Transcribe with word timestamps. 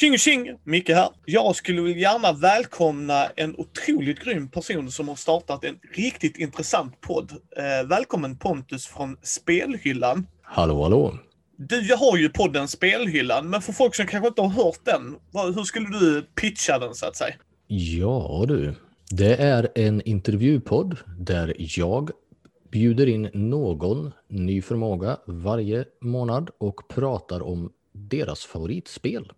Tjing 0.00 0.18
tjing! 0.18 0.56
Micke 0.64 0.88
här. 0.88 1.08
Jag 1.24 1.56
skulle 1.56 1.82
väl 1.82 1.96
gärna 1.96 2.32
välkomna 2.32 3.26
en 3.36 3.54
otroligt 3.58 4.24
grym 4.24 4.48
person 4.48 4.90
som 4.90 5.08
har 5.08 5.16
startat 5.16 5.64
en 5.64 5.78
riktigt 5.94 6.38
intressant 6.38 7.00
podd. 7.00 7.30
Eh, 7.30 7.88
välkommen 7.88 8.36
Pontus 8.38 8.86
från 8.86 9.16
Spelhyllan. 9.22 10.26
Hallå, 10.42 10.82
hallå. 10.82 11.18
Du 11.56 11.80
jag 11.80 11.96
har 11.96 12.16
ju 12.16 12.28
podden 12.28 12.68
Spelhyllan, 12.68 13.50
men 13.50 13.62
för 13.62 13.72
folk 13.72 13.94
som 13.94 14.06
kanske 14.06 14.28
inte 14.28 14.42
har 14.42 14.48
hört 14.48 14.84
den, 14.84 15.16
hur 15.54 15.64
skulle 15.64 15.98
du 15.98 16.22
pitcha 16.22 16.78
den 16.78 16.94
så 16.94 17.06
att 17.06 17.16
säga? 17.16 17.34
Ja 17.66 18.44
du, 18.48 18.74
det 19.10 19.36
är 19.36 19.68
en 19.74 20.02
intervjupodd 20.02 20.96
där 21.18 21.54
jag 21.58 22.10
bjuder 22.72 23.06
in 23.06 23.30
någon 23.34 24.12
ny 24.28 24.62
förmåga 24.62 25.16
varje 25.26 25.84
månad 26.00 26.50
och 26.58 26.88
pratar 26.88 27.42
om 27.42 27.72
deras 27.92 28.44
favoritspel. 28.44 29.32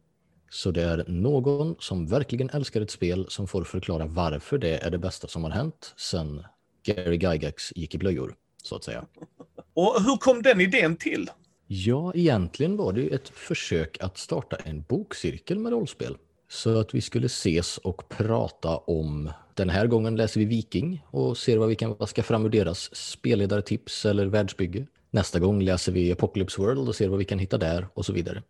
Så 0.53 0.71
det 0.71 0.83
är 0.83 1.05
någon 1.09 1.77
som 1.79 2.07
verkligen 2.07 2.51
älskar 2.51 2.81
ett 2.81 2.91
spel 2.91 3.27
som 3.29 3.47
får 3.49 3.65
förklara 3.65 4.07
varför 4.07 4.59
det 4.59 4.79
är 4.79 4.91
det 4.91 4.99
bästa 4.99 5.29
som 5.29 5.45
har 5.45 5.51
hänt 5.51 5.95
sen 5.97 6.45
Gary 6.85 7.17
Gygax 7.17 7.73
gick 7.77 7.95
i 7.95 7.99
blöjor, 7.99 8.35
så 8.63 8.77
att 8.77 8.85
säga. 8.85 9.05
Och 9.75 10.03
hur 10.03 10.17
kom 10.17 10.43
den 10.43 10.61
idén 10.61 10.97
till? 10.97 11.31
Ja, 11.67 12.13
egentligen 12.15 12.77
var 12.77 12.93
det 12.93 13.01
ju 13.01 13.09
ett 13.09 13.29
försök 13.29 13.97
att 14.01 14.19
starta 14.19 14.57
en 14.57 14.83
bokcirkel 14.89 15.59
med 15.59 15.73
rollspel. 15.73 16.17
Så 16.49 16.79
att 16.79 16.95
vi 16.95 17.01
skulle 17.01 17.27
ses 17.27 17.79
och 17.79 18.09
prata 18.09 18.77
om, 18.77 19.31
den 19.55 19.71
här 19.71 19.87
gången 19.87 20.17
läser 20.17 20.41
vi 20.41 20.47
Viking 20.47 21.05
och 21.11 21.39
ser 21.39 21.59
vad 21.59 21.69
vi 21.69 21.75
kan 21.75 21.95
vaska 21.95 22.23
fram 22.23 22.45
ur 22.45 22.51
deras 22.51 22.95
spelledartips 22.95 24.07
eller 24.07 24.27
världsbygge. 24.27 24.87
Nästa 25.11 25.39
gång 25.39 25.63
läser 25.63 25.93
vi 25.93 26.13
Apocalypse 26.13 26.61
World 26.61 26.89
och 26.89 26.95
ser 26.95 27.09
vad 27.09 27.19
vi 27.19 27.25
kan 27.25 27.39
hitta 27.39 27.59
där 27.59 27.89
och 27.95 28.07
så 28.07 28.13
vidare. 28.13 28.43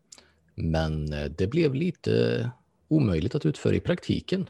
Men 0.54 1.12
eh, 1.12 1.24
det 1.24 1.46
blev 1.46 1.74
lite 1.74 2.50
omöjligt 2.88 3.34
att 3.34 3.46
utföra 3.46 3.74
i 3.74 3.80
praktiken. 3.80 4.48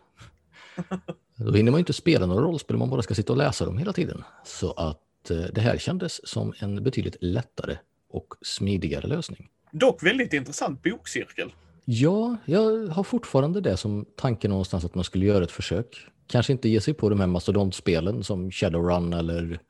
Då 1.37 1.53
hinner 1.53 1.71
man 1.71 1.79
inte 1.79 1.93
spela 1.93 2.27
några 2.27 2.43
rollspel 2.43 2.75
om 2.77 2.81
man 2.81 2.91
bara 2.91 3.03
ska 3.03 3.15
sitta 3.15 3.33
och 3.33 3.37
läsa 3.37 3.65
dem 3.65 3.79
hela 3.79 3.93
tiden. 3.93 4.25
Så 4.45 4.73
att 4.73 5.31
eh, 5.31 5.37
det 5.37 5.61
här 5.61 5.79
kändes 5.79 6.29
som 6.29 6.53
en 6.59 6.85
betydligt 6.85 7.17
lättare 7.21 7.79
och 8.09 8.35
smidigare 8.43 9.07
lösning. 9.07 9.49
Dock 9.73 10.03
väldigt 10.03 10.33
intressant 10.33 10.83
bokcirkel. 10.83 11.53
Ja, 11.85 12.37
jag 12.45 12.87
har 12.87 13.05
fortfarande 13.05 13.61
det 13.61 13.77
som 13.77 14.07
tanke 14.17 14.49
någonstans 14.49 14.85
att 14.85 14.95
man 14.95 15.05
skulle 15.05 15.27
göra 15.27 15.45
ett 15.45 15.51
försök. 15.51 16.07
Kanske 16.27 16.53
inte 16.53 16.69
ge 16.69 16.81
sig 16.81 16.95
på 16.95 17.09
de 17.09 17.21
här 17.21 17.27
mastodontspelen 17.27 18.25
som 18.25 18.51
Shadowrun 18.51 19.13
eller 19.13 19.61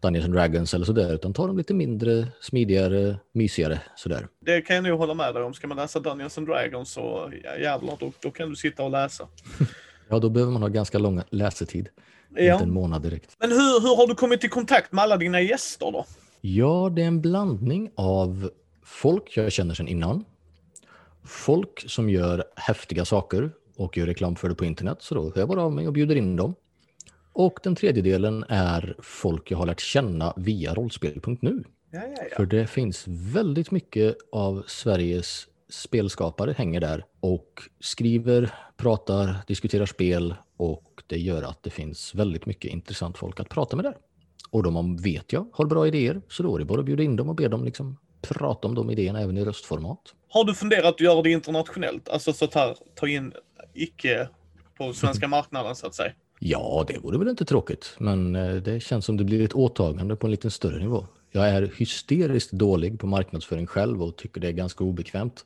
Dungeons 0.00 0.24
and 0.24 0.34
Dragons 0.34 0.74
eller 0.74 0.86
sådär, 0.86 1.14
utan 1.14 1.32
ta 1.32 1.46
dem 1.46 1.58
lite 1.58 1.74
mindre, 1.74 2.28
smidigare, 2.40 3.16
mysigare 3.32 3.80
sådär. 3.96 4.28
Det 4.46 4.60
kan 4.60 4.76
jag 4.76 4.84
nog 4.84 4.98
hålla 4.98 5.14
med 5.14 5.34
dig 5.34 5.42
om. 5.42 5.54
Ska 5.54 5.66
man 5.66 5.76
läsa 5.76 6.00
Dungeons 6.00 6.38
and 6.38 6.46
Dragons 6.46 6.92
så 6.92 7.32
jävlar, 7.60 7.96
då, 8.00 8.12
då 8.22 8.30
kan 8.30 8.50
du 8.50 8.56
sitta 8.56 8.82
och 8.82 8.90
läsa. 8.90 9.28
ja, 10.08 10.18
då 10.18 10.30
behöver 10.30 10.52
man 10.52 10.62
ha 10.62 10.68
ganska 10.68 10.98
lång 10.98 11.22
läsetid. 11.30 11.88
Ja. 12.34 12.52
Inte 12.52 12.64
en 12.64 12.72
månad 12.72 13.02
direkt. 13.02 13.36
Men 13.38 13.50
hur, 13.50 13.80
hur 13.80 13.96
har 13.96 14.06
du 14.06 14.14
kommit 14.14 14.44
i 14.44 14.48
kontakt 14.48 14.92
med 14.92 15.04
alla 15.04 15.16
dina 15.16 15.40
gäster 15.40 15.92
då? 15.92 16.06
Ja, 16.40 16.92
det 16.96 17.02
är 17.02 17.06
en 17.06 17.20
blandning 17.20 17.90
av 17.94 18.50
folk 18.84 19.36
jag 19.36 19.52
känner 19.52 19.74
sedan 19.74 19.88
innan. 19.88 20.24
Folk 21.24 21.84
som 21.90 22.10
gör 22.10 22.44
häftiga 22.56 23.04
saker 23.04 23.50
och 23.76 23.96
gör 23.96 24.06
reklam 24.06 24.36
för 24.36 24.48
det 24.48 24.54
på 24.54 24.64
internet, 24.64 24.98
så 25.00 25.14
då 25.14 25.22
hör 25.22 25.38
jag 25.38 25.48
bara 25.48 25.62
av 25.62 25.72
mig 25.72 25.86
och 25.86 25.92
bjuder 25.92 26.16
in 26.16 26.36
dem. 26.36 26.54
Och 27.40 27.60
den 27.62 27.74
tredje 27.74 28.02
delen 28.02 28.44
är 28.48 28.96
folk 28.98 29.50
jag 29.50 29.58
har 29.58 29.66
lärt 29.66 29.80
känna 29.80 30.34
via 30.36 30.74
rollspel.nu. 30.74 31.64
Ja, 31.90 32.00
ja, 32.00 32.22
ja. 32.30 32.36
För 32.36 32.46
det 32.46 32.66
finns 32.66 33.04
väldigt 33.08 33.70
mycket 33.70 34.16
av 34.32 34.64
Sveriges 34.66 35.46
spelskapare 35.70 36.54
hänger 36.58 36.80
där 36.80 37.04
och 37.20 37.62
skriver, 37.80 38.54
pratar, 38.76 39.34
diskuterar 39.46 39.86
spel 39.86 40.34
och 40.56 41.02
det 41.06 41.18
gör 41.18 41.42
att 41.42 41.62
det 41.62 41.70
finns 41.70 42.14
väldigt 42.14 42.46
mycket 42.46 42.70
intressant 42.70 43.18
folk 43.18 43.40
att 43.40 43.48
prata 43.48 43.76
med 43.76 43.84
där. 43.84 43.96
Och 44.50 44.62
de 44.62 44.96
vet 44.96 45.32
jag 45.32 45.46
har 45.52 45.64
bra 45.64 45.86
idéer, 45.86 46.22
så 46.28 46.42
då 46.42 46.54
är 46.54 46.58
det 46.58 46.64
bara 46.64 46.80
att 46.80 46.86
bjuda 46.86 47.02
in 47.02 47.16
dem 47.16 47.28
och 47.28 47.34
be 47.34 47.48
dem 47.48 47.64
liksom 47.64 47.98
prata 48.20 48.68
om 48.68 48.74
de 48.74 48.90
idéerna 48.90 49.20
även 49.20 49.38
i 49.38 49.44
röstformat. 49.44 50.14
Har 50.28 50.44
du 50.44 50.54
funderat 50.54 50.94
att 50.94 51.00
göra 51.00 51.22
det 51.22 51.30
internationellt? 51.30 52.08
Alltså 52.08 52.32
så 52.32 52.44
att 52.44 52.54
här, 52.54 52.76
ta 52.94 53.08
in 53.08 53.32
icke 53.74 54.28
på 54.78 54.92
svenska 54.92 55.28
marknaden 55.28 55.76
så 55.76 55.86
att 55.86 55.94
säga? 55.94 56.12
Ja, 56.42 56.84
det 56.88 56.98
vore 56.98 57.18
väl 57.18 57.28
inte 57.28 57.44
tråkigt, 57.44 57.94
men 57.98 58.36
eh, 58.36 58.54
det 58.54 58.80
känns 58.80 59.04
som 59.04 59.16
det 59.16 59.24
blir 59.24 59.44
ett 59.44 59.54
åtagande 59.54 60.16
på 60.16 60.26
en 60.26 60.30
lite 60.30 60.50
större 60.50 60.78
nivå. 60.78 61.06
Jag 61.30 61.48
är 61.48 61.72
hysteriskt 61.76 62.52
dålig 62.52 63.00
på 63.00 63.06
marknadsföring 63.06 63.66
själv 63.66 64.02
och 64.02 64.16
tycker 64.16 64.40
det 64.40 64.48
är 64.48 64.52
ganska 64.52 64.84
obekvämt. 64.84 65.44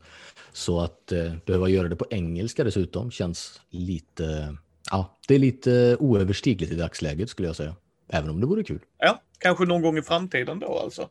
Så 0.52 0.80
att 0.80 1.12
eh, 1.12 1.32
behöva 1.46 1.68
göra 1.68 1.88
det 1.88 1.96
på 1.96 2.06
engelska 2.10 2.64
dessutom 2.64 3.10
känns 3.10 3.60
lite, 3.70 4.56
ja, 4.90 5.18
det 5.28 5.34
är 5.34 5.38
lite 5.38 5.96
oöverstigligt 6.00 6.72
i 6.72 6.76
dagsläget 6.76 7.30
skulle 7.30 7.48
jag 7.48 7.56
säga. 7.56 7.76
Även 8.08 8.30
om 8.30 8.40
det 8.40 8.46
vore 8.46 8.64
kul. 8.64 8.80
Ja, 8.98 9.22
kanske 9.38 9.64
någon 9.64 9.82
gång 9.82 9.98
i 9.98 10.02
framtiden 10.02 10.58
då 10.58 10.78
alltså. 10.78 11.08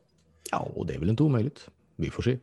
Ja, 0.52 0.72
och 0.76 0.86
det 0.86 0.94
är 0.94 1.00
väl 1.00 1.10
inte 1.10 1.24
omöjligt. 1.24 1.70
Vi 1.96 2.10
får 2.10 2.24
se. 2.24 2.38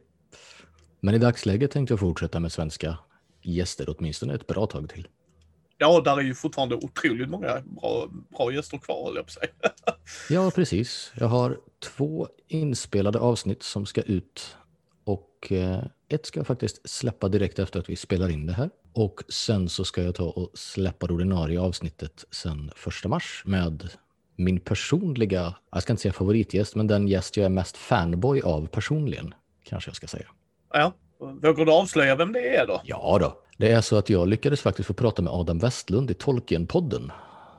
Men 1.01 1.15
i 1.15 1.19
dagsläget 1.19 1.71
tänkte 1.71 1.93
jag 1.93 2.01
fortsätta 2.01 2.41
med 2.41 2.53
svenska 2.53 2.99
gäster 3.43 3.95
åtminstone 3.99 4.35
ett 4.35 4.47
bra 4.47 4.67
tag 4.67 4.89
till. 4.89 5.09
Ja, 5.83 6.01
där 6.01 6.17
är 6.17 6.23
ju 6.23 6.35
fortfarande 6.35 6.75
otroligt 6.75 7.29
många 7.29 7.63
bra, 7.65 8.09
bra 8.37 8.53
gäster 8.53 8.79
kvar, 8.79 9.05
höll 9.07 9.17
jag 9.17 9.27
på 9.27 9.33
sig. 9.33 9.49
ja, 10.31 10.51
precis. 10.51 11.13
Jag 11.15 11.27
har 11.27 11.59
två 11.79 12.29
inspelade 12.49 13.19
avsnitt 13.19 13.63
som 13.63 13.87
ska 13.87 14.03
ut 14.03 14.57
och 15.05 15.53
eh, 15.53 15.85
ett 16.09 16.27
ska 16.27 16.41
jag 16.41 16.47
faktiskt 16.47 16.91
släppa 16.91 17.29
direkt 17.29 17.59
efter 17.59 17.81
att 17.81 17.91
vi 17.91 17.97
spelar 17.97 18.29
in 18.29 18.47
det 18.47 18.53
här. 18.53 18.71
Och 18.93 19.21
sen 19.29 19.69
så 19.69 19.85
ska 19.85 20.03
jag 20.03 20.15
ta 20.15 20.25
och 20.25 20.51
släppa 20.55 21.07
det 21.07 21.13
ordinarie 21.13 21.61
avsnittet 21.61 22.25
sen 22.31 22.71
första 22.77 23.09
mars 23.09 23.43
med 23.47 23.91
min 24.37 24.61
personliga, 24.61 25.55
jag 25.73 25.83
ska 25.83 25.93
inte 25.93 26.03
säga 26.03 26.13
favoritgäst, 26.13 26.77
men 26.77 26.87
den 26.87 27.09
gäst 27.09 27.37
jag 27.37 27.45
är 27.45 27.51
mest 27.51 27.77
fanboy 27.77 28.41
av 28.41 28.67
personligen, 28.67 29.35
kanske 29.65 29.89
jag 29.89 29.97
ska 29.97 30.07
säga. 30.07 30.27
Ja, 30.73 30.93
vågar 31.19 31.65
du 31.65 31.73
avslöja 31.73 32.17
vem 32.17 32.33
det 32.33 32.57
är 32.57 32.67
då? 32.67 32.81
Ja 32.85 33.19
då. 33.21 33.37
Det 33.61 33.69
är 33.69 33.81
så 33.81 33.97
att 33.97 34.11
jag 34.11 34.29
lyckades 34.29 34.61
faktiskt 34.61 34.87
få 34.87 34.95
prata 34.95 35.23
med 35.23 35.33
Adam 35.33 35.59
Westlund 35.59 36.11
i 36.11 36.15
Tolkienpodden 36.15 37.13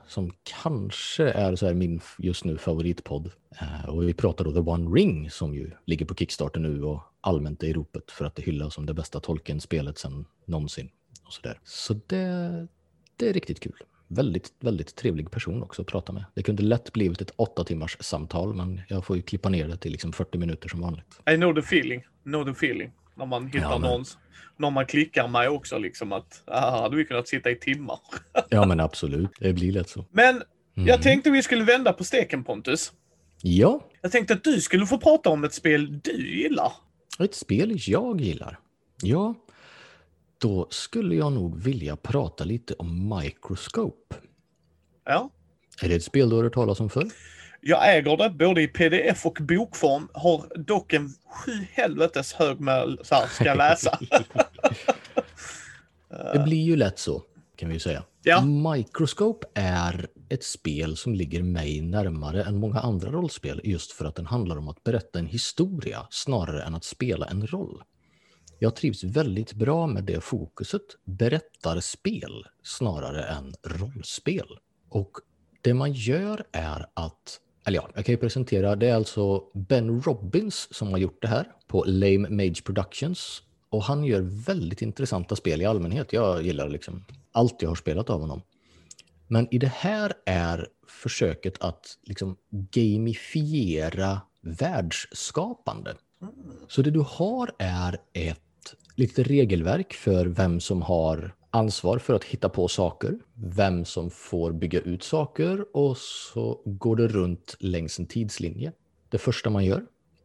Som 0.06 0.32
kanske 0.62 1.24
är 1.30 1.56
så 1.56 1.66
här 1.66 1.74
min 1.74 2.00
just 2.18 2.44
nu 2.44 2.58
favoritpodd. 2.58 3.30
Eh, 3.60 3.88
och 3.88 4.08
vi 4.08 4.14
pratar 4.14 4.44
då 4.44 4.52
The 4.52 4.58
One 4.58 4.90
Ring 4.90 5.30
som 5.30 5.54
ju 5.54 5.70
ligger 5.84 6.06
på 6.06 6.14
Kickstarter 6.14 6.60
nu 6.60 6.82
och 6.82 7.02
allmänt 7.20 7.62
i 7.62 7.72
ropet 7.72 8.10
för 8.10 8.24
att 8.24 8.34
det 8.34 8.42
hyllas 8.42 8.74
som 8.74 8.86
det 8.86 8.94
bästa 8.94 9.20
Tolkien-spelet 9.20 9.98
sedan 9.98 10.24
någonsin. 10.44 10.90
Och 11.26 11.32
så 11.32 11.42
där. 11.42 11.60
så 11.64 11.94
det, 12.06 12.66
det 13.16 13.28
är 13.28 13.32
riktigt 13.32 13.60
kul. 13.60 13.76
Väldigt, 14.08 14.52
väldigt 14.60 14.96
trevlig 14.96 15.30
person 15.30 15.62
också 15.62 15.82
att 15.82 15.88
prata 15.88 16.12
med. 16.12 16.24
Det 16.34 16.42
kunde 16.42 16.62
lätt 16.62 16.92
blivit 16.92 17.20
ett 17.20 17.32
åtta 17.36 17.64
timmars 17.64 17.96
samtal 18.00 18.54
men 18.54 18.80
jag 18.88 19.04
får 19.04 19.16
ju 19.16 19.22
klippa 19.22 19.48
ner 19.48 19.68
det 19.68 19.76
till 19.76 19.92
liksom 19.92 20.12
40 20.12 20.38
minuter 20.38 20.68
som 20.68 20.80
vanligt. 20.80 21.20
I 21.30 21.36
know 21.36 21.54
the 21.54 21.60
feeling. 21.60 22.02
Know 22.24 22.44
the 22.44 22.50
feeling. 22.50 22.92
När 23.14 23.26
man 23.26 23.46
hittar 23.46 23.60
ja, 23.60 23.78
men... 23.78 23.90
någon, 23.90 24.04
någon 24.56 24.72
man 24.72 24.86
klickar 24.86 25.28
med 25.28 25.50
också 25.50 25.78
liksom 25.78 26.12
att 26.12 26.42
här 26.46 26.70
hade 26.70 26.96
vi 26.96 27.04
kunnat 27.04 27.28
sitta 27.28 27.50
i 27.50 27.56
timmar. 27.56 27.98
ja 28.48 28.66
men 28.66 28.80
absolut, 28.80 29.30
det 29.38 29.52
blir 29.52 29.72
lätt 29.72 29.88
så. 29.88 30.06
Men 30.10 30.42
mm. 30.76 30.88
jag 30.88 31.02
tänkte 31.02 31.30
vi 31.30 31.42
skulle 31.42 31.64
vända 31.64 31.92
på 31.92 32.04
steken 32.04 32.44
Pontus. 32.44 32.92
Ja. 33.42 33.88
Jag 34.00 34.12
tänkte 34.12 34.34
att 34.34 34.44
du 34.44 34.60
skulle 34.60 34.86
få 34.86 34.98
prata 34.98 35.30
om 35.30 35.44
ett 35.44 35.54
spel 35.54 36.00
du 36.00 36.42
gillar. 36.42 36.72
Ett 37.18 37.34
spel 37.34 37.74
jag 37.86 38.20
gillar? 38.20 38.58
Ja, 39.02 39.34
då 40.38 40.66
skulle 40.70 41.14
jag 41.14 41.32
nog 41.32 41.62
vilja 41.62 41.96
prata 41.96 42.44
lite 42.44 42.74
om 42.74 43.16
Microscope. 43.16 44.16
Ja. 45.04 45.30
Är 45.82 45.88
det 45.88 45.94
ett 45.94 46.04
spel 46.04 46.30
du 46.30 46.36
har 46.36 46.42
hört 46.42 46.54
talas 46.54 46.80
om 46.80 46.90
förr? 46.90 47.10
Jag 47.64 47.96
äger 47.96 48.16
det 48.16 48.30
både 48.30 48.62
i 48.62 48.68
pdf 48.68 49.26
och 49.26 49.38
bokform. 49.40 50.08
Har 50.12 50.58
dock 50.58 50.92
en 50.92 51.08
sju 51.08 51.52
helvetes 51.72 52.32
hög 52.32 52.60
med 52.60 52.98
så 53.02 53.14
här, 53.14 53.26
ska 53.26 53.54
läsa. 53.54 53.98
det 56.32 56.38
blir 56.44 56.62
ju 56.62 56.76
lätt 56.76 56.98
så, 56.98 57.22
kan 57.56 57.68
vi 57.68 57.80
säga. 57.80 58.02
Ja. 58.22 58.44
Microscope 58.44 59.46
är 59.54 60.08
ett 60.28 60.44
spel 60.44 60.96
som 60.96 61.14
ligger 61.14 61.42
mig 61.42 61.80
närmare 61.80 62.42
än 62.44 62.56
många 62.56 62.80
andra 62.80 63.10
rollspel 63.10 63.60
just 63.64 63.92
för 63.92 64.04
att 64.04 64.14
den 64.14 64.26
handlar 64.26 64.56
om 64.56 64.68
att 64.68 64.84
berätta 64.84 65.18
en 65.18 65.26
historia 65.26 66.06
snarare 66.10 66.62
än 66.62 66.74
att 66.74 66.84
spela 66.84 67.26
en 67.26 67.46
roll. 67.46 67.82
Jag 68.58 68.76
trivs 68.76 69.04
väldigt 69.04 69.52
bra 69.52 69.86
med 69.86 70.04
det 70.04 70.20
fokuset, 70.20 70.82
berättarspel 71.04 72.46
snarare 72.62 73.24
än 73.24 73.54
rollspel. 73.66 74.46
Och 74.88 75.10
det 75.60 75.74
man 75.74 75.92
gör 75.92 76.44
är 76.52 76.86
att 76.94 77.40
eller 77.64 77.78
ja, 77.78 77.88
jag 77.94 78.04
kan 78.04 78.12
ju 78.12 78.16
presentera, 78.16 78.76
det 78.76 78.88
är 78.88 78.94
alltså 78.94 79.44
Ben 79.54 80.02
Robbins 80.02 80.68
som 80.70 80.88
har 80.88 80.98
gjort 80.98 81.22
det 81.22 81.28
här 81.28 81.46
på 81.66 81.84
Lame 81.86 82.28
Mage 82.28 82.62
Productions. 82.64 83.42
Och 83.68 83.82
han 83.82 84.04
gör 84.04 84.20
väldigt 84.46 84.82
intressanta 84.82 85.36
spel 85.36 85.62
i 85.62 85.64
allmänhet. 85.64 86.12
Jag 86.12 86.42
gillar 86.42 86.68
liksom 86.68 87.04
allt 87.32 87.62
jag 87.62 87.68
har 87.68 87.74
spelat 87.74 88.10
av 88.10 88.20
honom. 88.20 88.42
Men 89.28 89.54
i 89.54 89.58
det 89.58 89.72
här 89.74 90.12
är 90.26 90.66
försöket 90.88 91.62
att 91.62 91.98
liksom 92.02 92.36
gamifiera 92.50 94.20
världsskapande. 94.40 95.94
Så 96.68 96.82
det 96.82 96.90
du 96.90 97.04
har 97.08 97.50
är 97.58 97.96
ett 98.12 98.38
litet 98.96 99.26
regelverk 99.26 99.92
för 99.92 100.26
vem 100.26 100.60
som 100.60 100.82
har 100.82 101.34
ansvar 101.52 101.98
för 101.98 102.14
att 102.14 102.24
hitta 102.24 102.48
på 102.48 102.68
saker, 102.68 103.18
vem 103.34 103.84
som 103.84 104.10
får 104.10 104.52
bygga 104.52 104.80
ut 104.80 105.02
saker 105.02 105.76
och 105.76 105.96
så 105.96 106.62
går 106.64 106.96
det 106.96 107.08
runt 107.08 107.56
längs 107.58 107.98
en 107.98 108.06
tidslinje. 108.06 108.72
Det 109.08 109.18
första 109.18 109.50
man 109.50 109.64
gör 109.64 109.82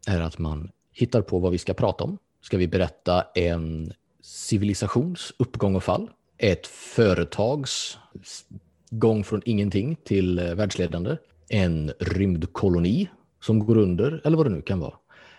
är 0.08 0.22
att 0.22 0.38
man 0.38 0.72
hittar 0.92 1.22
på 1.22 1.40
vad 1.40 1.52
vi 1.52 1.58
ska 1.58 1.74
prata 1.74 2.04
om. 2.04 2.18
Ska 2.42 2.58
vi 2.58 2.68
berätta 2.68 3.26
en 3.36 3.94
civilisations 4.22 5.34
uppgång 5.40 5.76
och 5.76 5.84
fall? 5.84 6.10
Ett 6.38 6.68
företags 6.68 7.98
gång 8.90 9.24
från 9.24 9.42
ingenting 9.46 9.96
till 10.04 10.40
eh, 10.40 10.56
världsledande? 10.56 11.18
En 11.50 11.92
rymdkoloni 12.00 13.10
som 13.42 13.60
går 13.60 13.78
under, 13.78 14.22
eller 14.26 14.38
vad 14.38 14.46
det 14.46 14.50
nu 14.50 14.62
kan 14.62 14.80
vara. 14.80 14.94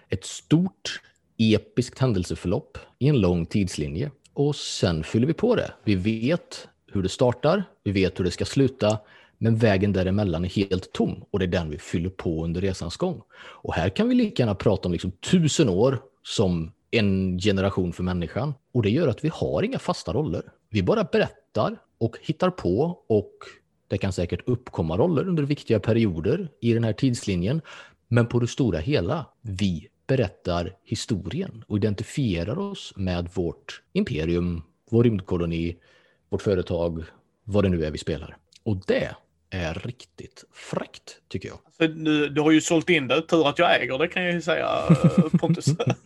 Ett 0.08 0.24
stort 0.24 1.00
episkt 1.38 1.98
händelseförlopp 1.98 2.78
i 2.98 3.08
en 3.08 3.20
lång 3.20 3.46
tidslinje. 3.46 4.10
Och 4.38 4.56
sen 4.56 5.04
fyller 5.04 5.26
vi 5.26 5.32
på 5.32 5.54
det. 5.54 5.72
Vi 5.84 5.94
vet 5.94 6.68
hur 6.92 7.02
det 7.02 7.08
startar, 7.08 7.64
vi 7.84 7.92
vet 7.92 8.20
hur 8.20 8.24
det 8.24 8.30
ska 8.30 8.44
sluta, 8.44 8.98
men 9.38 9.56
vägen 9.56 9.92
däremellan 9.92 10.44
är 10.44 10.48
helt 10.48 10.92
tom 10.92 11.24
och 11.30 11.38
det 11.38 11.44
är 11.44 11.46
den 11.46 11.70
vi 11.70 11.78
fyller 11.78 12.10
på 12.10 12.44
under 12.44 12.60
resans 12.60 12.96
gång. 12.96 13.22
Och 13.38 13.74
här 13.74 13.88
kan 13.88 14.08
vi 14.08 14.14
lika 14.14 14.42
gärna 14.42 14.54
prata 14.54 14.88
om 14.88 14.92
liksom 14.92 15.10
tusen 15.10 15.68
år 15.68 15.98
som 16.22 16.72
en 16.90 17.38
generation 17.38 17.92
för 17.92 18.02
människan. 18.02 18.54
Och 18.74 18.82
det 18.82 18.90
gör 18.90 19.08
att 19.08 19.24
vi 19.24 19.30
har 19.34 19.62
inga 19.62 19.78
fasta 19.78 20.12
roller. 20.12 20.42
Vi 20.70 20.82
bara 20.82 21.04
berättar 21.04 21.76
och 21.98 22.16
hittar 22.22 22.50
på 22.50 22.98
och 23.08 23.32
det 23.88 23.98
kan 23.98 24.12
säkert 24.12 24.48
uppkomma 24.48 24.96
roller 24.96 25.28
under 25.28 25.42
viktiga 25.42 25.80
perioder 25.80 26.48
i 26.60 26.72
den 26.72 26.84
här 26.84 26.92
tidslinjen. 26.92 27.60
Men 28.08 28.26
på 28.26 28.40
det 28.40 28.46
stora 28.46 28.78
hela, 28.78 29.26
vi 29.42 29.88
berättar 30.08 30.76
historien 30.84 31.64
och 31.66 31.76
identifierar 31.76 32.58
oss 32.58 32.92
med 32.96 33.28
vårt 33.34 33.82
imperium, 33.92 34.62
vår 34.90 35.04
rymdkoloni, 35.04 35.76
vårt 36.28 36.42
företag, 36.42 37.04
vad 37.44 37.64
det 37.64 37.68
nu 37.68 37.84
är 37.84 37.90
vi 37.90 37.98
spelar. 37.98 38.36
Och 38.62 38.76
det 38.86 39.14
är 39.50 39.74
riktigt 39.74 40.44
fräckt, 40.52 41.20
tycker 41.28 41.48
jag. 41.48 41.58
Alltså, 41.64 41.86
du, 41.86 42.28
du 42.28 42.40
har 42.40 42.50
ju 42.50 42.60
sålt 42.60 42.90
in 42.90 43.08
det. 43.08 43.22
Tur 43.22 43.48
att 43.48 43.58
jag 43.58 43.82
äger 43.82 43.98
det 43.98 44.08
kan 44.08 44.22
jag 44.22 44.34
ju 44.34 44.40
säga, 44.40 44.68
eh, 44.90 45.38
Pontus. 45.40 45.66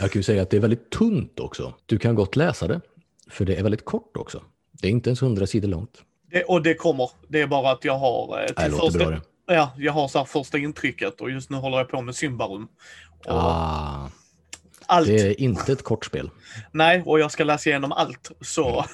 jag 0.00 0.10
kan 0.10 0.18
ju 0.18 0.22
säga 0.22 0.42
att 0.42 0.50
det 0.50 0.56
är 0.56 0.60
väldigt 0.60 0.90
tunt 0.90 1.40
också. 1.40 1.74
Du 1.86 1.98
kan 1.98 2.14
gott 2.14 2.36
läsa 2.36 2.66
det, 2.66 2.80
för 3.30 3.44
det 3.44 3.56
är 3.56 3.62
väldigt 3.62 3.84
kort 3.84 4.16
också. 4.16 4.42
Det 4.72 4.88
är 4.88 4.92
inte 4.92 5.10
ens 5.10 5.22
hundra 5.22 5.46
sidor 5.46 5.68
långt. 5.68 6.02
Det, 6.30 6.44
och 6.44 6.62
det 6.62 6.74
kommer. 6.74 7.10
Det 7.28 7.40
är 7.40 7.46
bara 7.46 7.70
att 7.70 7.84
jag 7.84 7.98
har... 7.98 8.40
Eh, 8.40 8.46
till 8.46 8.72
det 8.72 8.78
första. 8.78 9.20
Ja, 9.46 9.72
jag 9.76 9.92
har 9.92 10.08
så 10.08 10.18
här 10.18 10.24
första 10.24 10.58
intrycket 10.58 11.20
och 11.20 11.30
just 11.30 11.50
nu 11.50 11.56
håller 11.56 11.78
jag 11.78 11.88
på 11.88 12.02
med 12.02 12.14
Symbarum. 12.14 12.68
Ah, 13.26 14.08
allt. 14.86 15.06
Det 15.06 15.20
är 15.20 15.40
inte 15.40 15.72
ett 15.72 15.82
kort 15.82 16.04
spel. 16.04 16.30
Nej, 16.72 17.02
och 17.06 17.20
jag 17.20 17.30
ska 17.30 17.44
läsa 17.44 17.70
igenom 17.70 17.92
allt. 17.92 18.30
Så... 18.40 18.84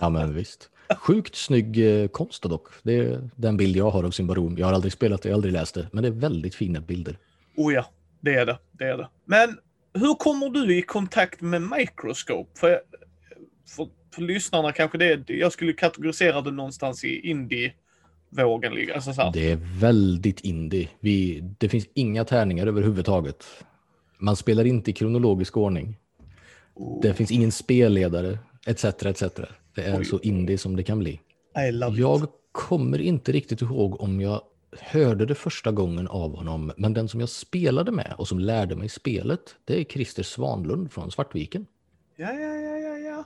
ja, 0.00 0.08
men 0.08 0.34
visst. 0.34 0.68
Sjukt 0.96 1.36
snygg 1.36 2.02
eh, 2.02 2.08
konst 2.08 2.42
dock. 2.42 2.68
Det 2.82 2.96
är 2.96 3.30
den 3.36 3.56
bild 3.56 3.76
jag 3.76 3.90
har 3.90 4.04
av 4.04 4.10
Symbarum. 4.10 4.58
Jag 4.58 4.66
har 4.66 4.72
aldrig 4.72 4.92
spelat 4.92 5.22
det, 5.22 5.28
jag 5.28 5.34
har 5.34 5.38
aldrig 5.38 5.52
läst 5.52 5.74
det, 5.74 5.88
men 5.92 6.02
det 6.02 6.08
är 6.08 6.12
väldigt 6.12 6.54
fina 6.54 6.80
bilder. 6.80 7.18
Oh 7.56 7.74
ja, 7.74 7.86
det 8.20 8.34
är 8.34 8.46
det. 8.46 8.58
det, 8.72 8.84
är 8.84 8.96
det. 8.96 9.08
Men 9.24 9.58
hur 9.94 10.14
kommer 10.14 10.48
du 10.48 10.78
i 10.78 10.82
kontakt 10.82 11.40
med 11.40 11.62
Microscope? 11.62 12.60
För, 12.60 12.80
för, 13.76 13.88
för 14.14 14.22
lyssnarna 14.22 14.72
kanske 14.72 14.98
det 14.98 15.12
är, 15.12 15.24
jag 15.26 15.52
skulle 15.52 15.72
kategorisera 15.72 16.40
det 16.40 16.50
någonstans 16.50 17.04
i 17.04 17.30
indie 17.30 17.72
vågen 18.32 18.74
ligga. 18.74 18.94
Alltså 18.94 19.12
så 19.12 19.30
det 19.30 19.50
är 19.52 19.58
väldigt 19.80 20.40
indie. 20.40 20.88
Vi, 21.00 21.40
det 21.58 21.68
finns 21.68 21.86
inga 21.94 22.24
tärningar 22.24 22.66
överhuvudtaget. 22.66 23.44
Man 24.18 24.36
spelar 24.36 24.64
inte 24.64 24.90
i 24.90 24.94
kronologisk 24.94 25.56
ordning. 25.56 25.96
Oh. 26.74 27.00
Det 27.02 27.14
finns 27.14 27.30
ingen 27.30 27.52
spelledare, 27.52 28.38
etc. 28.66 28.84
etc. 28.84 29.22
Det 29.74 29.82
är 29.82 29.98
Oj. 29.98 30.04
så 30.04 30.20
indie 30.20 30.58
som 30.58 30.76
det 30.76 30.82
kan 30.82 30.98
bli. 30.98 31.20
jag 31.96 32.28
kommer 32.52 32.98
inte 32.98 33.32
riktigt 33.32 33.62
ihåg 33.62 34.00
om 34.00 34.20
jag 34.20 34.40
hörde 34.78 35.26
det 35.26 35.34
första 35.34 35.72
gången 35.72 36.08
av 36.08 36.36
honom, 36.36 36.72
men 36.76 36.92
den 36.92 37.08
som 37.08 37.20
jag 37.20 37.28
spelade 37.28 37.92
med 37.92 38.14
och 38.18 38.28
som 38.28 38.38
lärde 38.38 38.76
mig 38.76 38.88
spelet, 38.88 39.40
det 39.64 39.80
är 39.80 39.84
Christer 39.84 40.22
Svanlund 40.22 40.92
från 40.92 41.10
Svartviken. 41.10 41.66
Ja, 42.16 42.32
ja, 42.32 42.54
ja. 42.54 42.71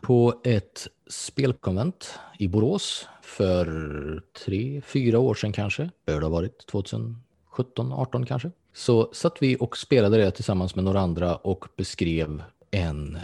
På 0.02 0.40
ett 0.44 0.88
spelkonvent 1.06 2.19
i 2.38 2.48
Borås 2.48 3.08
för 3.22 4.22
tre, 4.44 4.82
fyra 4.87 5.19
år 5.19 5.34
sedan 5.34 5.52
kanske. 5.52 5.90
Bör 6.06 6.20
det 6.20 6.26
ha 6.26 6.31
varit 6.31 6.66
2017, 6.66 7.93
18 7.93 8.26
kanske. 8.26 8.50
Så 8.75 9.10
satt 9.12 9.37
vi 9.40 9.56
och 9.60 9.76
spelade 9.76 10.16
det 10.16 10.31
tillsammans 10.31 10.75
med 10.75 10.84
några 10.84 11.00
andra 11.00 11.37
och 11.37 11.64
beskrev 11.76 12.43
en 12.70 13.16
eh, 13.16 13.22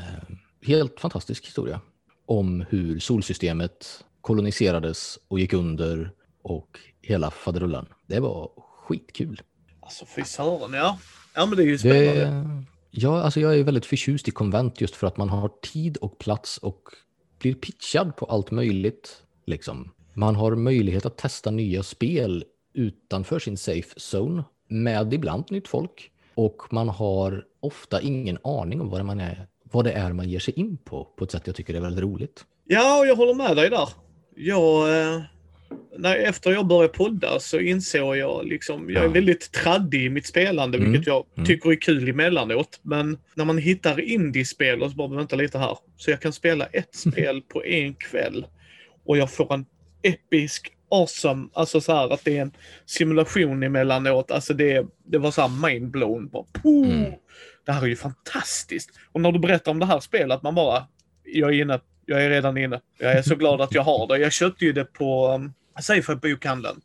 helt 0.62 1.00
fantastisk 1.00 1.46
historia 1.46 1.80
om 2.26 2.64
hur 2.68 2.98
solsystemet 2.98 4.04
koloniserades 4.20 5.18
och 5.28 5.40
gick 5.40 5.52
under 5.52 6.10
och 6.42 6.78
hela 7.02 7.30
faderullan. 7.30 7.86
Det 8.06 8.20
var 8.20 8.50
skitkul. 8.56 9.42
Alltså 9.80 10.06
fy 10.06 10.24
sören, 10.24 10.72
ja. 10.72 10.98
Ja 11.34 11.46
men 11.46 11.56
det 11.56 11.62
är 11.62 11.66
ju 11.66 11.78
spännande. 11.78 12.14
Det, 12.14 12.64
ja, 12.94 13.22
alltså 13.22 13.40
jag 13.40 13.58
är 13.58 13.64
väldigt 13.64 13.86
förtjust 13.86 14.28
i 14.28 14.30
konvent 14.30 14.80
just 14.80 14.96
för 14.96 15.06
att 15.06 15.16
man 15.16 15.28
har 15.28 15.50
tid 15.72 15.96
och 15.96 16.18
plats 16.18 16.58
och 16.58 16.82
blir 17.38 17.54
pitchad 17.54 18.16
på 18.16 18.26
allt 18.26 18.50
möjligt. 18.50 19.22
Liksom. 19.46 19.90
Man 20.14 20.36
har 20.36 20.54
möjlighet 20.56 21.06
att 21.06 21.16
testa 21.16 21.50
nya 21.50 21.82
spel 21.82 22.44
utanför 22.74 23.38
sin 23.38 23.56
safe 23.56 23.94
zone 23.96 24.44
med 24.68 25.14
ibland 25.14 25.44
nytt 25.50 25.68
folk. 25.68 26.10
Och 26.34 26.62
man 26.70 26.88
har 26.88 27.44
ofta 27.60 28.00
ingen 28.00 28.38
aning 28.44 28.80
om 28.80 28.90
vad, 28.90 29.04
man 29.04 29.20
är, 29.20 29.46
vad 29.62 29.84
det 29.84 29.92
är 29.92 30.12
man 30.12 30.28
ger 30.28 30.38
sig 30.38 30.54
in 30.54 30.76
på, 30.76 31.04
på 31.04 31.24
ett 31.24 31.30
sätt 31.30 31.46
jag 31.46 31.56
tycker 31.56 31.74
är 31.74 31.80
väldigt 31.80 32.04
roligt. 32.04 32.44
Ja, 32.64 32.98
och 32.98 33.06
jag 33.06 33.16
håller 33.16 33.34
med 33.34 33.56
dig 33.56 33.70
där. 33.70 33.88
Jag, 34.36 35.00
eh, 35.00 35.22
när, 35.98 36.16
efter 36.16 36.52
jag 36.52 36.66
började 36.66 36.88
podda 36.88 37.40
så 37.40 37.58
insåg 37.58 38.16
jag 38.16 38.46
liksom, 38.46 38.90
jag 38.90 39.04
är 39.04 39.08
väldigt 39.08 39.52
traddig 39.52 40.04
i 40.04 40.08
mitt 40.08 40.26
spelande, 40.26 40.78
mm. 40.78 40.92
vilket 40.92 41.06
jag 41.06 41.24
mm. 41.36 41.46
tycker 41.46 41.70
är 41.70 41.80
kul 41.80 42.08
emellanåt. 42.08 42.80
Men 42.82 43.18
när 43.34 43.44
man 43.44 43.58
hittar 43.58 44.00
indiespel 44.00 44.82
och 44.82 44.90
så 44.90 44.96
bara, 44.96 45.08
vänta 45.08 45.36
lite 45.36 45.58
här. 45.58 45.78
Så 45.96 46.10
jag 46.10 46.20
kan 46.20 46.32
spela 46.32 46.66
ett 46.66 46.94
spel 46.94 47.42
på 47.42 47.64
en 47.64 47.94
kväll 47.94 48.46
och 49.04 49.16
jag 49.16 49.30
får 49.30 49.54
en 49.54 49.66
episk 50.02 50.72
awesome, 50.90 51.48
alltså 51.52 51.80
så 51.80 51.92
här 51.92 52.12
att 52.12 52.24
det 52.24 52.38
är 52.38 52.42
en 52.42 52.52
simulation 52.86 53.62
emellanåt. 53.62 54.30
Alltså 54.30 54.54
det, 54.54 54.86
det 55.04 55.18
var 55.18 55.30
så 55.30 55.40
här 55.40 55.68
mindblown. 55.68 56.28
Bara, 56.28 56.44
mm. 56.64 57.12
Det 57.66 57.72
här 57.72 57.82
är 57.82 57.86
ju 57.86 57.96
fantastiskt. 57.96 58.90
Och 59.12 59.20
när 59.20 59.32
du 59.32 59.38
berättar 59.38 59.72
om 59.72 59.78
det 59.78 59.86
här 59.86 60.00
spelet, 60.00 60.42
man 60.42 60.54
bara, 60.54 60.86
jag 61.24 61.50
är 61.50 61.60
inne, 61.60 61.80
jag 62.06 62.24
är 62.24 62.30
redan 62.30 62.58
inne. 62.58 62.80
Jag 62.98 63.12
är 63.12 63.22
så 63.22 63.34
glad 63.34 63.60
att 63.60 63.74
jag 63.74 63.82
har 63.82 64.06
det. 64.06 64.18
Jag 64.18 64.32
köpte 64.32 64.64
ju 64.64 64.72
det 64.72 64.84
på 64.84 65.28
um, 65.28 65.52
Safenet-bokhandeln. 65.80 66.80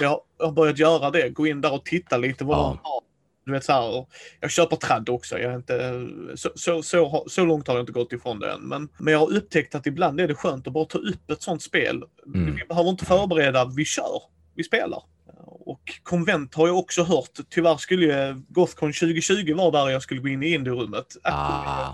Jag 0.00 0.20
har 0.38 0.52
börjat 0.52 0.78
göra 0.78 1.10
det, 1.10 1.28
gå 1.28 1.46
in 1.46 1.60
där 1.60 1.72
och 1.72 1.84
titta 1.84 2.16
lite 2.16 2.44
vad 2.44 2.58
ja. 2.58 2.62
de 2.62 2.88
har 2.88 3.00
du 3.46 3.52
vet 3.52 3.64
så 3.64 3.72
här, 3.72 4.06
jag 4.40 4.50
köper 4.50 4.76
tradd 4.76 5.08
också. 5.08 5.38
Jag 5.38 5.54
inte, 5.54 6.06
så, 6.34 6.50
så, 6.54 6.82
så, 6.82 7.24
så, 7.28 7.44
långt 7.44 7.68
har 7.68 7.74
jag 7.74 7.82
inte 7.82 7.92
gått 7.92 8.12
ifrån 8.12 8.38
det 8.40 8.52
än. 8.52 8.60
Men, 8.60 8.88
men 8.98 9.12
jag 9.12 9.20
har 9.20 9.36
upptäckt 9.36 9.74
att 9.74 9.86
ibland 9.86 10.20
är 10.20 10.28
det 10.28 10.34
skönt 10.34 10.66
att 10.66 10.72
bara 10.72 10.84
ta 10.84 10.98
upp 10.98 11.30
ett 11.30 11.42
sånt 11.42 11.62
spel. 11.62 12.02
Mm. 12.34 12.54
Vi 12.54 12.64
behöver 12.68 12.90
inte 12.90 13.04
förbereda, 13.04 13.64
vi 13.76 13.84
kör, 13.84 14.22
vi 14.54 14.64
spelar. 14.64 15.02
Och 15.44 15.82
konvent 16.02 16.54
har 16.54 16.66
jag 16.66 16.78
också 16.78 17.02
hört. 17.02 17.30
Tyvärr 17.48 17.76
skulle 17.76 18.06
ju 18.06 18.42
Gothcon 18.48 18.92
2020 18.92 19.54
vara 19.54 19.70
där 19.70 19.90
jag 19.90 20.02
skulle 20.02 20.20
gå 20.20 20.28
in 20.28 20.42
i 20.42 20.54
indie-rummet. 20.54 21.16
Ah. 21.22 21.92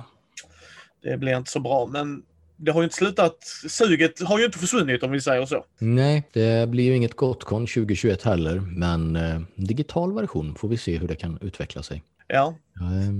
Det 1.02 1.16
blev 1.16 1.37
inte 1.37 1.50
så 1.50 1.61
bra, 1.61 1.87
men 1.87 2.22
det 2.64 2.73
har 2.73 2.81
ju 2.81 2.85
inte 2.85 2.97
slutat. 2.97 3.45
Suget 3.69 4.23
har 4.23 4.38
ju 4.38 4.45
inte 4.45 4.59
försvunnit 4.59 5.02
om 5.02 5.11
vi 5.11 5.21
säger 5.21 5.47
så. 5.47 5.64
Nej, 5.78 6.28
det 6.33 6.69
blir 6.69 6.85
ju 6.85 6.97
inget 6.97 7.16
Gotcon 7.16 7.66
2021 7.66 8.23
heller, 8.23 8.61
men 8.61 9.16
eh, 9.16 9.40
digital 9.54 10.14
version 10.14 10.54
får 10.54 10.69
vi 10.69 10.76
se 10.76 10.99
hur 10.99 11.09
det 11.09 11.14
kan 11.14 11.38
utveckla 11.40 11.83
sig. 11.83 12.02
Ja. 12.26 12.54
Eh, 12.81 13.12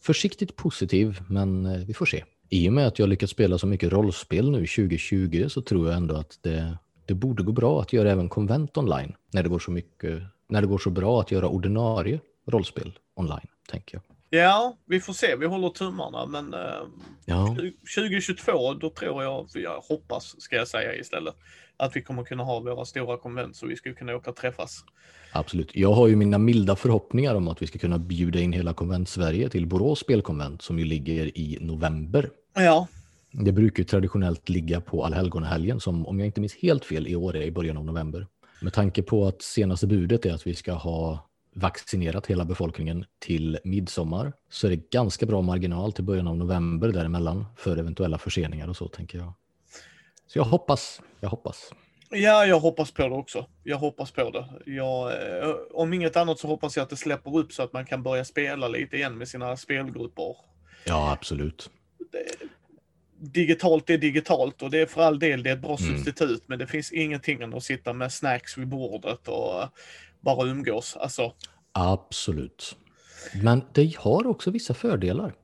försiktigt 0.00 0.56
positiv, 0.56 1.20
men 1.28 1.66
eh, 1.66 1.86
vi 1.86 1.94
får 1.94 2.06
se. 2.06 2.24
I 2.48 2.68
och 2.68 2.72
med 2.72 2.86
att 2.86 2.98
jag 2.98 3.08
lyckats 3.08 3.32
spela 3.32 3.58
så 3.58 3.66
mycket 3.66 3.92
rollspel 3.92 4.50
nu 4.50 4.58
2020 4.58 5.46
så 5.48 5.62
tror 5.62 5.88
jag 5.88 5.96
ändå 5.96 6.16
att 6.16 6.38
det, 6.40 6.78
det 7.06 7.14
borde 7.14 7.42
gå 7.42 7.52
bra 7.52 7.80
att 7.80 7.92
göra 7.92 8.10
även 8.10 8.28
konvent 8.28 8.76
online 8.76 9.12
när 9.32 9.42
det 9.42 9.48
går 9.48 9.58
så 9.58 9.70
mycket, 9.70 10.22
när 10.48 10.60
det 10.60 10.66
går 10.66 10.78
så 10.78 10.90
bra 10.90 11.20
att 11.20 11.30
göra 11.30 11.48
ordinarie 11.48 12.20
rollspel 12.46 12.98
online, 13.14 13.48
tänker 13.70 13.94
jag. 13.94 14.13
Ja, 14.30 14.76
vi 14.86 15.00
får 15.00 15.12
se. 15.12 15.36
Vi 15.36 15.46
håller 15.46 15.68
tummarna. 15.68 16.26
Men 16.26 16.54
eh, 16.54 16.60
ja. 17.24 17.56
2022, 17.96 18.74
då 18.74 18.90
tror 18.90 19.22
jag, 19.22 19.46
jag 19.54 19.80
hoppas 19.80 20.40
ska 20.40 20.56
jag 20.56 20.68
säga 20.68 20.94
istället, 20.94 21.34
att 21.76 21.96
vi 21.96 22.02
kommer 22.02 22.24
kunna 22.24 22.42
ha 22.42 22.60
våra 22.60 22.84
stora 22.84 23.16
konvent 23.16 23.56
så 23.56 23.66
vi 23.66 23.76
ska 23.76 23.94
kunna 23.94 24.16
åka 24.16 24.30
och 24.30 24.36
träffas. 24.36 24.84
Absolut. 25.32 25.76
Jag 25.76 25.92
har 25.92 26.08
ju 26.08 26.16
mina 26.16 26.38
milda 26.38 26.76
förhoppningar 26.76 27.34
om 27.34 27.48
att 27.48 27.62
vi 27.62 27.66
ska 27.66 27.78
kunna 27.78 27.98
bjuda 27.98 28.40
in 28.40 28.52
hela 28.52 28.72
konvent-Sverige 28.72 29.48
till 29.48 29.66
Borås 29.66 29.98
spelkonvent 29.98 30.62
som 30.62 30.78
ju 30.78 30.84
ligger 30.84 31.38
i 31.38 31.58
november. 31.60 32.30
Ja. 32.54 32.88
Det 33.30 33.52
brukar 33.52 33.78
ju 33.78 33.84
traditionellt 33.84 34.48
ligga 34.48 34.80
på 34.80 35.04
allhelgonahelgen 35.04 35.80
som 35.80 36.06
om 36.06 36.18
jag 36.18 36.26
inte 36.26 36.40
minns 36.40 36.54
helt 36.54 36.84
fel 36.84 37.08
i 37.08 37.16
år 37.16 37.36
är 37.36 37.42
i 37.42 37.50
början 37.50 37.76
av 37.76 37.84
november. 37.84 38.26
Med 38.60 38.72
tanke 38.72 39.02
på 39.02 39.26
att 39.26 39.42
senaste 39.42 39.86
budet 39.86 40.26
är 40.26 40.34
att 40.34 40.46
vi 40.46 40.54
ska 40.54 40.72
ha 40.72 41.28
vaccinerat 41.54 42.26
hela 42.26 42.44
befolkningen 42.44 43.04
till 43.18 43.58
midsommar 43.64 44.32
så 44.50 44.66
är 44.66 44.70
det 44.70 44.90
ganska 44.90 45.26
bra 45.26 45.42
marginal 45.42 45.92
till 45.92 46.04
början 46.04 46.28
av 46.28 46.36
november 46.36 46.88
däremellan 46.88 47.46
för 47.56 47.76
eventuella 47.76 48.18
förseningar 48.18 48.68
och 48.68 48.76
så 48.76 48.88
tänker 48.88 49.18
jag. 49.18 49.32
Så 50.26 50.38
jag 50.38 50.44
hoppas, 50.44 51.00
jag 51.20 51.28
hoppas. 51.28 51.72
Ja, 52.10 52.46
jag 52.46 52.60
hoppas 52.60 52.90
på 52.90 53.08
det 53.08 53.14
också. 53.14 53.46
Jag 53.62 53.76
hoppas 53.76 54.10
på 54.10 54.30
det. 54.30 54.72
Jag, 54.72 55.12
eh, 55.12 55.54
om 55.70 55.92
inget 55.92 56.16
annat 56.16 56.38
så 56.38 56.48
hoppas 56.48 56.76
jag 56.76 56.82
att 56.82 56.90
det 56.90 56.96
släpper 56.96 57.36
upp 57.36 57.52
så 57.52 57.62
att 57.62 57.72
man 57.72 57.86
kan 57.86 58.02
börja 58.02 58.24
spela 58.24 58.68
lite 58.68 58.96
igen 58.96 59.18
med 59.18 59.28
sina 59.28 59.56
spelgrupper. 59.56 60.36
Ja, 60.84 61.12
absolut. 61.12 61.70
Det, 62.12 62.48
digitalt 63.18 63.90
är 63.90 63.98
digitalt 63.98 64.62
och 64.62 64.70
det 64.70 64.80
är 64.80 64.86
för 64.86 65.02
all 65.02 65.18
del 65.18 65.42
det 65.42 65.50
är 65.50 65.54
ett 65.54 65.62
bra 65.62 65.76
mm. 65.80 65.96
substitut 65.96 66.42
men 66.46 66.58
det 66.58 66.66
finns 66.66 66.92
ingenting 66.92 67.42
än 67.42 67.54
att 67.54 67.62
sitta 67.62 67.92
med 67.92 68.12
snacks 68.12 68.58
vid 68.58 68.68
bordet 68.68 69.28
och 69.28 69.68
bara 70.24 70.48
umgås. 70.48 70.96
Alltså. 70.96 71.32
Absolut. 71.72 72.76
Men 73.42 73.62
det 73.72 73.96
har 73.96 74.26
också 74.26 74.50
vissa 74.50 74.74
fördelar. 74.74 75.34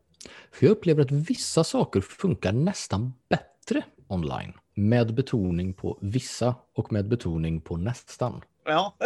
För 0.52 0.66
jag 0.66 0.72
upplever 0.72 1.02
att 1.02 1.10
vissa 1.10 1.64
saker 1.64 2.00
funkar 2.00 2.52
nästan 2.52 3.12
bättre 3.28 3.82
online. 4.08 4.52
Med 4.74 5.14
betoning 5.14 5.72
på 5.72 5.98
vissa 6.00 6.54
och 6.74 6.92
med 6.92 7.08
betoning 7.08 7.60
på 7.60 7.76
nästan. 7.76 8.42
Ja. 8.64 8.96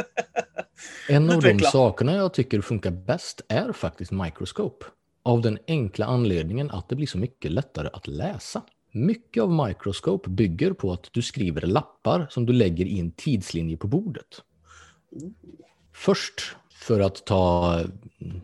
en 1.08 1.30
av 1.30 1.42
de 1.42 1.58
sakerna 1.58 2.14
jag 2.14 2.34
tycker 2.34 2.60
funkar 2.60 2.90
bäst 2.90 3.40
är 3.48 3.72
faktiskt 3.72 4.10
Microscope. 4.10 4.86
Av 5.22 5.40
den 5.40 5.58
enkla 5.66 6.06
anledningen 6.06 6.70
att 6.70 6.88
det 6.88 6.96
blir 6.96 7.06
så 7.06 7.18
mycket 7.18 7.50
lättare 7.50 7.88
att 7.92 8.06
läsa. 8.06 8.62
Mycket 8.92 9.42
av 9.42 9.66
Microscope 9.66 10.30
bygger 10.30 10.72
på 10.72 10.92
att 10.92 11.08
du 11.12 11.22
skriver 11.22 11.60
lappar 11.60 12.26
som 12.30 12.46
du 12.46 12.52
lägger 12.52 12.86
i 12.86 13.00
en 13.00 13.10
tidslinje 13.10 13.76
på 13.76 13.86
bordet. 13.86 14.42
Först, 15.92 16.56
för 16.70 17.00
att 17.00 17.26
ta, 17.26 17.80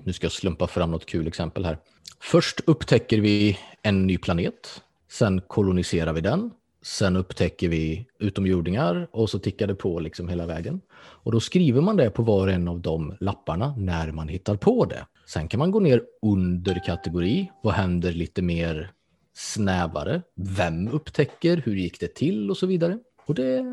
nu 0.04 0.12
ska 0.12 0.24
jag 0.24 0.32
slumpa 0.32 0.66
fram 0.66 0.90
något 0.90 1.06
kul 1.06 1.26
exempel 1.26 1.64
här. 1.64 1.78
Först 2.20 2.60
upptäcker 2.66 3.20
vi 3.20 3.58
en 3.82 4.06
ny 4.06 4.18
planet, 4.18 4.82
sen 5.10 5.40
koloniserar 5.46 6.12
vi 6.12 6.20
den, 6.20 6.50
sen 6.82 7.16
upptäcker 7.16 7.68
vi 7.68 8.06
utomjordingar 8.18 9.08
och 9.12 9.30
så 9.30 9.38
tickar 9.38 9.66
det 9.66 9.74
på 9.74 10.00
liksom 10.00 10.28
hela 10.28 10.46
vägen. 10.46 10.80
Och 10.98 11.32
då 11.32 11.40
skriver 11.40 11.80
man 11.80 11.96
det 11.96 12.10
på 12.10 12.22
var 12.22 12.46
och 12.46 12.52
en 12.52 12.68
av 12.68 12.80
de 12.80 13.16
lapparna 13.20 13.74
när 13.78 14.12
man 14.12 14.28
hittar 14.28 14.56
på 14.56 14.84
det. 14.84 15.06
Sen 15.26 15.48
kan 15.48 15.58
man 15.58 15.70
gå 15.70 15.80
ner 15.80 16.02
under 16.22 16.86
kategori. 16.86 17.50
Vad 17.62 17.74
händer 17.74 18.12
lite 18.12 18.42
mer 18.42 18.92
snävare? 19.34 20.22
Vem 20.36 20.88
upptäcker? 20.88 21.56
Hur 21.56 21.76
gick 21.76 22.00
det 22.00 22.14
till? 22.14 22.50
Och 22.50 22.56
så 22.56 22.66
vidare. 22.66 22.98
Och 23.26 23.34
det, 23.34 23.64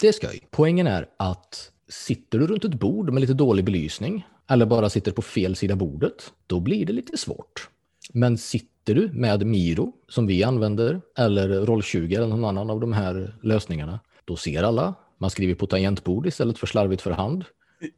det 0.00 0.08
är 0.08 0.12
skoj. 0.12 0.48
Poängen 0.50 0.86
är 0.86 1.06
att 1.16 1.72
sitter 1.90 2.38
du 2.38 2.46
runt 2.46 2.64
ett 2.64 2.74
bord 2.74 3.12
med 3.12 3.20
lite 3.20 3.34
dålig 3.34 3.64
belysning 3.64 4.26
eller 4.50 4.66
bara 4.66 4.90
sitter 4.90 5.12
på 5.12 5.22
fel 5.22 5.56
sida 5.56 5.76
bordet, 5.76 6.32
då 6.46 6.60
blir 6.60 6.86
det 6.86 6.92
lite 6.92 7.16
svårt. 7.16 7.68
Men 8.12 8.38
sitter 8.38 8.94
du 8.94 9.10
med 9.12 9.46
Miro, 9.46 9.92
som 10.08 10.26
vi 10.26 10.44
använder, 10.44 11.00
eller 11.18 11.48
Roll20 11.48 12.16
eller 12.16 12.26
någon 12.26 12.44
annan 12.44 12.70
av 12.70 12.80
de 12.80 12.92
här 12.92 13.34
lösningarna, 13.42 14.00
då 14.24 14.36
ser 14.36 14.62
alla. 14.62 14.94
Man 15.18 15.30
skriver 15.30 15.54
på 15.54 15.66
tangentbord 15.66 16.26
istället 16.26 16.58
för 16.58 16.66
slarvigt 16.66 17.02
för 17.02 17.10
hand. 17.10 17.44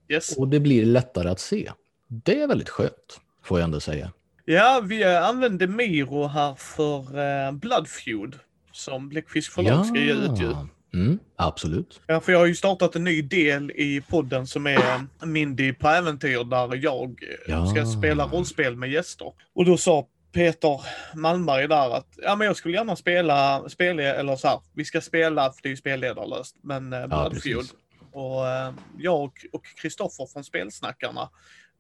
Yes. 0.09 0.37
Och 0.37 0.49
det 0.49 0.61
blir 0.61 0.87
lättare 0.87 1.29
att 1.29 1.41
se. 1.41 1.71
Det 2.09 2.43
är 2.43 2.47
väldigt 2.49 2.69
skönt, 2.69 3.21
får 3.43 3.59
jag 3.59 3.65
ändå 3.65 3.81
säga. 3.81 4.13
Ja, 4.45 4.83
vi 4.85 5.05
använde 5.05 5.67
Miro 5.67 6.27
här 6.27 6.55
för 6.55 6.99
uh, 6.99 7.53
Blood 7.53 7.89
Feud 7.89 8.35
som 8.73 9.09
Bläckfisk 9.09 9.53
förlag 9.53 9.73
ja. 9.73 9.85
ska 9.85 9.99
ge 9.99 10.13
ut 10.13 10.41
ju. 10.41 10.55
Mm, 10.95 11.19
absolut. 11.37 12.01
Ja, 12.07 12.21
för 12.21 12.33
jag 12.33 12.39
har 12.39 12.47
ju 12.47 12.55
startat 12.55 12.97
en 12.97 13.05
ny 13.05 13.23
del 13.23 13.71
i 13.71 14.03
podden 14.09 14.47
som 14.47 14.67
är 14.67 15.07
Mindy 15.27 15.73
på 15.73 15.89
äventyr 15.89 16.45
där 16.45 16.77
jag 16.77 17.25
ja. 17.47 17.67
ska 17.67 17.87
spela 17.87 18.27
rollspel 18.27 18.77
med 18.77 18.91
gäster. 18.91 19.33
Och 19.55 19.65
då 19.65 19.77
sa 19.77 20.07
Peter 20.33 20.81
Malmberg 21.15 21.69
där 21.69 21.97
att 21.97 22.07
ja, 22.17 22.37
men 22.37 22.47
jag 22.47 22.57
skulle 22.57 22.77
gärna 22.77 22.97
spela, 22.97 23.69
spela 23.69 24.03
eller 24.03 24.37
så 24.37 24.49
här, 24.49 24.61
vi 24.75 24.85
ska 24.85 25.01
spela, 25.01 25.53
för 25.53 25.63
det 25.63 25.69
är 25.69 25.71
ju 25.71 25.77
spelledarlöst, 25.77 26.57
men 26.63 26.93
eh, 26.93 27.07
Bloodfield. 27.07 27.71
och 28.13 28.49
eh, 28.49 28.73
jag 28.99 29.33
och 29.53 29.65
Kristoffer 29.81 30.27
från 30.33 30.45
Spelsnackarna 30.45 31.31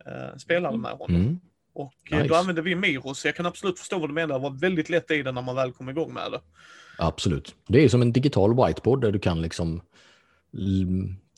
eh, 0.07 0.37
spelade 0.37 0.78
med 0.78 0.92
honom. 0.92 1.16
Mm. 1.16 1.40
Och 1.75 1.95
eh, 2.11 2.19
nice. 2.19 2.28
då 2.28 2.35
använde 2.35 2.62
vi 2.62 2.75
Miro, 2.75 3.14
så 3.14 3.28
jag 3.28 3.37
kan 3.37 3.47
absolut 3.47 3.78
förstå 3.78 3.99
vad 3.99 4.11
du 4.11 4.14
menar. 4.14 4.35
Det 4.35 4.42
var 4.42 4.61
väldigt 4.61 4.88
lätt 4.88 5.11
i 5.11 5.23
det 5.23 5.33
när 5.33 5.42
man 5.42 5.57
väl 5.57 5.73
kom 5.73 5.88
igång 5.88 6.14
med 6.14 6.33
det. 6.33 6.40
Absolut. 6.99 7.55
Det 7.67 7.85
är 7.85 7.89
som 7.89 8.03
en 8.03 8.13
digital 8.13 8.67
whiteboard 8.67 9.01
där 9.01 9.13
du 9.13 9.19
kan 9.19 9.43
liksom 9.43 9.81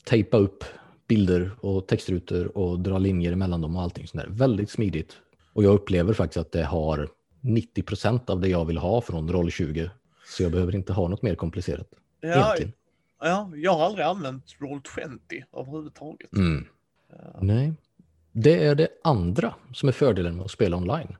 tejpa 0.03 0.37
upp 0.37 0.63
bilder 1.07 1.51
och 1.59 1.87
textrutor 1.87 2.57
och 2.57 2.79
dra 2.79 2.97
linjer 2.97 3.35
mellan 3.35 3.61
dem 3.61 3.75
och 3.75 3.81
allting 3.81 4.07
sånt 4.07 4.23
där. 4.23 4.29
Väldigt 4.31 4.69
smidigt. 4.69 5.17
Och 5.53 5.63
jag 5.63 5.73
upplever 5.73 6.13
faktiskt 6.13 6.37
att 6.37 6.51
det 6.51 6.63
har 6.63 7.09
90 7.41 7.83
procent 7.83 8.29
av 8.29 8.41
det 8.41 8.47
jag 8.47 8.65
vill 8.65 8.77
ha 8.77 9.01
från 9.01 9.31
roll 9.31 9.51
20. 9.51 9.89
Så 10.27 10.43
jag 10.43 10.51
behöver 10.51 10.75
inte 10.75 10.93
ha 10.93 11.07
något 11.07 11.21
mer 11.21 11.35
komplicerat. 11.35 11.87
Ja, 12.21 12.29
egentligen. 12.29 12.73
ja 13.19 13.51
jag 13.55 13.73
har 13.73 13.85
aldrig 13.85 14.05
använt 14.05 14.55
roll 14.59 14.81
20 15.29 15.43
överhuvudtaget. 15.53 16.33
Mm. 16.33 16.65
Ja. 17.09 17.39
Nej, 17.41 17.73
det 18.31 18.65
är 18.65 18.75
det 18.75 18.87
andra 19.03 19.55
som 19.73 19.89
är 19.89 19.93
fördelen 19.93 20.35
med 20.35 20.45
att 20.45 20.51
spela 20.51 20.77
online. 20.77 21.15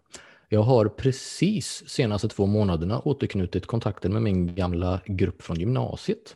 Jag 0.50 0.62
har 0.62 0.86
precis 0.86 1.84
senaste 1.88 2.28
två 2.28 2.46
månaderna 2.46 3.00
återknutit 3.00 3.66
kontakten 3.66 4.14
med 4.14 4.22
min 4.22 4.56
gamla 4.56 5.00
grupp 5.06 5.42
från 5.42 5.60
gymnasiet. 5.60 6.36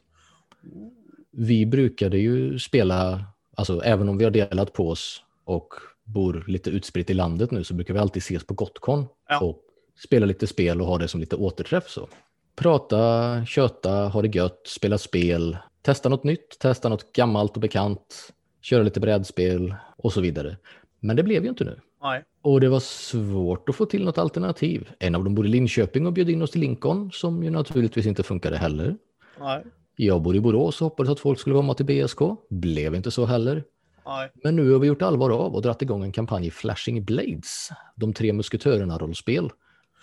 Vi 1.32 1.66
brukade 1.66 2.18
ju 2.18 2.60
spela, 2.60 3.25
alltså 3.56 3.82
även 3.84 4.10
om 4.10 4.18
vi 4.18 4.24
har 4.24 4.32
delat 4.32 4.74
på 4.74 4.89
oss 4.89 5.24
och 5.44 5.74
bor 6.04 6.44
lite 6.48 6.70
utspritt 6.70 7.10
i 7.10 7.13
landet 7.13 7.51
nu 7.51 7.63
så 7.63 7.74
brukar 7.74 7.94
vi 7.94 8.00
alltid 8.00 8.22
ses 8.22 8.44
på 8.44 8.54
Gotcon 8.54 9.06
ja. 9.30 9.39
och 9.39 9.62
spela 10.04 10.25
lite 10.25 10.48
spel 10.48 10.82
och 10.82 10.88
ha 10.88 10.98
det 10.98 11.08
som 11.08 11.20
lite 11.20 11.36
återträff. 11.36 11.89
Så. 11.89 12.08
Prata, 12.56 13.46
köta, 13.46 13.92
ha 13.92 14.22
det 14.22 14.36
gött, 14.36 14.62
spela 14.66 14.98
spel, 14.98 15.58
testa 15.82 16.10
något 16.10 16.24
nytt, 16.24 16.60
testa 16.60 16.89
något 16.89 17.13
gammalt 17.13 17.56
och 17.56 17.62
bekant, 17.62 18.34
köra 18.62 18.84
lite 18.84 19.00
brädspel 19.00 19.75
och 19.98 20.13
så 20.13 20.22
vidare. 20.22 20.58
Men 21.00 21.16
det 21.16 21.24
blev 21.24 21.44
ju 21.44 21.50
inte 21.50 21.63
nu. 21.63 21.80
Nej. 22.01 22.24
Och 22.41 22.62
det 22.62 22.70
var 22.70 22.79
svårt 22.79 23.70
att 23.70 23.75
få 23.75 23.86
till 23.86 24.06
något 24.06 24.18
alternativ. 24.18 24.89
En 25.00 25.15
av 25.15 25.24
dem 25.24 25.36
bor 25.36 25.46
i 25.46 25.50
Linköping 25.50 26.08
och 26.08 26.13
bjöd 26.13 26.29
in 26.29 26.41
oss 26.41 26.51
till 26.51 26.62
Lincoln, 26.62 27.12
som 27.13 27.44
ju 27.44 27.50
naturligtvis 27.50 28.06
inte 28.06 28.24
funkade 28.24 28.58
heller. 28.58 28.98
Nej. 29.39 29.63
Jag 29.96 30.22
bor 30.22 30.36
i 30.36 30.39
Borås 30.39 30.82
och 30.82 30.86
hoppades 30.86 31.12
att 31.12 31.20
folk 31.20 31.39
skulle 31.39 31.56
komma 31.56 31.74
till 31.74 31.86
BSK. 31.86 32.20
Blev 32.50 32.96
inte 32.96 33.12
så 33.12 33.25
heller. 33.25 33.63
Nej. 34.06 34.32
Men 34.44 34.56
nu 34.56 34.72
har 34.72 34.79
vi 34.79 34.88
gjort 34.88 35.01
allvar 35.01 35.29
av 35.29 35.56
och 35.56 35.62
dratt 35.62 35.82
igång 35.82 36.03
en 36.03 36.12
kampanj 36.12 36.48
i 36.48 36.51
Flashing 36.51 37.03
Blades, 37.03 37.70
de 37.96 38.13
tre 38.13 38.34
musketörerna-rollspel, 38.34 39.50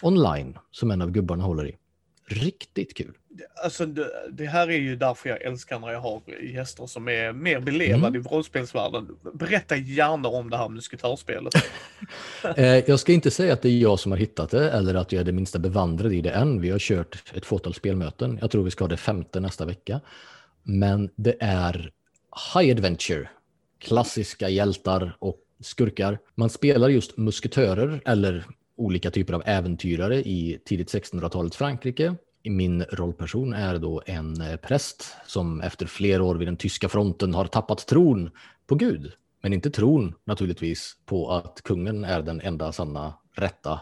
online, 0.03 0.59
som 0.71 0.91
en 0.91 1.03
av 1.03 1.11
gubbarna 1.11 1.45
håller 1.45 1.69
i. 1.69 1.77
Riktigt 2.29 2.97
kul. 2.97 3.13
Alltså 3.65 3.87
det, 3.87 4.11
det, 4.31 4.47
här 4.47 4.71
är 4.71 4.79
ju 4.79 4.97
därför 4.97 5.29
jag 5.29 5.43
älskar 5.43 5.79
när 5.79 5.93
jag 5.93 6.01
har 6.01 6.23
gäster 6.43 6.87
som 6.87 7.09
är 7.09 7.33
mer 7.33 7.61
belevade 7.61 8.07
mm. 8.07 8.21
i 8.21 8.29
rollspelsvärlden. 8.29 9.17
Berätta 9.35 9.77
gärna 9.77 10.29
om 10.29 10.51
det 10.51 10.57
här 10.57 10.69
musketörspelet. 10.69 11.55
Eh, 12.57 12.67
jag 12.67 13.01
ska 13.01 13.13
inte 13.13 13.31
säga 13.31 13.53
att 13.53 13.63
det 13.63 13.69
är 13.69 13.79
jag 13.79 14.01
som 14.01 14.13
har 14.13 14.19
hittat 14.19 14.51
det 14.51 14.71
eller 14.71 14.95
att 14.95 15.13
jag 15.13 15.21
är 15.21 15.25
det 15.25 15.33
minsta 15.33 15.59
bevandrad 15.59 16.13
i 16.13 16.21
det 16.21 16.31
än. 16.31 16.61
Vi 16.61 16.71
har 16.71 16.79
kört 16.79 17.23
ett 17.35 17.47
fåtal 17.47 17.75
spelmöten. 17.75 18.39
Jag 18.41 18.51
tror 18.51 18.65
vi 18.65 18.71
ska 18.71 18.85
ha 18.85 18.89
det 18.89 18.97
femte 18.97 19.41
nästa 19.41 19.65
vecka. 19.65 20.01
Men 20.63 21.11
det 21.17 21.37
är 21.41 21.91
High 22.55 22.71
Adventure. 22.71 23.29
Klassiska 23.79 24.49
hjältar 24.49 25.17
och 25.19 25.39
skurkar. 25.61 26.19
Man 26.35 26.51
spelar 26.51 26.89
just 26.89 27.17
musketörer 27.17 28.01
eller 28.05 28.47
olika 28.77 29.11
typer 29.11 29.35
av 29.35 29.43
äventyrare 29.47 30.17
i 30.17 30.61
tidigt 30.65 30.95
1600-talets 30.95 31.57
Frankrike. 31.57 32.15
Min 32.45 32.83
rollperson 32.83 33.53
är 33.53 33.79
då 33.79 34.03
en 34.07 34.41
eh, 34.41 34.57
präst 34.57 35.17
som 35.27 35.61
efter 35.61 35.87
flera 35.87 36.23
år 36.23 36.35
vid 36.35 36.49
den 36.49 36.57
tyska 36.57 36.89
fronten 36.89 37.35
har 37.35 37.47
tappat 37.47 37.87
tron 37.87 38.31
på 38.67 38.75
Gud. 38.75 39.13
Men 39.43 39.53
inte 39.53 39.71
tron 39.71 40.15
naturligtvis 40.25 40.97
på 41.05 41.31
att 41.31 41.63
kungen 41.63 42.05
är 42.05 42.23
den 42.23 42.41
enda 42.41 42.73
sanna, 42.73 43.15
rätta 43.37 43.81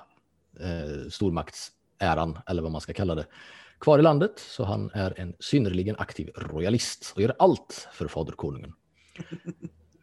eh, 0.61 1.09
stormaktsäran, 1.11 2.39
eller 2.47 2.63
vad 2.63 2.73
man 2.73 2.81
ska 2.81 2.93
kalla 2.93 3.15
det, 3.15 3.27
kvar 3.81 3.99
i 3.99 4.03
landet. 4.03 4.33
Så 4.37 4.65
han 4.65 4.91
är 4.95 5.21
en 5.21 5.35
synnerligen 5.41 5.97
aktiv 5.99 6.31
royalist 6.37 7.13
och 7.17 7.23
gör 7.23 7.35
allt 7.39 7.89
för 7.93 8.09
faderkonungen. 8.09 8.73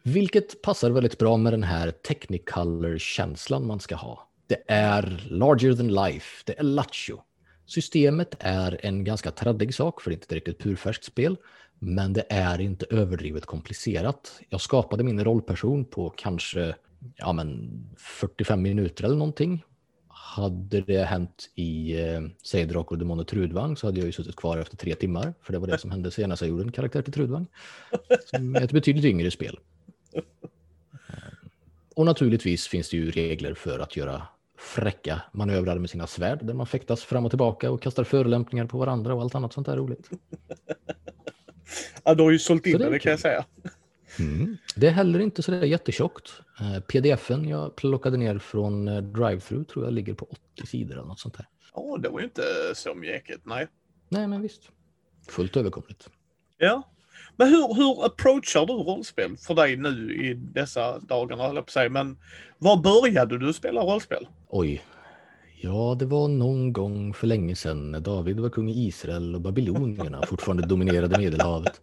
Vilket 0.02 0.62
passar 0.62 0.90
väldigt 0.90 1.18
bra 1.18 1.36
med 1.36 1.52
den 1.52 1.62
här 1.62 1.90
technicolor-känslan 1.90 3.66
man 3.66 3.80
ska 3.80 3.94
ha. 3.94 4.28
Det 4.52 4.62
är 4.66 5.26
larger 5.30 5.74
than 5.74 5.88
life, 5.88 6.42
det 6.46 6.58
är 6.58 6.62
lattjo. 6.62 7.22
Systemet 7.66 8.34
är 8.38 8.86
en 8.86 9.04
ganska 9.04 9.30
traddig 9.30 9.74
sak, 9.74 10.00
för 10.00 10.10
det 10.10 10.14
är 10.14 10.16
inte 10.16 10.26
ett 10.26 10.32
riktigt 10.32 10.58
purfärskt 10.58 11.04
spel, 11.04 11.36
men 11.78 12.12
det 12.12 12.26
är 12.28 12.60
inte 12.60 12.86
överdrivet 12.90 13.46
komplicerat. 13.46 14.40
Jag 14.48 14.60
skapade 14.60 15.04
min 15.04 15.24
rollperson 15.24 15.84
på 15.84 16.10
kanske 16.10 16.74
ja, 17.16 17.32
men 17.32 17.70
45 17.98 18.62
minuter 18.62 19.04
eller 19.04 19.16
någonting. 19.16 19.64
Hade 20.08 20.80
det 20.80 21.04
hänt 21.04 21.50
i, 21.54 22.00
eh, 22.00 22.20
säg 22.42 22.66
Drakar 22.66 22.90
och 22.90 22.98
Demoner 22.98 23.24
Trudvang 23.24 23.76
så 23.76 23.86
hade 23.86 23.98
jag 23.98 24.06
ju 24.06 24.12
suttit 24.12 24.36
kvar 24.36 24.58
efter 24.58 24.76
tre 24.76 24.94
timmar, 24.94 25.34
för 25.42 25.52
det 25.52 25.58
var 25.58 25.66
det 25.66 25.78
som 25.78 25.90
hände 25.90 26.10
senast 26.10 26.42
jag 26.42 26.48
gjorde 26.48 26.62
en 26.62 26.72
karaktär 26.72 27.02
till 27.02 27.12
Trudvang. 27.12 27.46
Som 28.26 28.56
är 28.56 28.60
ett 28.60 28.72
betydligt 28.72 29.04
yngre 29.04 29.30
spel. 29.30 29.58
Och 31.96 32.06
naturligtvis 32.06 32.66
finns 32.66 32.90
det 32.90 32.96
ju 32.96 33.10
regler 33.10 33.54
för 33.54 33.78
att 33.78 33.96
göra 33.96 34.22
fräcka 34.62 35.22
manövrar 35.32 35.78
med 35.78 35.90
sina 35.90 36.06
svärd 36.06 36.46
där 36.46 36.54
man 36.54 36.66
fäktas 36.66 37.04
fram 37.04 37.24
och 37.24 37.30
tillbaka 37.30 37.70
och 37.70 37.82
kastar 37.82 38.04
förolämpningar 38.04 38.66
på 38.66 38.78
varandra 38.78 39.14
och 39.14 39.22
allt 39.22 39.34
annat 39.34 39.52
sånt 39.52 39.66
där 39.66 39.76
roligt. 39.76 40.10
ja, 42.04 42.14
du 42.14 42.22
har 42.22 42.30
ju 42.30 42.38
sålt 42.38 42.66
in 42.66 42.78
det, 42.78 42.90
det 42.90 42.98
kan 42.98 43.10
jag 43.10 43.20
säga. 43.20 43.44
Mm. 44.18 44.56
Det 44.76 44.86
är 44.86 44.90
heller 44.90 45.20
inte 45.20 45.42
sådär 45.42 45.62
jättetjockt. 45.62 46.32
Eh, 46.60 46.80
Pdfen 46.80 47.48
jag 47.48 47.76
plockade 47.76 48.16
ner 48.16 48.38
från 48.38 48.88
eh, 48.88 49.02
DriveThru 49.02 49.64
tror 49.64 49.84
jag 49.84 49.94
ligger 49.94 50.14
på 50.14 50.26
80 50.54 50.66
sidor 50.66 50.92
eller 50.92 51.08
något 51.08 51.20
sånt 51.20 51.36
där. 51.36 51.46
Ja, 51.74 51.98
det 52.02 52.08
var 52.08 52.18
ju 52.18 52.24
inte 52.24 52.42
så 52.74 52.94
mjäkigt, 52.94 53.40
nej. 53.44 53.66
Nej, 54.08 54.28
men 54.28 54.42
visst. 54.42 54.62
Fullt 55.28 55.56
överkomligt. 55.56 56.10
Ja. 56.58 56.82
Men 57.42 57.50
hur, 57.50 57.74
hur 57.74 58.04
approachar 58.04 58.66
du 58.66 58.72
rollspel 58.72 59.36
för 59.36 59.54
dig 59.54 59.76
nu 59.76 60.14
i 60.14 60.34
dessa 60.34 60.98
dagarna, 60.98 61.46
höll 61.46 61.56
jag 61.56 61.66
på 61.66 61.72
säga. 61.72 61.90
Men 61.90 62.18
var 62.58 62.76
började 62.76 63.38
du 63.38 63.52
spela 63.52 63.80
rollspel? 63.80 64.26
Oj. 64.48 64.82
Ja, 65.60 65.96
det 65.98 66.06
var 66.06 66.28
någon 66.28 66.72
gång 66.72 67.14
för 67.14 67.26
länge 67.26 67.56
sedan 67.56 67.90
när 67.90 68.00
David 68.00 68.40
var 68.40 68.50
kung 68.50 68.70
i 68.70 68.86
Israel 68.86 69.34
och 69.34 69.40
babylonierna 69.40 70.22
fortfarande 70.26 70.66
dominerade 70.66 71.18
Medelhavet. 71.18 71.80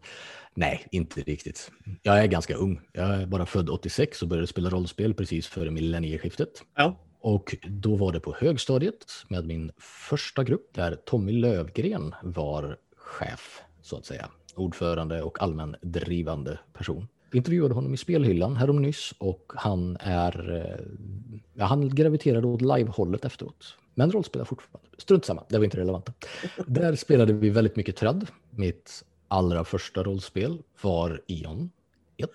Nej, 0.53 0.87
inte 0.91 1.21
riktigt. 1.21 1.71
Jag 2.01 2.19
är 2.19 2.27
ganska 2.27 2.55
ung. 2.55 2.81
Jag 2.93 3.09
är 3.09 3.25
bara 3.25 3.45
född 3.45 3.69
86 3.69 4.21
och 4.21 4.27
började 4.27 4.47
spela 4.47 4.69
rollspel 4.69 5.13
precis 5.13 5.47
före 5.47 5.71
millennieskiftet. 5.71 6.63
Ja. 6.75 6.99
Och 7.21 7.55
då 7.67 7.95
var 7.95 8.11
det 8.11 8.19
på 8.19 8.35
högstadiet 8.39 9.05
med 9.27 9.45
min 9.45 9.71
första 10.09 10.43
grupp 10.43 10.73
där 10.73 10.95
Tommy 10.95 11.31
Lövgren 11.31 12.15
var 12.23 12.77
chef, 12.97 13.61
så 13.81 13.97
att 13.97 14.05
säga. 14.05 14.29
Ordförande 14.59 15.21
och 15.21 15.41
allmän 15.41 15.75
drivande 15.81 16.59
person. 16.73 17.07
Vi 17.31 17.37
intervjuade 17.37 17.73
honom 17.73 17.93
i 17.93 17.97
spelhyllan 17.97 18.55
härom 18.55 18.81
nyss 18.81 19.13
och 19.17 19.51
han 19.55 19.97
är... 19.99 20.55
eh, 20.55 20.85
Ja, 21.53 21.65
han 21.65 21.89
graviterade 21.95 22.47
åt 22.47 22.61
livehållet 22.61 23.25
efteråt. 23.25 23.77
Men 23.95 24.11
rollspelar 24.11 24.45
fortfarande. 24.45 24.89
Strunt 24.97 25.25
samma, 25.25 25.43
det 25.49 25.57
var 25.57 25.65
inte 25.65 25.77
relevant. 25.77 26.09
Där 26.67 26.95
spelade 26.95 27.33
vi 27.33 27.49
väldigt 27.49 27.75
mycket 27.75 27.95
tradd. 27.95 28.27
Mitt 28.49 29.03
allra 29.27 29.63
första 29.63 30.03
rollspel 30.03 30.57
var 30.81 31.21
Ion 31.27 31.71
1. 32.17 32.29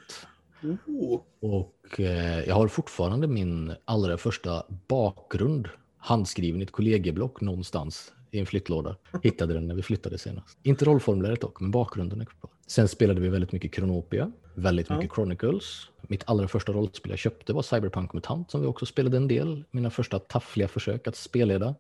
Oh. 0.87 1.21
Och 1.41 2.01
eh, 2.01 2.41
jag 2.45 2.55
har 2.55 2.69
fortfarande 2.69 3.27
min 3.27 3.73
allra 3.85 4.17
första 4.17 4.65
bakgrund 4.89 5.69
handskriven 5.99 6.61
i 6.61 6.65
ett 6.65 6.71
kollegieblock 6.73 7.41
någonstans 7.41 8.13
i 8.35 8.39
en 8.41 8.47
flyttlåda. 8.47 8.97
Hittade 9.23 9.55
den 9.55 9.67
när 9.67 9.75
vi 9.75 9.83
flyttade 9.83 10.19
senast. 10.19 10.59
Inte 10.63 10.85
rollformuläret 10.85 11.41
dock, 11.41 11.61
men 11.61 11.71
bakgrunden 11.71 12.21
är 12.21 12.25
kvar. 12.25 12.51
Sen 12.67 12.89
spelade 12.89 13.21
vi 13.21 13.29
väldigt 13.29 13.53
mycket 13.53 13.75
Chronopia, 13.75 14.33
väldigt 14.55 14.87
Ja. 14.91 14.97
mycket 14.97 15.15
Chronicles. 15.15 15.65
Mitt 16.09 16.23
allra 16.27 16.49
första 16.49 16.73
rollspel 16.73 17.11
jag 17.11 17.19
köpte 17.19 17.53
var 17.53 17.63
Cyberpunk 17.63 18.13
Mutant 18.13 18.51
som 18.51 18.61
vi 18.61 18.67
också 18.67 18.87
spelade 18.87 19.17
en 19.17 19.29
del. 19.29 19.65
Mina 19.71 19.91
första 19.91 20.19
taffliga 20.19 20.69
försök 20.69 21.07
att 21.09 21.17
spelleda. 21.17 21.75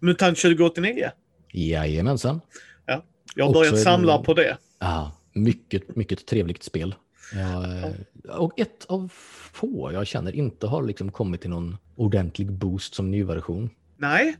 Mutant 0.00 0.38
2089. 0.38 1.10
Jajamensan. 1.52 2.40
Jag 3.34 3.46
har 3.46 3.52
börjat 3.52 3.72
är 3.72 3.76
det- 3.76 3.82
samla 3.82 4.18
på 4.18 4.34
det. 4.34 4.56
Ja, 4.78 5.12
mycket, 5.32 5.96
mycket 5.96 6.26
trevligt 6.26 6.62
spel. 6.62 6.94
Jag, 7.34 7.64
eh, 7.78 8.36
och 8.36 8.60
ett 8.60 8.84
av 8.88 9.08
få 9.52 9.90
jag 9.92 10.06
känner 10.06 10.32
inte 10.34 10.66
har 10.66 10.82
liksom 10.82 11.10
kommit 11.12 11.40
till 11.40 11.50
någon 11.50 11.76
ordentlig 11.96 12.52
boost 12.52 12.94
som 12.94 13.10
ny 13.10 13.24
version. 13.24 13.70
Nej. 13.96 14.36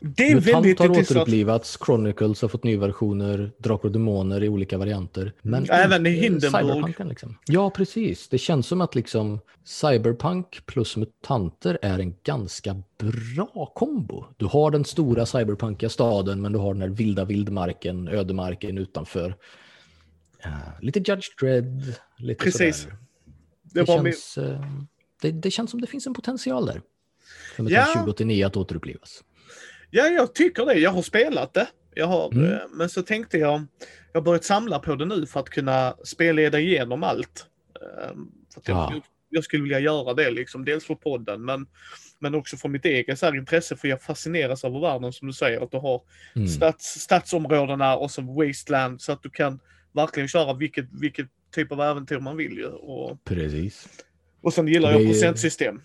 Det 0.00 0.28
är 0.30 0.34
Mutant 0.34 0.54
väldigt 0.54 0.78
har 0.78 0.86
intressant. 0.86 1.10
återupplivats, 1.10 1.78
Chronicles 1.86 2.42
har 2.42 2.48
fått 2.48 2.64
nya 2.64 2.78
versioner, 2.78 3.52
Drakar 3.58 3.88
och 3.88 3.92
Demoner 3.92 4.42
i 4.44 4.48
olika 4.48 4.78
varianter. 4.78 5.32
Men 5.42 5.66
Även 5.70 6.06
i 6.06 6.10
Hindenburg. 6.10 6.94
Liksom. 7.08 7.38
Ja, 7.46 7.70
precis. 7.70 8.28
Det 8.28 8.38
känns 8.38 8.66
som 8.66 8.80
att 8.80 8.94
liksom 8.94 9.40
Cyberpunk 9.64 10.66
plus 10.66 10.96
mutanter 10.96 11.78
är 11.82 11.98
en 11.98 12.14
ganska 12.24 12.82
bra 12.98 13.72
kombo. 13.74 14.24
Du 14.36 14.46
har 14.46 14.70
den 14.70 14.84
stora 14.84 15.26
cyberpunkiga 15.26 15.90
staden, 15.90 16.40
men 16.40 16.52
du 16.52 16.58
har 16.58 16.74
den 16.74 16.82
här 16.82 16.88
vilda 16.88 17.24
vildmarken, 17.24 18.08
ödemarken 18.08 18.78
utanför. 18.78 19.34
Ja, 20.42 20.50
lite 20.80 20.98
Judge 20.98 21.26
Dredd, 21.40 21.94
lite 22.18 22.44
Precis. 22.44 22.76
sådär. 22.76 22.96
Det 23.62 23.80
Det, 23.80 23.86
känns, 23.86 24.38
eh, 24.38 24.60
det, 25.22 25.30
det 25.30 25.50
känns 25.50 25.70
som 25.70 25.80
det 25.80 25.86
finns 25.86 26.06
en 26.06 26.14
potential 26.14 26.66
där. 26.66 26.82
För 27.56 27.62
Ja. 27.62 27.68
Mutant 27.68 27.92
2089 27.92 28.46
att 28.46 28.56
återupplivas. 28.56 29.22
Ja, 29.90 30.06
jag 30.06 30.34
tycker 30.34 30.66
det. 30.66 30.74
Jag 30.74 30.90
har 30.90 31.02
spelat 31.02 31.54
det. 31.54 31.68
Jag 31.94 32.06
har, 32.06 32.32
Mm. 32.34 32.52
eh, 32.52 32.58
Men 32.72 32.88
så 32.88 33.02
tänkte 33.02 33.38
jag, 33.38 33.62
jag 34.12 34.20
har 34.20 34.24
börjat 34.24 34.44
samla 34.44 34.78
på 34.78 34.94
det 34.94 35.04
nu 35.04 35.26
för 35.26 35.40
att 35.40 35.50
kunna 35.50 35.96
spelleda 36.04 36.60
igenom 36.60 37.02
allt. 37.02 37.46
Eh, 37.80 38.08
För 38.54 38.62
jag, 38.72 38.76
Ja. 38.76 39.00
jag 39.28 39.44
skulle 39.44 39.62
vilja 39.62 39.80
göra 39.80 40.14
det, 40.14 40.30
liksom, 40.30 40.64
dels 40.64 40.84
för 40.84 40.94
podden, 40.94 41.44
men, 41.44 41.66
men 42.18 42.34
också 42.34 42.56
för 42.56 42.68
mitt 42.68 42.84
eget 42.84 43.18
så 43.18 43.26
här, 43.26 43.36
intresse, 43.36 43.76
för 43.76 43.88
jag 43.88 44.02
fascineras 44.02 44.64
av 44.64 44.80
världen, 44.80 45.12
som 45.12 45.28
du 45.28 45.34
säger, 45.34 45.60
att 45.60 45.70
du 45.70 45.76
har 45.76 46.02
Mm. 46.36 46.48
stats, 46.48 47.00
stadsområdena 47.00 47.96
och 47.96 48.10
så 48.10 48.22
wasteland, 48.22 49.00
så 49.02 49.12
att 49.12 49.22
du 49.22 49.30
kan 49.30 49.60
verkligen 49.92 50.28
köra 50.28 50.52
vilket, 50.54 50.86
vilket 51.00 51.26
typ 51.54 51.72
av 51.72 51.80
äventyr 51.80 52.18
man 52.18 52.36
vill 52.36 52.52
ju. 52.56 52.66
Och, 52.66 53.24
Precis. 53.24 53.88
och 54.40 54.54
sen 54.54 54.68
gillar 54.68 54.92
Det 54.92 54.98
jag 54.98 55.06
procentsystem. 55.12 55.82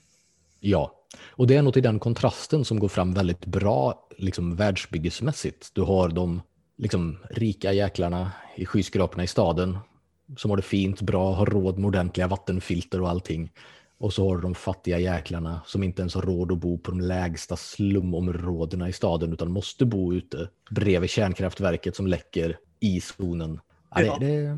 Ja, 0.60 0.96
och 1.28 1.48
det 1.48 1.56
är 1.56 1.62
något 1.62 1.78
i 1.78 1.82
den 1.82 2.00
kontrasten 2.00 2.66
som 2.66 2.80
går 2.80 2.88
fram 2.88 3.14
väldigt 3.14 3.46
bra 3.46 4.08
liksom 4.18 4.56
världsbyggesmässigt. 4.56 5.70
Du 5.74 5.82
har 5.82 6.10
de 6.10 6.42
liksom, 6.78 7.18
rika 7.30 7.74
jäklarna 7.74 8.32
i 8.56 8.66
skyskraporna 8.66 9.24
i 9.24 9.28
staden 9.28 9.78
som 10.38 10.52
har 10.52 10.58
det 10.58 10.64
fint, 10.64 11.02
bra, 11.02 11.34
har 11.34 11.46
råd 11.46 11.78
med 11.78 11.88
ordentliga 11.88 12.28
vattenfilter 12.28 13.02
och 13.02 13.10
allting. 13.10 13.52
Och 13.98 14.14
så 14.14 14.30
har 14.30 14.36
du 14.36 14.42
de 14.42 14.56
fattiga 14.56 15.00
jäklarna 15.00 15.62
som 15.66 15.84
inte 15.84 16.02
ens 16.02 16.16
har 16.16 16.22
råd 16.22 16.52
att 16.52 16.58
bo 16.58 16.78
på 16.78 16.92
de 16.92 17.02
lägsta 17.02 17.56
slumområdena 17.56 18.90
i 18.90 18.94
staden 18.94 19.34
utan 19.34 19.52
måste 19.52 19.86
bo 19.86 20.14
ute 20.14 20.50
bredvid 20.72 21.10
kärnkraftverket 21.10 21.96
som 21.96 22.08
läcker 22.08 22.58
i 22.80 23.02
zonen. 23.02 23.60
Ja. 23.96 24.18
det, 24.20 24.28
det, 24.28 24.58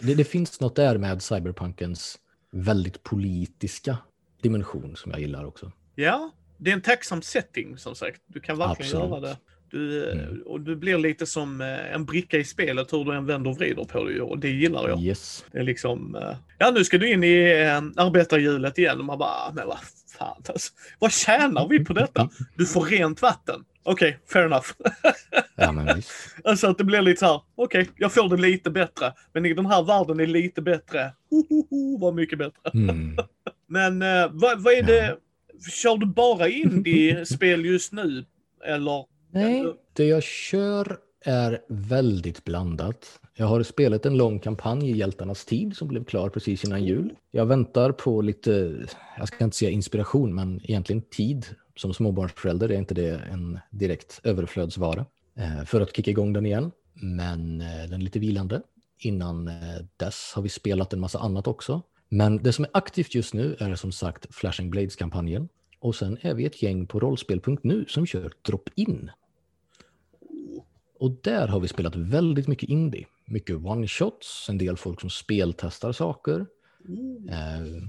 det, 0.00 0.14
det 0.14 0.24
finns 0.24 0.60
något 0.60 0.76
där 0.76 0.98
med 0.98 1.22
cyberpunkens 1.22 2.18
väldigt 2.50 3.02
politiska 3.02 3.98
dimension 4.42 4.96
som 4.96 5.12
jag 5.12 5.20
gillar 5.20 5.44
också. 5.44 5.72
Ja, 6.00 6.30
det 6.58 6.70
är 6.70 6.74
en 6.74 6.80
tacksam 6.80 7.22
setting 7.22 7.78
som 7.78 7.94
sagt. 7.94 8.20
Du 8.26 8.40
kan 8.40 8.58
verkligen 8.58 8.96
Absolut. 9.02 9.10
göra 9.10 9.20
det. 9.20 9.36
Du, 9.70 10.10
Mm. 10.12 10.42
och 10.46 10.60
du 10.60 10.76
blir 10.76 10.98
lite 10.98 11.26
som 11.26 11.60
eh, 11.60 11.94
en 11.94 12.04
bricka 12.04 12.38
i 12.38 12.44
spelet 12.44 12.92
hur 12.92 13.04
du 13.04 13.14
än 13.14 13.26
vänder 13.26 13.50
och 13.50 13.56
vrider 13.56 13.84
på 13.84 14.04
det 14.04 14.20
och 14.20 14.38
det 14.38 14.48
gillar 14.50 14.88
jag. 14.88 15.00
Yes. 15.00 15.44
Det 15.52 15.58
är 15.58 15.62
liksom, 15.62 16.14
eh, 16.16 16.36
ja 16.58 16.70
nu 16.70 16.84
ska 16.84 16.98
du 16.98 17.10
in 17.12 17.24
i 17.24 17.50
eh, 17.50 17.76
arbetarhjulet 18.04 18.78
igen 18.78 18.98
och 18.98 19.04
man 19.04 19.18
bara, 19.18 19.28
"Ah, 19.30 19.52
men 19.54 19.66
vad 19.66 19.78
fan 20.18 20.42
alltså, 20.48 20.72
Vad 20.98 21.12
tjänar 21.12 21.68
vi 21.68 21.84
på 21.84 21.92
detta? 21.92 22.28
Du 22.56 22.66
får 22.66 22.84
rent 22.84 23.22
vatten. 23.22 23.64
Okej, 23.82 24.18
fair 24.32 24.44
enough. 24.44 24.66
Ja, 25.56 25.72
men 25.72 25.96
visst. 25.96 26.10
alltså 26.44 26.66
att 26.66 26.78
det 26.78 26.84
blir 26.84 27.02
lite 27.02 27.18
så 27.20 27.26
här, 27.26 27.40
okej, 27.54 27.90
jag 27.96 28.12
får 28.12 28.28
det 28.28 28.42
lite 28.42 28.70
bättre. 28.70 29.12
Men 29.32 29.46
i 29.46 29.54
den 29.54 29.66
här 29.66 29.82
världen 29.82 30.20
är 30.20 30.26
lite 30.26 30.62
bättre. 30.62 31.12
Ho, 31.30 31.44
ho, 31.48 31.66
ho, 31.70 31.98
vad 32.00 32.14
mycket 32.14 32.38
bättre. 32.38 32.70
Mm. 32.74 33.16
Men 33.68 33.98
vad, 34.38 34.62
vad 34.62 34.72
är 34.72 34.82
det, 34.82 35.16
kör 35.70 35.96
du 35.96 36.06
bara 36.06 36.48
indie-spel 36.48 37.64
just 37.64 37.92
nu? 37.92 38.24
Eller? 38.64 39.04
Nej, 39.30 39.64
det 39.92 40.04
jag 40.04 40.22
kör 40.22 40.98
är 41.24 41.60
väldigt 41.68 42.44
blandat. 42.44 43.20
Jag 43.34 43.46
har 43.46 43.62
spelat 43.62 44.06
en 44.06 44.16
lång 44.16 44.38
kampanj 44.38 44.90
i 44.90 44.96
Hjältarnas 44.96 45.44
tid 45.44 45.76
som 45.76 45.88
blev 45.88 46.04
klar 46.04 46.28
precis 46.28 46.64
innan 46.64 46.84
jul. 46.84 47.14
Jag 47.30 47.46
väntar 47.46 47.92
på 47.92 48.20
lite, 48.20 48.74
jag 49.18 49.28
ska 49.28 49.44
inte 49.44 49.56
säga 49.56 49.70
inspiration, 49.70 50.34
men 50.34 50.60
egentligen 50.64 51.02
tid. 51.02 51.46
Som 51.76 51.94
småbarnsförälder 51.94 52.68
är 52.68 52.78
inte 52.78 52.94
det 52.94 53.20
en 53.32 53.58
direkt 53.70 54.20
överflödsvara 54.24 55.06
eh, 55.36 55.64
för 55.64 55.80
att 55.80 55.96
kicka 55.96 56.10
igång 56.10 56.32
den 56.32 56.46
igen. 56.46 56.70
Men 56.92 57.60
eh, 57.60 57.66
den 57.66 57.92
är 57.92 58.04
lite 58.04 58.18
vilande. 58.18 58.62
Innan 58.98 59.48
eh, 59.48 59.54
dess 59.96 60.32
har 60.34 60.42
vi 60.42 60.48
spelat 60.48 60.92
en 60.92 61.00
massa 61.00 61.18
annat 61.18 61.46
också. 61.46 61.82
Men 62.08 62.42
det 62.42 62.52
som 62.52 62.64
är 62.64 62.70
aktivt 62.74 63.14
just 63.14 63.34
nu 63.34 63.56
är 63.60 63.74
som 63.74 63.92
sagt 63.92 64.34
Flashing 64.34 64.70
Blades-kampanjen. 64.70 65.48
Och 65.80 65.94
sen 65.94 66.18
är 66.20 66.34
vi 66.34 66.46
ett 66.46 66.62
gäng 66.62 66.86
på 66.86 67.00
rollspel.nu 67.00 67.84
som 67.88 68.06
kör 68.06 68.32
drop-in. 68.42 69.10
Och 70.98 71.10
där 71.22 71.48
har 71.48 71.60
vi 71.60 71.68
spelat 71.68 71.96
väldigt 71.96 72.48
mycket 72.48 72.68
indie. 72.68 73.06
Mycket 73.24 73.56
one-shots, 73.56 74.50
en 74.50 74.58
del 74.58 74.76
folk 74.76 75.00
som 75.00 75.10
speltestar 75.10 75.92
saker. 75.92 76.46
Eh, 77.28 77.82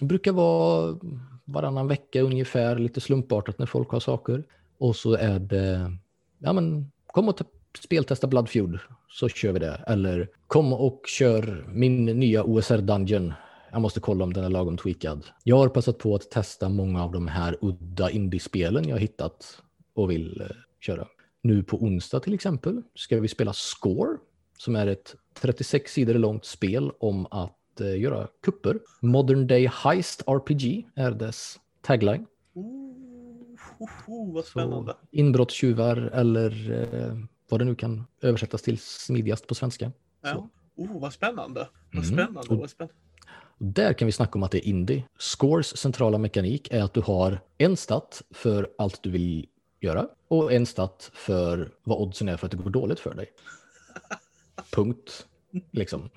det 0.00 0.04
brukar 0.04 0.32
vara 0.32 0.98
varannan 1.44 1.88
vecka 1.88 2.20
ungefär, 2.20 2.78
lite 2.78 3.00
slumpartat 3.00 3.58
när 3.58 3.66
folk 3.66 3.90
har 3.90 4.00
saker. 4.00 4.44
Och 4.78 4.96
så 4.96 5.14
är 5.14 5.38
det, 5.38 5.96
ja 6.38 6.52
men 6.52 6.92
kom 7.06 7.28
och 7.28 7.36
speltesta 7.78 8.26
Bloodfeud 8.26 8.78
så 9.08 9.28
kör 9.28 9.52
vi 9.52 9.58
det. 9.58 9.84
Eller 9.86 10.28
kom 10.46 10.72
och 10.72 11.02
kör 11.06 11.64
min 11.68 12.04
nya 12.04 12.44
OSR 12.44 12.78
Dungeon. 12.78 13.32
Jag 13.72 13.80
måste 13.80 14.00
kolla 14.00 14.24
om 14.24 14.32
den 14.32 14.44
är 14.44 14.48
lagom 14.48 14.76
tweakad. 14.76 15.26
Jag 15.44 15.56
har 15.56 15.68
passat 15.68 15.98
på 15.98 16.14
att 16.14 16.30
testa 16.30 16.68
många 16.68 17.04
av 17.04 17.12
de 17.12 17.28
här 17.28 17.56
udda 17.60 18.10
indiespelen 18.10 18.88
jag 18.88 18.98
hittat 18.98 19.62
och 19.94 20.10
vill 20.10 20.40
eh, 20.40 20.46
köra. 20.80 21.08
Nu 21.42 21.62
på 21.62 21.76
onsdag 21.76 22.20
till 22.20 22.34
exempel 22.34 22.82
ska 22.94 23.20
vi 23.20 23.28
spela 23.28 23.52
Score 23.52 24.16
som 24.58 24.76
är 24.76 24.86
ett 24.86 25.14
36 25.40 25.92
sidor 25.92 26.14
långt 26.14 26.44
spel 26.44 26.92
om 26.98 27.26
att 27.30 27.80
uh, 27.80 28.00
göra 28.00 28.28
kupper. 28.42 28.78
Modern 29.00 29.46
Day 29.46 29.66
Heist 29.72 30.22
RPG 30.26 30.88
är 30.94 31.10
dess 31.10 31.56
tagline. 31.80 32.26
Oh, 32.54 32.64
oh, 33.78 33.88
oh, 34.06 34.34
vad 34.34 34.44
spännande. 34.44 34.92
Så 34.92 35.06
inbrottstjuvar 35.10 35.96
eller 35.96 36.70
uh, 36.70 37.24
vad 37.52 37.60
det 37.60 37.64
nu 37.64 37.74
kan 37.74 38.04
översättas 38.20 38.62
till 38.62 38.78
smidigast 38.78 39.46
på 39.46 39.54
svenska. 39.54 39.92
Ja. 40.22 40.48
Oh, 40.76 41.00
vad 41.00 41.12
spännande. 41.12 41.68
Vad 41.92 42.04
mm. 42.04 42.16
spännande. 42.16 42.54
Vad 42.54 42.70
spännande. 42.70 42.94
Där 43.58 43.92
kan 43.92 44.06
vi 44.06 44.12
snacka 44.12 44.38
om 44.38 44.42
att 44.42 44.50
det 44.50 44.66
är 44.66 44.68
indie. 44.68 45.04
Scores 45.18 45.76
centrala 45.76 46.18
mekanik 46.18 46.68
är 46.70 46.82
att 46.82 46.94
du 46.94 47.00
har 47.00 47.40
en 47.58 47.76
stat 47.76 48.22
för 48.30 48.70
allt 48.78 49.02
du 49.02 49.10
vill 49.10 49.46
göra 49.80 50.08
och 50.28 50.52
en 50.52 50.66
stat 50.66 51.10
för 51.14 51.72
vad 51.84 51.98
oddsen 51.98 52.28
är 52.28 52.36
för 52.36 52.46
att 52.46 52.50
det 52.50 52.56
går 52.56 52.70
dåligt 52.70 53.00
för 53.00 53.14
dig. 53.14 53.26
Punkt. 54.70 55.26
Liksom. 55.70 56.10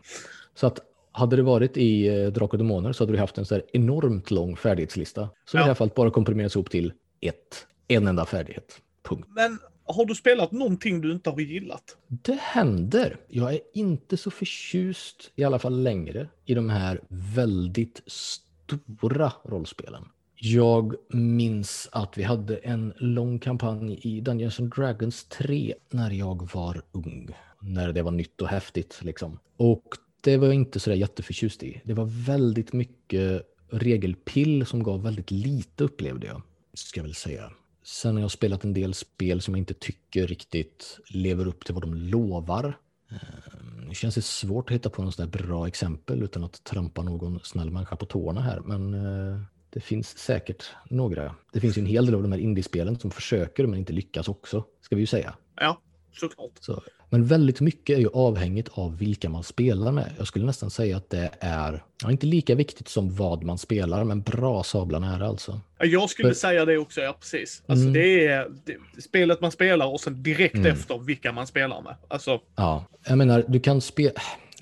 Så 0.53 0.67
att 0.67 0.79
hade 1.11 1.35
det 1.35 1.43
varit 1.43 1.77
i 1.77 2.07
eh, 2.07 2.27
Drakar 2.27 2.53
och 2.53 2.57
Demoner 2.57 2.93
så 2.93 3.03
hade 3.03 3.13
du 3.13 3.19
haft 3.19 3.37
en 3.37 3.45
så 3.45 3.55
här 3.55 3.63
enormt 3.73 4.31
lång 4.31 4.55
färdighetslista. 4.55 5.21
Som 5.21 5.57
ja. 5.57 5.59
i 5.59 5.63
det 5.63 5.67
här 5.67 5.73
fallet 5.73 5.95
bara 5.95 6.11
komprimeras 6.11 6.55
ihop 6.55 6.69
till 6.69 6.93
ett, 7.21 7.67
en 7.87 8.07
enda 8.07 8.25
färdighet. 8.25 8.81
Punkt. 9.03 9.27
Men 9.35 9.59
har 9.85 10.05
du 10.05 10.15
spelat 10.15 10.51
någonting 10.51 11.01
du 11.01 11.11
inte 11.11 11.29
har 11.29 11.39
gillat? 11.39 11.97
Det 12.07 12.39
händer. 12.41 13.17
Jag 13.27 13.53
är 13.53 13.59
inte 13.73 14.17
så 14.17 14.31
förtjust, 14.31 15.31
i 15.35 15.43
alla 15.43 15.59
fall 15.59 15.83
längre, 15.83 16.29
i 16.45 16.53
de 16.53 16.69
här 16.69 17.01
väldigt 17.07 18.01
stora 18.07 19.31
rollspelen. 19.43 20.03
Jag 20.35 20.95
minns 21.09 21.89
att 21.91 22.17
vi 22.17 22.23
hade 22.23 22.57
en 22.57 22.93
lång 22.97 23.39
kampanj 23.39 23.99
i 24.01 24.21
Dungeons 24.21 24.59
and 24.59 24.75
Dragons 24.75 25.23
3 25.23 25.73
när 25.89 26.11
jag 26.11 26.49
var 26.53 26.81
ung. 26.91 27.29
När 27.61 27.91
det 27.91 28.01
var 28.01 28.11
nytt 28.11 28.41
och 28.41 28.47
häftigt 28.47 28.99
liksom. 29.01 29.39
Och 29.57 29.85
det 30.21 30.37
var 30.37 30.47
jag 30.47 30.55
inte 30.55 30.79
sådär 30.79 30.97
jätteförtjust 30.97 31.63
i. 31.63 31.81
Det 31.85 31.93
var 31.93 32.05
väldigt 32.25 32.73
mycket 32.73 33.41
regelpill 33.69 34.65
som 34.65 34.83
gav 34.83 35.03
väldigt 35.03 35.31
lite 35.31 35.83
upplevde 35.83 36.27
jag. 36.27 36.41
Ska 36.73 36.99
jag 36.99 37.03
väl 37.03 37.15
säga. 37.15 37.51
Sen 37.85 38.15
har 38.15 38.21
jag 38.21 38.31
spelat 38.31 38.63
en 38.63 38.73
del 38.73 38.93
spel 38.93 39.41
som 39.41 39.53
jag 39.53 39.59
inte 39.59 39.73
tycker 39.73 40.27
riktigt 40.27 40.99
lever 41.07 41.47
upp 41.47 41.65
till 41.65 41.73
vad 41.73 41.83
de 41.83 41.93
lovar. 41.93 42.77
Ehm, 43.11 43.89
det 43.89 43.95
känns 43.95 44.27
svårt 44.27 44.69
att 44.69 44.75
hitta 44.75 44.89
på 44.89 45.03
något 45.03 45.29
bra 45.29 45.67
exempel 45.67 46.23
utan 46.23 46.43
att 46.43 46.63
trampa 46.63 47.03
någon 47.03 47.39
snäll 47.43 47.71
människa 47.71 47.95
på 47.95 48.05
tårna 48.05 48.41
här. 48.41 48.59
Men 48.59 48.93
eh, 48.93 49.41
det 49.69 49.79
finns 49.79 50.17
säkert 50.17 50.63
några. 50.89 51.35
Det 51.53 51.59
finns 51.59 51.77
ju 51.77 51.79
en 51.79 51.85
hel 51.85 52.05
del 52.05 52.15
av 52.15 52.21
de 52.21 52.31
här 52.31 52.39
indiespelen 52.39 52.99
som 52.99 53.11
försöker 53.11 53.67
men 53.67 53.79
inte 53.79 53.93
lyckas 53.93 54.27
också, 54.27 54.63
ska 54.81 54.95
vi 54.95 55.01
ju 55.01 55.07
säga. 55.07 55.35
Ja, 55.55 55.81
såklart. 56.13 56.51
Så, 56.59 56.83
men 57.15 57.25
väldigt 57.25 57.61
mycket 57.61 57.97
är 57.97 58.01
ju 58.01 58.09
avhängigt 58.13 58.69
av 58.71 58.97
vilka 58.97 59.29
man 59.29 59.43
spelar 59.43 59.91
med. 59.91 60.11
Jag 60.17 60.27
skulle 60.27 60.45
nästan 60.45 60.69
säga 60.69 60.97
att 60.97 61.09
det 61.09 61.29
är, 61.39 61.83
ja, 62.03 62.11
inte 62.11 62.25
lika 62.25 62.55
viktigt 62.55 62.87
som 62.87 63.15
vad 63.15 63.43
man 63.43 63.57
spelar, 63.57 64.03
men 64.03 64.21
bra 64.21 64.63
sabla 64.63 64.99
nära 64.99 65.27
alltså. 65.27 65.59
Jag 65.79 66.09
skulle 66.09 66.29
För... 66.29 66.35
säga 66.35 66.65
det 66.65 66.77
också, 66.77 67.01
ja 67.01 67.17
precis. 67.19 67.63
Alltså 67.65 67.81
mm. 67.81 67.93
det 67.93 68.27
är 68.27 68.47
det, 68.65 69.01
spelet 69.01 69.41
man 69.41 69.51
spelar 69.51 69.93
och 69.93 69.99
sen 69.99 70.23
direkt 70.23 70.55
mm. 70.55 70.71
efter 70.71 70.97
vilka 70.97 71.31
man 71.31 71.47
spelar 71.47 71.81
med. 71.81 71.95
Alltså... 72.07 72.39
Ja, 72.55 72.85
jag 73.07 73.17
menar, 73.17 73.45
du 73.47 73.59
kan 73.59 73.81
spela... 73.81 74.13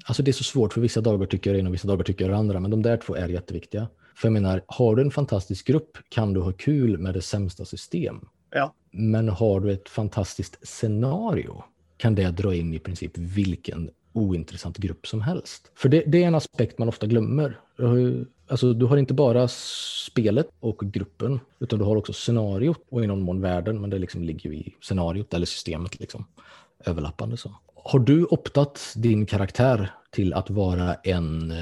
Alltså 0.05 0.23
det 0.23 0.31
är 0.31 0.33
så 0.33 0.43
svårt 0.43 0.73
för 0.73 0.81
vissa 0.81 1.01
dagar 1.01 1.27
tycker 1.27 1.49
jag 1.49 1.55
det 1.55 1.59
ena 1.59 1.69
och 1.69 1.73
vissa 1.73 1.87
dagar 1.87 2.03
tycker 2.03 2.25
jag 2.25 2.33
det 2.33 2.37
andra, 2.37 2.59
men 2.59 2.71
de 2.71 2.81
där 2.81 2.97
två 2.97 3.15
är 3.15 3.29
jätteviktiga. 3.29 3.87
För 4.15 4.27
jag 4.27 4.33
menar, 4.33 4.61
har 4.67 4.95
du 4.95 5.01
en 5.01 5.11
fantastisk 5.11 5.67
grupp 5.67 5.97
kan 6.09 6.33
du 6.33 6.39
ha 6.39 6.51
kul 6.51 6.97
med 6.97 7.13
det 7.13 7.21
sämsta 7.21 7.65
system. 7.65 8.19
Ja. 8.51 8.73
Men 8.91 9.29
har 9.29 9.59
du 9.59 9.71
ett 9.71 9.89
fantastiskt 9.89 10.67
scenario 10.67 11.63
kan 12.03 12.15
det 12.15 12.31
dra 12.31 12.55
in 12.55 12.73
i 12.73 12.79
princip 12.79 13.17
vilken 13.17 13.89
ointressant 14.13 14.77
grupp 14.77 15.07
som 15.07 15.21
helst. 15.21 15.71
För 15.75 15.89
det, 15.89 16.03
det 16.07 16.23
är 16.23 16.27
en 16.27 16.35
aspekt 16.35 16.77
man 16.77 16.87
ofta 16.87 17.07
glömmer. 17.07 17.59
Alltså, 18.47 18.73
du 18.73 18.85
har 18.85 18.97
inte 18.97 19.13
bara 19.13 19.47
spelet 19.47 20.47
och 20.59 20.79
gruppen, 20.79 21.39
utan 21.59 21.79
du 21.79 21.85
har 21.85 21.95
också 21.95 22.13
scenariot 22.13 22.79
och 22.89 23.03
i 23.03 23.07
någon 23.07 23.21
mån 23.21 23.41
världen, 23.41 23.81
men 23.81 23.89
det 23.89 23.99
liksom 23.99 24.23
ligger 24.23 24.49
ju 24.49 24.55
i 24.55 24.75
scenariot 24.81 25.33
eller 25.33 25.45
systemet 25.45 25.99
liksom 25.99 26.25
överlappande 26.85 27.37
så. 27.37 27.51
Har 27.85 27.99
du 27.99 28.25
optat 28.25 28.93
din 28.95 29.25
karaktär 29.25 29.91
till 30.11 30.33
att 30.33 30.49
vara 30.49 30.93
en 30.93 31.51
eh, 31.51 31.57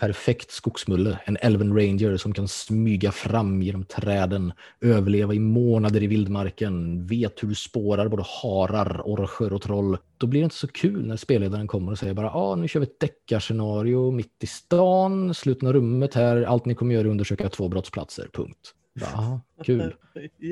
perfekt 0.00 0.50
skogsmulle, 0.50 1.18
en 1.24 1.36
Elven 1.40 1.76
Ranger 1.76 2.16
som 2.16 2.32
kan 2.32 2.48
smyga 2.48 3.12
fram 3.12 3.62
genom 3.62 3.84
träden, 3.84 4.52
överleva 4.80 5.34
i 5.34 5.38
månader 5.38 6.02
i 6.02 6.06
vildmarken, 6.06 7.06
vet 7.06 7.42
hur 7.42 7.48
du 7.48 7.54
spårar 7.54 8.08
både 8.08 8.24
harar, 8.42 9.02
orcher 9.04 9.52
och 9.52 9.62
troll. 9.62 9.98
Då 10.18 10.26
blir 10.26 10.40
det 10.40 10.44
inte 10.44 10.56
så 10.56 10.68
kul 10.68 11.06
när 11.06 11.16
spelledaren 11.16 11.66
kommer 11.66 11.92
och 11.92 11.98
säger 11.98 12.14
bara 12.14 12.30
ah, 12.30 12.54
nu 12.54 12.68
kör 12.68 12.80
vi 12.80 12.86
ett 12.86 13.00
deckarscenario 13.00 14.10
mitt 14.10 14.36
i 14.44 14.46
stan, 14.46 15.34
slutna 15.34 15.72
rummet 15.72 16.14
här, 16.14 16.42
allt 16.42 16.64
ni 16.64 16.74
kommer 16.74 16.94
göra 16.94 17.06
är 17.06 17.10
undersöka 17.10 17.48
två 17.48 17.68
brottsplatser, 17.68 18.28
punkt. 18.32 18.74
Ja, 19.00 19.40
kul. 19.64 19.94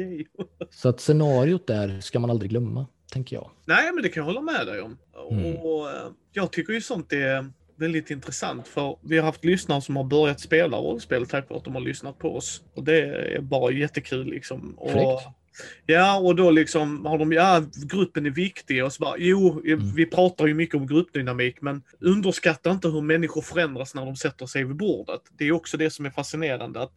Så 0.70 0.88
att 0.88 1.00
scenariot 1.00 1.66
där 1.66 2.00
ska 2.00 2.18
man 2.18 2.30
aldrig 2.30 2.50
glömma 2.50 2.86
tänker 3.12 3.36
jag. 3.36 3.50
Nej, 3.64 3.92
men 3.92 4.02
det 4.02 4.08
kan 4.08 4.20
jag 4.20 4.24
hålla 4.24 4.40
med 4.40 4.66
dig 4.66 4.80
om. 4.80 4.98
Mm. 5.30 5.56
Och 5.56 5.90
eh, 5.90 6.10
Jag 6.32 6.52
tycker 6.52 6.72
ju 6.72 6.80
sånt 6.80 7.12
är 7.12 7.50
väldigt 7.76 8.10
intressant 8.10 8.68
för 8.68 8.96
vi 9.02 9.18
har 9.18 9.24
haft 9.24 9.44
lyssnare 9.44 9.82
som 9.82 9.96
har 9.96 10.04
börjat 10.04 10.40
spela 10.40 10.76
rollspel 10.76 11.26
tack 11.26 11.48
vare 11.48 11.58
att 11.58 11.64
de 11.64 11.74
har 11.74 11.82
lyssnat 11.82 12.18
på 12.18 12.36
oss. 12.36 12.62
Och 12.74 12.84
det 12.84 13.00
är 13.36 13.40
bara 13.40 13.72
jättekul 13.72 14.26
liksom. 14.26 14.74
Och, 14.78 15.20
Ja, 15.86 16.18
och 16.18 16.36
då 16.36 16.50
liksom 16.50 17.06
har 17.06 17.18
de, 17.18 17.32
ja, 17.32 17.62
gruppen 17.90 18.26
är 18.26 18.30
viktig 18.30 18.84
och 18.84 18.92
så 18.92 19.00
bara, 19.00 19.14
jo, 19.18 19.62
mm. 19.66 19.94
vi 19.94 20.06
pratar 20.06 20.46
ju 20.46 20.54
mycket 20.54 20.74
om 20.74 20.86
gruppdynamik, 20.86 21.60
men 21.60 21.82
underskatta 22.00 22.70
inte 22.70 22.88
hur 22.88 23.00
människor 23.00 23.42
förändras 23.42 23.94
när 23.94 24.06
de 24.06 24.16
sätter 24.16 24.46
sig 24.46 24.64
vid 24.64 24.76
bordet. 24.76 25.20
Det 25.38 25.44
är 25.44 25.52
också 25.52 25.76
det 25.76 25.90
som 25.90 26.06
är 26.06 26.10
fascinerande, 26.10 26.82
att 26.82 26.92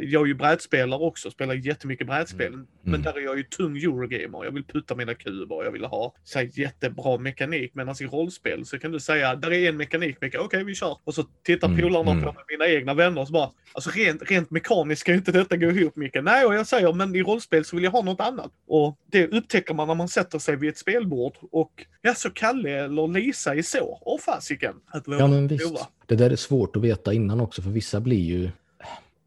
jag 0.00 0.22
är 0.22 0.26
ju 0.26 0.34
brädspelare 0.34 1.00
också, 1.00 1.30
spelar 1.30 1.54
jättemycket 1.54 2.06
brädspel. 2.06 2.46
Mm. 2.46 2.66
Men 2.82 2.94
mm. 2.94 3.02
där 3.02 3.20
är 3.20 3.24
jag 3.24 3.36
ju 3.36 3.42
tung 3.42 3.76
Eurogamer. 3.76 4.44
Jag 4.44 4.52
vill 4.52 4.64
putta 4.64 4.94
mina 4.94 5.14
kuber, 5.14 5.64
jag 5.64 5.72
vill 5.72 5.84
ha 5.84 6.14
så 6.24 6.38
här, 6.38 6.50
jättebra 6.52 7.18
mekanik. 7.18 7.74
Medan 7.74 7.94
i 8.00 8.06
rollspel 8.06 8.64
så 8.64 8.78
kan 8.78 8.92
du 8.92 9.00
säga, 9.00 9.34
där 9.34 9.52
är 9.52 9.68
en 9.68 9.76
mekanik, 9.76 10.16
okej 10.16 10.40
okay, 10.40 10.64
vi 10.64 10.74
kör. 10.74 10.96
Och 11.04 11.14
så 11.14 11.24
tittar 11.42 11.68
mm. 11.68 11.80
polarna 11.80 12.10
mm. 12.10 12.24
på 12.24 12.32
med 12.32 12.44
mina 12.48 12.68
egna 12.68 12.94
vänner 12.94 13.20
och 13.20 13.26
så 13.26 13.32
bara, 13.32 13.50
alltså 13.72 13.90
rent, 13.90 14.30
rent 14.30 14.50
mekaniskt 14.50 15.00
ska 15.00 15.12
ju 15.12 15.18
inte 15.18 15.32
detta 15.32 15.56
gå 15.56 15.70
ihop 15.70 15.96
Micke. 15.96 16.16
Nej, 16.22 16.46
och 16.46 16.54
jag 16.54 16.66
säger, 16.66 16.92
men 16.92 17.14
i 17.14 17.22
rollspel 17.22 17.64
så 17.64 17.76
vill 17.76 17.84
jag 17.84 17.90
ha 17.90 18.02
något 18.02 18.20
annat. 18.20 18.52
Och 18.66 18.98
det 19.10 19.28
upptäcker 19.28 19.74
man 19.74 19.88
när 19.88 19.94
man 19.94 20.08
sätter 20.08 20.38
sig 20.38 20.56
vid 20.56 20.70
ett 20.70 20.78
spelbord. 20.78 21.32
Och 21.50 21.86
ja, 22.02 22.14
så 22.14 22.30
Kalle 22.30 22.70
eller 22.70 23.08
Lisa 23.08 23.54
är 23.54 23.62
så. 23.62 23.98
Åh 24.00 24.20
fasiken. 24.20 24.74
Ja, 24.92 25.26
men 25.26 25.48
visst. 25.48 25.88
Det 26.06 26.16
där 26.16 26.30
är 26.30 26.36
svårt 26.36 26.76
att 26.76 26.82
veta 26.82 27.12
innan 27.12 27.40
också, 27.40 27.62
för 27.62 27.70
vissa 27.70 28.00
blir 28.00 28.24
ju 28.24 28.50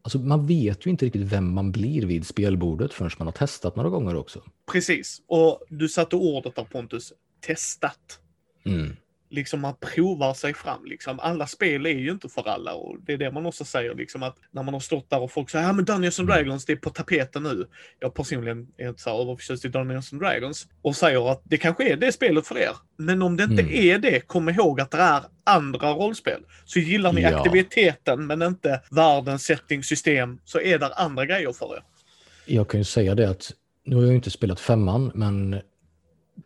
Alltså 0.02 0.18
man 0.18 0.46
vet 0.46 0.86
ju 0.86 0.90
inte 0.90 1.06
riktigt 1.06 1.22
vem 1.22 1.54
man 1.54 1.72
blir 1.72 2.06
vid 2.06 2.26
spelbordet 2.26 2.92
förrän 2.92 3.10
man 3.18 3.26
har 3.26 3.32
testat 3.32 3.76
några 3.76 3.90
gånger 3.90 4.16
också. 4.16 4.42
Precis, 4.72 5.22
och 5.26 5.62
du 5.68 5.88
satte 5.88 6.16
ordet 6.16 6.56
där 6.56 6.64
Pontus, 6.64 7.12
testat. 7.40 8.18
Mm 8.64 8.96
liksom 9.32 9.60
man 9.60 9.74
provar 9.80 10.34
sig 10.34 10.54
fram. 10.54 10.84
Liksom. 10.84 11.20
Alla 11.20 11.46
spel 11.46 11.86
är 11.86 11.90
ju 11.90 12.10
inte 12.10 12.28
för 12.28 12.48
alla 12.48 12.74
och 12.74 12.96
det 13.06 13.12
är 13.12 13.18
det 13.18 13.32
man 13.32 13.46
också 13.46 13.64
säger 13.64 13.94
liksom 13.94 14.22
att 14.22 14.36
när 14.50 14.62
man 14.62 14.74
har 14.74 14.80
stått 14.80 15.10
där 15.10 15.20
och 15.20 15.32
folk 15.32 15.50
säger 15.50 15.66
ja 15.66 15.72
men 15.72 15.84
Dungeons 15.84 16.18
and 16.18 16.30
mm. 16.30 16.44
Dragons 16.44 16.64
det 16.64 16.72
är 16.72 16.76
på 16.76 16.90
tapeten 16.90 17.42
nu. 17.42 17.66
Jag 18.00 18.14
personligen 18.14 18.66
är 18.76 18.88
inte 18.88 19.02
så 19.02 19.22
överförtjust 19.22 19.64
i 19.64 19.68
Dungeons 19.68 20.12
and 20.12 20.22
Dragons 20.22 20.66
och 20.82 20.96
säger 20.96 21.32
att 21.32 21.42
det 21.44 21.56
kanske 21.56 21.92
är 21.92 21.96
det 21.96 22.12
spelet 22.12 22.46
för 22.46 22.58
er. 22.58 22.76
Men 22.96 23.22
om 23.22 23.36
det 23.36 23.44
inte 23.44 23.62
mm. 23.62 23.74
är 23.74 23.98
det, 23.98 24.20
kom 24.20 24.48
ihåg 24.48 24.80
att 24.80 24.90
det 24.90 24.98
är 24.98 25.22
andra 25.44 25.90
rollspel. 25.90 26.40
Så 26.64 26.78
gillar 26.78 27.12
ni 27.12 27.22
ja. 27.22 27.36
aktiviteten 27.36 28.26
men 28.26 28.42
inte 28.42 28.80
världens 28.90 29.44
setting, 29.44 29.82
system, 29.82 30.38
så 30.44 30.60
är 30.60 30.78
det 30.78 30.94
andra 30.94 31.26
grejer 31.26 31.52
för 31.52 31.76
er. 31.76 31.82
Jag 32.46 32.68
kan 32.68 32.80
ju 32.80 32.84
säga 32.84 33.14
det 33.14 33.30
att 33.30 33.52
nu 33.84 33.96
har 33.96 34.02
jag 34.02 34.14
inte 34.14 34.30
spelat 34.30 34.60
femman, 34.60 35.10
men 35.14 35.60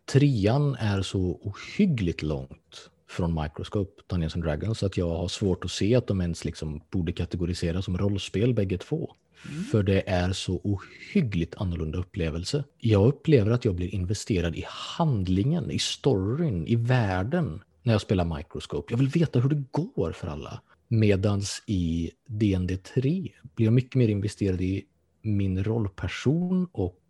trean 0.05 0.75
är 0.75 1.03
så 1.03 1.21
ohyggligt 1.43 2.23
långt 2.23 2.91
från 3.09 3.43
Microscope, 3.43 4.03
Dungeons 4.07 4.35
and 4.35 4.45
Dragons, 4.45 4.83
att 4.83 4.97
jag 4.97 5.09
har 5.09 5.29
svårt 5.29 5.65
att 5.65 5.71
se 5.71 5.95
att 5.95 6.07
de 6.07 6.21
ens 6.21 6.45
liksom 6.45 6.81
borde 6.91 7.13
kategoriseras 7.13 7.85
som 7.85 7.99
rollspel 7.99 8.55
bägge 8.55 8.79
två. 8.79 9.15
Mm. 9.51 9.65
För 9.65 9.83
det 9.83 10.09
är 10.09 10.33
så 10.33 10.61
ohyggligt 10.65 11.55
annorlunda 11.57 11.99
upplevelse. 11.99 12.65
Jag 12.79 13.07
upplever 13.07 13.51
att 13.51 13.65
jag 13.65 13.75
blir 13.75 13.95
investerad 13.95 14.57
i 14.57 14.65
handlingen, 14.69 15.71
i 15.71 15.79
storyn, 15.79 16.67
i 16.67 16.77
världen 16.77 17.63
när 17.83 17.93
jag 17.93 18.01
spelar 18.01 18.37
Microscope. 18.37 18.93
Jag 18.93 18.99
vill 18.99 19.09
veta 19.09 19.41
hur 19.41 19.49
det 19.49 19.65
går 19.71 20.13
för 20.13 20.29
alla. 20.29 20.61
Medans 20.89 21.63
i 21.67 22.11
D&D 22.27 22.77
3 22.77 23.33
blir 23.55 23.67
jag 23.67 23.73
mycket 23.73 23.95
mer 23.95 24.09
investerad 24.09 24.61
i 24.61 24.85
min 25.23 25.65
rollperson 25.65 26.69
och 26.73 27.01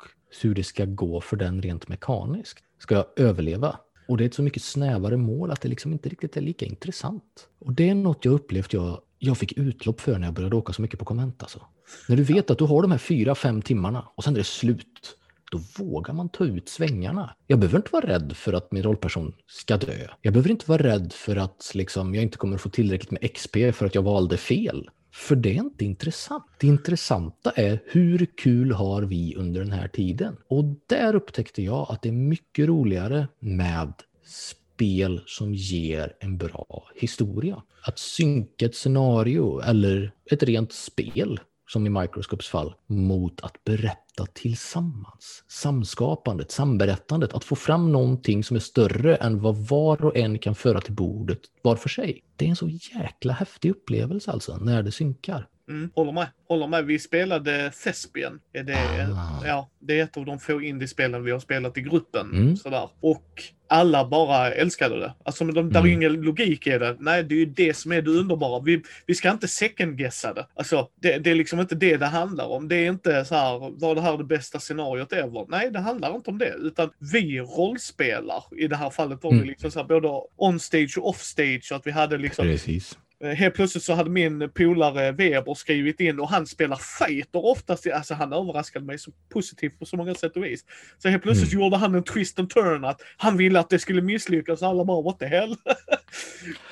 hur 0.42 0.54
det 0.54 0.64
ska 0.64 0.84
gå 0.84 1.20
för 1.20 1.36
den 1.36 1.62
rent 1.62 1.88
mekaniskt. 1.88 2.58
Ska 2.78 2.94
jag 2.94 3.06
överleva? 3.16 3.78
Och 4.08 4.16
det 4.16 4.24
är 4.24 4.26
ett 4.26 4.34
så 4.34 4.42
mycket 4.42 4.62
snävare 4.62 5.16
mål 5.16 5.50
att 5.50 5.60
det 5.60 5.68
liksom 5.68 5.92
inte 5.92 6.08
riktigt 6.08 6.36
är 6.36 6.40
lika 6.40 6.66
intressant. 6.66 7.48
Och 7.58 7.72
det 7.72 7.88
är 7.88 7.94
något 7.94 8.24
jag 8.24 8.34
upplevt 8.34 8.72
jag, 8.72 9.00
jag 9.18 9.38
fick 9.38 9.52
utlopp 9.58 10.00
för 10.00 10.18
när 10.18 10.26
jag 10.26 10.34
började 10.34 10.56
åka 10.56 10.72
så 10.72 10.82
mycket 10.82 10.98
på 10.98 11.04
komment. 11.04 11.42
Alltså. 11.42 11.60
När 12.08 12.16
du 12.16 12.22
vet 12.22 12.50
att 12.50 12.58
du 12.58 12.64
har 12.64 12.82
de 12.82 12.90
här 12.90 12.98
fyra, 12.98 13.34
fem 13.34 13.62
timmarna 13.62 14.08
och 14.14 14.24
sen 14.24 14.34
är 14.34 14.38
det 14.38 14.44
slut. 14.44 15.16
då 15.52 15.84
vågar 15.84 16.14
man 16.14 16.28
ta 16.28 16.44
ut 16.44 16.68
svängarna. 16.68 17.34
Jag 17.46 17.58
behöver 17.58 17.76
inte 17.76 17.92
vara 17.92 18.06
rädd 18.06 18.32
för 18.36 18.52
att 18.52 18.72
min 18.72 18.82
rollperson 18.82 19.34
ska 19.46 19.76
dö. 19.76 20.08
Jag 20.22 20.32
behöver 20.32 20.50
inte 20.50 20.70
vara 20.70 20.82
rädd 20.82 21.12
för 21.12 21.36
att 21.36 21.70
liksom, 21.74 22.14
jag 22.14 22.22
inte 22.22 22.38
kommer 22.38 22.58
få 22.58 22.68
tillräckligt 22.68 23.10
med 23.10 23.34
XP 23.34 23.56
för 23.72 23.86
att 23.86 23.94
jag 23.94 24.02
valde 24.02 24.36
fel. 24.36 24.90
För 25.16 25.36
det 25.36 25.50
är 25.50 25.54
inte 25.54 25.84
intressant. 25.84 26.44
Det 26.58 26.66
intressanta 26.66 27.50
är 27.50 27.82
hur 27.86 28.26
kul 28.36 28.72
har 28.72 29.02
vi 29.02 29.34
under 29.36 29.60
den 29.60 29.72
här 29.72 29.88
tiden? 29.88 30.36
Och 30.48 30.64
där 30.86 31.14
upptäckte 31.14 31.62
jag 31.62 31.86
att 31.90 32.02
det 32.02 32.08
är 32.08 32.12
mycket 32.12 32.68
roligare 32.68 33.28
med 33.38 33.92
spel 34.24 35.20
som 35.26 35.54
ger 35.54 36.12
en 36.20 36.38
bra 36.38 36.88
historia. 36.94 37.62
Att 37.82 37.98
synka 37.98 38.66
ett 38.66 38.74
scenario 38.74 39.60
eller 39.60 40.12
ett 40.30 40.42
rent 40.42 40.72
spel 40.72 41.40
som 41.68 41.86
i 41.86 41.90
Microscopes 41.90 42.48
fall, 42.48 42.74
mot 42.86 43.40
att 43.40 43.64
berätta 43.64 44.26
tillsammans. 44.32 45.44
Samskapandet, 45.48 46.50
samberättandet, 46.50 47.32
att 47.32 47.44
få 47.44 47.56
fram 47.56 47.92
någonting 47.92 48.44
som 48.44 48.56
är 48.56 48.60
större 48.60 49.16
än 49.16 49.40
vad 49.40 49.56
var 49.56 50.04
och 50.04 50.16
en 50.16 50.38
kan 50.38 50.54
föra 50.54 50.80
till 50.80 50.94
bordet 50.94 51.40
var 51.62 51.76
för 51.76 51.88
sig. 51.88 52.22
Det 52.36 52.44
är 52.44 52.48
en 52.48 52.56
så 52.56 52.68
jäkla 52.68 53.32
häftig 53.32 53.70
upplevelse 53.70 54.30
alltså, 54.30 54.56
när 54.56 54.82
det 54.82 54.92
synkar. 54.92 55.48
Mm, 55.68 55.90
håller 55.94 56.12
med. 56.12 56.28
Håller 56.48 56.66
med. 56.66 56.84
Vi 56.84 56.98
spelade 56.98 57.72
Thespian. 57.84 58.40
Det, 58.52 58.74
ah. 59.14 59.46
ja, 59.46 59.70
det 59.78 59.98
är 59.98 60.04
ett 60.04 60.16
av 60.16 60.24
de 60.24 60.38
få 60.38 60.62
indiespelen 60.62 61.24
vi 61.24 61.30
har 61.30 61.38
spelat 61.38 61.78
i 61.78 61.80
gruppen. 61.80 62.30
Mm. 62.30 62.56
Sådär. 62.56 62.90
Och 63.00 63.42
alla 63.68 64.08
bara 64.08 64.52
älskade 64.52 65.00
det. 65.00 65.14
Alltså, 65.24 65.44
de, 65.44 65.58
mm. 65.58 65.72
där 65.72 65.80
är 65.80 65.84
mm. 65.84 65.92
ingen 65.92 66.12
logik 66.12 66.66
i 66.66 66.78
det. 66.78 66.96
Nej, 67.00 67.24
det 67.24 67.34
är 67.34 67.38
ju 67.38 67.46
det 67.46 67.76
som 67.76 67.92
är 67.92 68.02
det 68.02 68.10
underbara. 68.10 68.62
Vi, 68.62 68.82
vi 69.06 69.14
ska 69.14 69.30
inte 69.30 69.46
second-guessa 69.46 70.34
det. 70.34 70.46
Alltså, 70.54 70.88
det, 71.00 71.18
det, 71.18 71.30
är 71.30 71.34
liksom 71.34 71.60
inte 71.60 71.74
det 71.74 71.96
det 71.96 72.06
handlar 72.06 72.46
om. 72.46 72.68
Det 72.68 72.76
är 72.76 72.90
inte 72.90 73.24
så 73.24 73.34
här, 73.34 73.80
var 73.80 73.94
det 73.94 74.00
här 74.00 74.18
det 74.18 74.24
bästa 74.24 74.60
scenariot 74.60 75.12
ever? 75.12 75.46
Nej, 75.48 75.70
det 75.70 75.78
handlar 75.78 76.16
inte 76.16 76.30
om 76.30 76.38
det. 76.38 76.54
Utan 76.58 76.90
vi 77.12 77.40
rollspelar. 77.40 78.44
I 78.56 78.68
det 78.68 78.76
här 78.76 78.90
fallet 78.90 79.22
var 79.22 79.30
mm. 79.30 79.42
vi 79.42 79.48
liksom 79.48 79.70
så 79.70 79.78
här, 79.78 79.86
både 79.86 80.08
on 80.36 80.60
stage 80.60 80.98
och 80.98 81.08
off 81.08 81.22
stage. 81.22 81.72
Att 81.72 81.86
vi 81.86 81.90
hade 81.90 82.18
liksom 82.18 82.46
Precis 82.46 82.98
helt 83.24 83.54
plötsligt 83.54 83.84
så 83.84 83.94
hade 83.94 84.10
min 84.10 84.50
polare 84.54 85.12
Weber 85.12 85.54
skrivit 85.54 86.00
in 86.00 86.20
och 86.20 86.28
han 86.28 86.46
spelar 86.46 86.76
fighter 86.76 87.44
oftast. 87.44 87.86
Alltså 87.86 88.14
han 88.14 88.32
överraskade 88.32 88.84
mig 88.84 88.98
så 88.98 89.10
positivt 89.32 89.78
på 89.78 89.86
så 89.86 89.96
många 89.96 90.14
sätt 90.14 90.36
och 90.36 90.44
vis. 90.44 90.64
Så 90.98 91.08
helt 91.08 91.22
plötsligt 91.22 91.52
mm. 91.52 91.64
gjorde 91.64 91.76
han 91.76 91.94
en 91.94 92.02
twist 92.02 92.38
and 92.38 92.50
turn 92.50 92.84
att 92.84 93.00
han 93.16 93.36
ville 93.36 93.60
att 93.60 93.70
det 93.70 93.78
skulle 93.78 94.02
misslyckas 94.02 94.62
och 94.62 94.68
alla 94.68 94.84
bara 94.84 95.02
what 95.02 95.18
the 95.18 95.26
hell. 95.26 95.50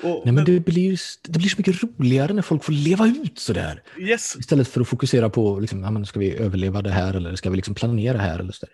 och, 0.03 0.21
Nej, 0.25 0.33
men 0.33 0.45
det, 0.45 0.59
blir, 0.59 0.99
det 1.27 1.39
blir 1.39 1.49
så 1.49 1.55
mycket 1.57 1.83
roligare 1.83 2.33
när 2.33 2.41
folk 2.41 2.63
får 2.63 2.73
leva 2.73 3.07
ut 3.07 3.39
sådär. 3.39 3.81
Yes. 3.99 4.35
Istället 4.35 4.67
för 4.67 4.81
att 4.81 4.87
fokusera 4.87 5.29
på, 5.29 5.59
liksom, 5.59 5.83
ja, 5.83 5.91
men 5.91 6.05
ska 6.05 6.19
vi 6.19 6.37
överleva 6.37 6.81
det 6.81 6.91
här 6.91 7.13
eller 7.13 7.35
ska 7.35 7.49
vi 7.49 7.55
liksom 7.55 7.75
planera 7.75 8.17
här? 8.17 8.39
Eller 8.39 8.51
så 8.51 8.65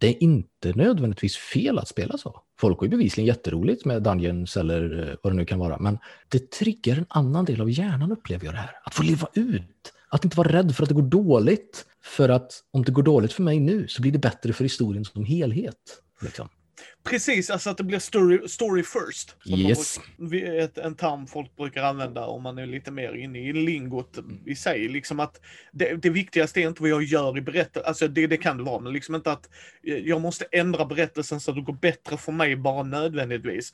det 0.00 0.08
är 0.08 0.22
inte 0.22 0.72
nödvändigtvis 0.74 1.36
fel 1.36 1.78
att 1.78 1.88
spela 1.88 2.18
så. 2.18 2.40
Folk 2.60 2.78
har 2.78 2.84
ju 2.84 2.90
bevisligen 2.90 3.26
jätteroligt 3.26 3.84
med 3.84 4.02
Dungeons 4.02 4.56
eller 4.56 5.08
eh, 5.08 5.16
vad 5.22 5.32
det 5.32 5.36
nu 5.36 5.44
kan 5.44 5.58
vara, 5.58 5.78
men 5.78 5.98
det 6.28 6.50
triggar 6.50 6.96
en 6.96 7.06
annan 7.08 7.44
del 7.44 7.60
av 7.60 7.70
hjärnan 7.70 8.12
upplever 8.12 8.44
jag 8.44 8.54
det 8.54 8.58
här. 8.58 8.70
Att 8.84 8.94
få 8.94 9.02
leva 9.02 9.28
ut, 9.34 9.92
att 10.08 10.24
inte 10.24 10.36
vara 10.36 10.52
rädd 10.52 10.76
för 10.76 10.82
att 10.82 10.88
det 10.88 10.94
går 10.94 11.02
dåligt. 11.02 11.86
För 12.02 12.28
att 12.28 12.52
om 12.70 12.84
det 12.84 12.92
går 12.92 13.02
dåligt 13.02 13.32
för 13.32 13.42
mig 13.42 13.60
nu 13.60 13.88
så 13.88 14.02
blir 14.02 14.12
det 14.12 14.18
bättre 14.18 14.52
för 14.52 14.64
historien 14.64 15.04
som 15.04 15.24
helhet. 15.24 16.02
Liksom. 16.22 16.48
Precis, 17.04 17.50
alltså 17.50 17.70
att 17.70 17.76
det 17.76 17.84
blir 17.84 17.98
story, 17.98 18.48
story 18.48 18.82
first. 18.82 19.36
Yes. 19.46 20.00
Brukar, 20.16 20.54
ett, 20.54 20.78
en 20.78 20.94
term 20.94 21.26
folk 21.26 21.56
brukar 21.56 21.82
använda 21.82 22.26
om 22.26 22.42
man 22.42 22.58
är 22.58 22.66
lite 22.66 22.90
mer 22.90 23.12
inne 23.12 23.38
i 23.38 23.52
lingot 23.52 24.18
i 24.46 24.54
sig. 24.54 24.88
Liksom 24.88 25.20
att 25.20 25.40
det, 25.72 25.94
det 25.94 26.10
viktigaste 26.10 26.60
är 26.60 26.68
inte 26.68 26.82
vad 26.82 26.90
jag 26.90 27.02
gör 27.02 27.38
i 27.38 27.40
berättelsen, 27.40 27.88
alltså 27.88 28.08
det, 28.08 28.26
det 28.26 28.36
kan 28.36 28.56
det 28.56 28.62
vara, 28.62 28.80
men 28.80 28.92
liksom 28.92 29.14
inte 29.14 29.32
att 29.32 29.48
jag 29.82 30.20
måste 30.20 30.44
ändra 30.52 30.84
berättelsen 30.84 31.40
så 31.40 31.50
att 31.50 31.56
det 31.56 31.62
går 31.62 31.78
bättre 31.80 32.16
för 32.16 32.32
mig 32.32 32.56
bara 32.56 32.82
nödvändigtvis. 32.82 33.72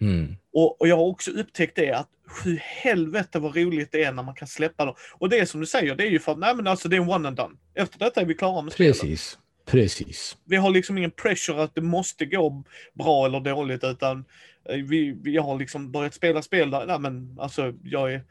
Mm. 0.00 0.36
Och, 0.52 0.80
och, 0.80 0.88
jag 0.88 0.96
har 0.96 1.04
också 1.04 1.30
upptäckt 1.30 1.76
det 1.76 1.92
att 1.92 2.08
sju 2.26 2.58
helvete 2.60 3.38
vad 3.38 3.56
roligt 3.56 3.92
det 3.92 4.04
är 4.04 4.12
när 4.12 4.22
man 4.22 4.34
kan 4.34 4.48
släppa 4.48 4.84
dem. 4.84 4.94
Och 5.12 5.28
det 5.28 5.38
är 5.38 5.44
som 5.44 5.60
du 5.60 5.66
säger, 5.66 5.94
det 5.94 6.04
är 6.04 6.10
ju 6.10 6.18
för 6.18 6.32
att 6.32 6.38
nej 6.38 6.54
men 6.54 6.66
alltså 6.66 6.88
det 6.88 6.96
är 6.96 7.00
en 7.00 7.08
one 7.08 7.28
and 7.28 7.36
done. 7.36 7.54
Efter 7.74 7.98
detta 7.98 8.20
är 8.20 8.24
vi 8.24 8.34
klara 8.34 8.62
med 8.62 8.72
spelet. 8.72 9.38
Precis. 9.66 10.36
Vi 10.44 10.56
har 10.56 10.70
liksom 10.70 10.98
ingen 10.98 11.10
pressure 11.10 11.62
att 11.62 11.74
det 11.74 11.80
måste 11.80 12.24
gå 12.24 12.64
bra 12.94 13.26
eller 13.26 13.40
dåligt 13.40 13.84
utan 13.84 14.24
eh, 14.68 14.76
vi, 14.76 15.16
vi 15.22 15.36
har 15.36 15.58
liksom 15.58 15.92
börjat 15.92 16.14
spela 16.14 16.42
spel 16.42 16.70
där, 16.70 16.86
nej 16.86 16.98
men 16.98 17.36
alltså 17.40 17.72
jag 17.84 18.12
är, 18.12 18.22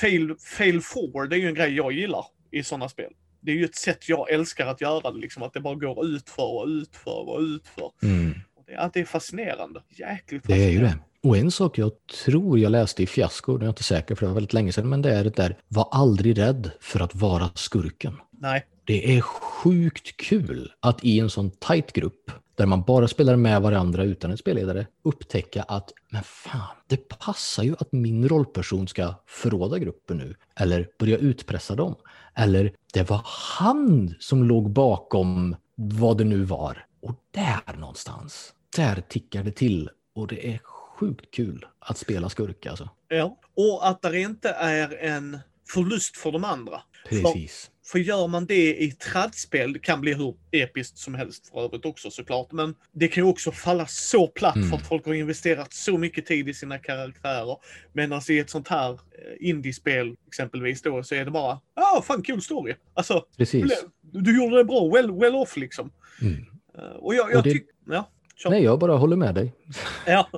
fail, 0.00 0.34
fail 0.58 0.80
forward 0.80 1.30
det 1.30 1.36
är 1.36 1.40
ju 1.40 1.48
en 1.48 1.54
grej 1.54 1.76
jag 1.76 1.92
gillar 1.92 2.24
i 2.50 2.62
sådana 2.62 2.88
spel. 2.88 3.12
Det 3.40 3.52
är 3.52 3.56
ju 3.56 3.64
ett 3.64 3.74
sätt 3.74 4.08
jag 4.08 4.30
älskar 4.30 4.66
att 4.66 4.80
göra 4.80 5.10
det, 5.10 5.18
liksom 5.18 5.42
att 5.42 5.52
det 5.52 5.60
bara 5.60 5.74
går 5.74 6.06
utför 6.06 6.60
och 6.60 6.66
utför 6.66 7.28
och 7.28 7.40
utför. 7.40 7.90
Mm. 8.02 8.34
Det, 8.66 8.76
att 8.76 8.94
det 8.94 9.00
är 9.00 9.04
fascinerande. 9.04 9.82
Jäkligt 9.88 10.42
fascinerande. 10.42 10.64
Det 10.64 10.70
är 10.70 10.72
ju 10.72 10.80
det. 10.80 10.98
Och 11.22 11.36
en 11.36 11.50
sak 11.50 11.78
jag 11.78 11.92
tror 12.24 12.58
jag 12.58 12.72
läste 12.72 13.02
i 13.02 13.06
Fiasko, 13.06 13.56
det 13.56 13.62
är 13.62 13.66
jag 13.66 13.72
inte 13.72 13.82
säker 13.82 14.14
för 14.14 14.26
det 14.26 14.28
var 14.28 14.34
väldigt 14.34 14.52
länge 14.52 14.72
sedan, 14.72 14.88
men 14.88 15.02
det 15.02 15.14
är 15.14 15.24
det 15.24 15.36
där, 15.36 15.56
var 15.68 15.88
aldrig 15.90 16.38
rädd 16.38 16.70
för 16.80 17.00
att 17.00 17.14
vara 17.14 17.50
skurken. 17.54 18.16
Nej. 18.30 18.66
Det 18.90 19.16
är 19.16 19.20
sjukt 19.20 20.16
kul 20.16 20.72
att 20.80 21.04
i 21.04 21.20
en 21.20 21.30
sån 21.30 21.50
tight 21.50 21.92
grupp 21.92 22.30
där 22.54 22.66
man 22.66 22.82
bara 22.82 23.08
spelar 23.08 23.36
med 23.36 23.62
varandra 23.62 24.04
utan 24.04 24.30
en 24.30 24.38
spelledare 24.38 24.86
upptäcka 25.02 25.62
att 25.62 25.92
men 26.08 26.22
fan, 26.22 26.76
det 26.86 27.08
passar 27.08 27.62
ju 27.62 27.74
att 27.78 27.92
min 27.92 28.28
rollperson 28.28 28.88
ska 28.88 29.14
förråda 29.26 29.78
gruppen 29.78 30.16
nu 30.16 30.34
eller 30.56 30.88
börja 30.98 31.16
utpressa 31.16 31.74
dem. 31.74 31.94
Eller 32.34 32.72
det 32.92 33.10
var 33.10 33.20
han 33.58 34.14
som 34.20 34.44
låg 34.44 34.70
bakom 34.70 35.56
vad 35.74 36.18
det 36.18 36.24
nu 36.24 36.44
var. 36.44 36.86
Och 37.02 37.14
där 37.30 37.76
någonstans, 37.76 38.54
där 38.76 39.02
tickar 39.08 39.42
det 39.42 39.52
till 39.52 39.90
och 40.14 40.26
det 40.26 40.54
är 40.54 40.58
sjukt 40.58 41.30
kul 41.30 41.66
att 41.78 41.98
spela 41.98 42.28
skurk 42.28 42.66
alltså. 42.66 42.88
Ja, 43.08 43.38
och 43.54 43.88
att 43.88 44.02
det 44.02 44.20
inte 44.20 44.48
är 44.50 45.04
en 45.04 45.38
förlust 45.68 46.16
för 46.16 46.32
de 46.32 46.44
andra. 46.44 46.82
Precis. 47.08 47.64
För, 47.64 47.79
för 47.86 47.98
gör 47.98 48.26
man 48.26 48.46
det 48.46 48.82
i 48.82 48.92
tradspel, 48.92 49.72
det 49.72 49.78
kan 49.78 50.00
bli 50.00 50.14
hur 50.14 50.34
episkt 50.50 50.98
som 50.98 51.14
helst 51.14 51.48
för 51.48 51.64
övrigt 51.64 51.84
också 51.84 52.10
såklart, 52.10 52.52
men 52.52 52.74
det 52.92 53.08
kan 53.08 53.24
ju 53.24 53.30
också 53.30 53.52
falla 53.52 53.86
så 53.86 54.26
platt 54.26 54.56
mm. 54.56 54.68
för 54.68 54.76
att 54.76 54.86
folk 54.86 55.06
har 55.06 55.14
investerat 55.14 55.72
så 55.72 55.98
mycket 55.98 56.26
tid 56.26 56.48
i 56.48 56.54
sina 56.54 56.78
karaktärer. 56.78 57.56
Medan 57.92 58.20
i 58.28 58.38
ett 58.38 58.50
sånt 58.50 58.68
här 58.68 58.92
eh, 58.92 59.48
indiespel 59.48 60.16
exempelvis 60.26 60.82
då 60.82 61.02
så 61.02 61.14
är 61.14 61.24
det 61.24 61.30
bara, 61.30 61.60
ja 61.76 61.96
ah, 61.98 62.02
fan 62.02 62.22
kul 62.22 62.42
story. 62.42 62.74
Alltså, 62.94 63.24
Precis. 63.36 63.84
du 64.00 64.36
gjorde 64.36 64.56
det 64.56 64.64
bra, 64.64 64.88
well, 64.88 65.12
well 65.12 65.34
off 65.34 65.56
liksom. 65.56 65.92
Mm. 66.22 66.46
Uh, 66.78 66.84
och 66.84 67.14
jag, 67.14 67.32
jag 67.32 67.44
tycker, 67.44 67.74
ja. 67.86 68.10
Kör. 68.36 68.50
Nej, 68.50 68.62
jag 68.62 68.78
bara 68.78 68.96
håller 68.96 69.16
med 69.16 69.34
dig. 69.34 69.52
ja. 70.06 70.30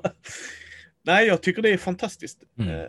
Nej, 1.02 1.26
jag 1.26 1.42
tycker 1.42 1.62
det 1.62 1.70
är 1.70 1.78
fantastiskt. 1.78 2.38
Mm. 2.58 2.86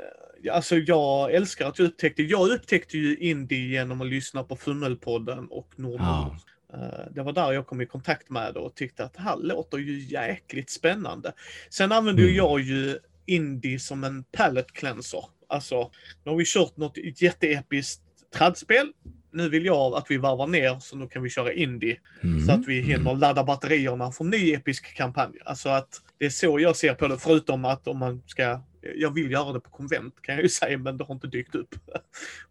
Alltså 0.52 0.78
jag 0.78 1.34
älskar 1.34 1.68
att 1.68 1.80
jag 1.80 1.86
upptäckte, 1.86 2.24
jag 2.24 2.50
upptäckte 2.50 2.98
ju 2.98 3.18
indie 3.18 3.68
genom 3.68 4.02
att 4.02 4.08
lyssna 4.08 4.44
på 4.44 4.56
Fummelpodden 4.56 5.48
och 5.48 5.70
Nordmord. 5.76 6.00
Ja. 6.00 6.38
Eh, 6.74 7.14
det 7.16 7.24
var 7.24 7.34
där 7.34 7.52
jag 7.52 7.68
kom 7.68 7.82
i 7.82 7.86
kontakt 7.86 8.30
med 8.30 8.54
det 8.54 8.60
och 8.60 8.76
tyckte 8.76 9.04
att 9.04 9.14
det 9.14 9.22
här 9.22 9.38
låter 9.38 9.78
ju 9.78 10.00
jäkligt 10.00 10.70
spännande. 10.70 11.34
Sen 11.70 11.92
använder 11.92 12.24
mm. 12.24 12.36
jag 12.36 12.62
ju 12.62 13.00
indie 13.26 13.80
som 13.80 14.04
en 14.04 14.24
palette 14.24 14.74
cleanser. 14.74 15.26
Alltså, 15.48 15.92
nu 16.24 16.32
har 16.32 16.38
vi 16.38 16.46
kört 16.46 16.78
något 16.78 16.98
jätteepiskt 17.22 18.02
tradspel. 18.36 18.92
Nu 19.32 19.50
vill 19.50 19.66
jag 19.66 19.96
att 19.96 20.06
vi 20.10 20.18
varvar 20.18 20.48
ner 20.48 20.80
så 20.80 20.96
nu 20.96 21.08
kan 21.08 21.24
vi 21.24 21.30
köra 21.30 21.54
indie. 21.54 21.98
Mm. 22.24 22.46
Så 22.46 22.52
att 22.52 22.68
vi 22.68 22.82
hinner 22.82 23.12
mm. 23.12 23.20
ladda 23.20 23.44
batterierna 23.44 24.12
för 24.12 24.24
ny 24.24 24.54
episk 24.54 24.96
kampanj. 24.96 25.34
Alltså 25.46 25.70
att 25.70 26.02
det 26.18 26.26
är 26.26 26.30
så 26.30 26.60
jag 26.60 26.76
ser 26.76 26.94
på 26.94 27.08
det, 27.08 27.18
förutom 27.18 27.66
att 27.66 27.88
om 27.88 27.98
man 27.98 28.24
ska 28.26 28.62
jag 28.96 29.14
vill 29.14 29.32
göra 29.32 29.54
det 29.54 29.60
på 29.60 29.70
konvent 29.70 30.22
kan 30.22 30.36
jag 30.36 30.44
ju 30.44 30.50
säga, 30.62 30.78
men 30.78 30.98
det 30.98 31.04
har 31.04 31.14
inte 31.16 31.28
dykt 31.28 31.56
upp. 31.56 31.76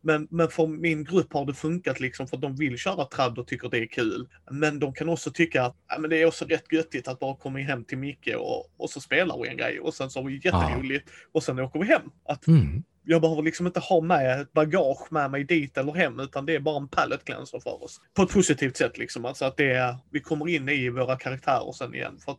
Men, 0.00 0.28
men 0.30 0.48
för 0.48 0.66
min 0.66 1.04
grupp 1.04 1.32
har 1.32 1.46
det 1.46 1.54
funkat 1.54 2.00
liksom 2.00 2.26
för 2.26 2.36
att 2.36 2.42
de 2.42 2.56
vill 2.56 2.78
köra 2.78 3.04
tradd 3.04 3.38
och 3.38 3.46
tycker 3.46 3.68
det 3.68 3.78
är 3.78 3.86
kul. 3.86 4.28
Men 4.50 4.78
de 4.78 4.92
kan 4.92 5.08
också 5.08 5.30
tycka 5.30 5.62
att 5.62 5.76
ja, 5.88 5.98
men 5.98 6.10
det 6.10 6.22
är 6.22 6.26
också 6.26 6.44
rätt 6.44 6.72
göttigt 6.72 7.08
att 7.08 7.18
bara 7.18 7.36
komma 7.36 7.58
hem 7.58 7.84
till 7.84 7.98
Micke 7.98 8.34
och, 8.38 8.66
och 8.76 8.90
så 8.90 9.00
spelar 9.00 9.42
vi 9.42 9.48
en 9.48 9.56
grej 9.56 9.80
och 9.80 9.94
sen 9.94 10.10
så 10.10 10.20
har 10.20 10.26
vi 10.26 10.40
jätteroligt 10.44 11.08
ja. 11.08 11.28
och 11.32 11.42
sen 11.42 11.58
åker 11.58 11.80
vi 11.80 11.86
hem. 11.86 12.10
Att 12.24 12.46
mm. 12.46 12.82
Jag 13.04 13.20
behöver 13.20 13.42
liksom 13.42 13.66
inte 13.66 13.80
ha 13.80 14.00
med 14.00 14.40
ett 14.40 14.52
bagage 14.52 15.12
med 15.12 15.30
mig 15.30 15.44
dit 15.44 15.78
eller 15.78 15.92
hem 15.92 16.20
utan 16.20 16.46
det 16.46 16.54
är 16.54 16.60
bara 16.60 16.76
en 16.76 16.88
pallet 16.88 17.24
cleanser 17.24 17.60
för 17.60 17.84
oss. 17.84 18.00
På 18.14 18.22
ett 18.22 18.32
positivt 18.32 18.76
sätt 18.76 18.98
liksom. 18.98 19.24
Alltså 19.24 19.44
att 19.44 19.56
det 19.56 19.72
är, 19.72 19.96
vi 20.10 20.20
kommer 20.20 20.48
in 20.48 20.68
i 20.68 20.88
våra 20.88 21.16
karaktärer 21.16 21.72
sen 21.72 21.94
igen. 21.94 22.18
För 22.24 22.32
att 22.32 22.38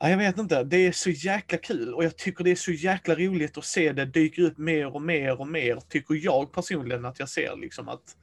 Ja, 0.00 0.10
jag 0.10 0.18
vet 0.18 0.38
inte. 0.38 0.64
Det 0.64 0.86
är 0.86 0.92
så 0.92 1.10
jäkla 1.10 1.58
kul 1.58 1.94
och 1.94 2.04
jag 2.04 2.16
tycker 2.16 2.44
det 2.44 2.50
är 2.50 2.56
så 2.56 2.72
jäkla 2.72 3.14
roligt 3.14 3.58
att 3.58 3.64
se 3.64 3.92
det 3.92 4.04
dyka 4.04 4.42
upp 4.42 4.58
mer 4.58 4.94
och 4.94 5.02
mer 5.02 5.40
och 5.40 5.48
mer, 5.48 5.78
tycker 5.88 6.14
jag 6.14 6.52
personligen 6.52 7.04
att 7.04 7.18
jag 7.18 7.28
ser 7.28 7.56
liksom 7.56 7.88
att 7.88 8.16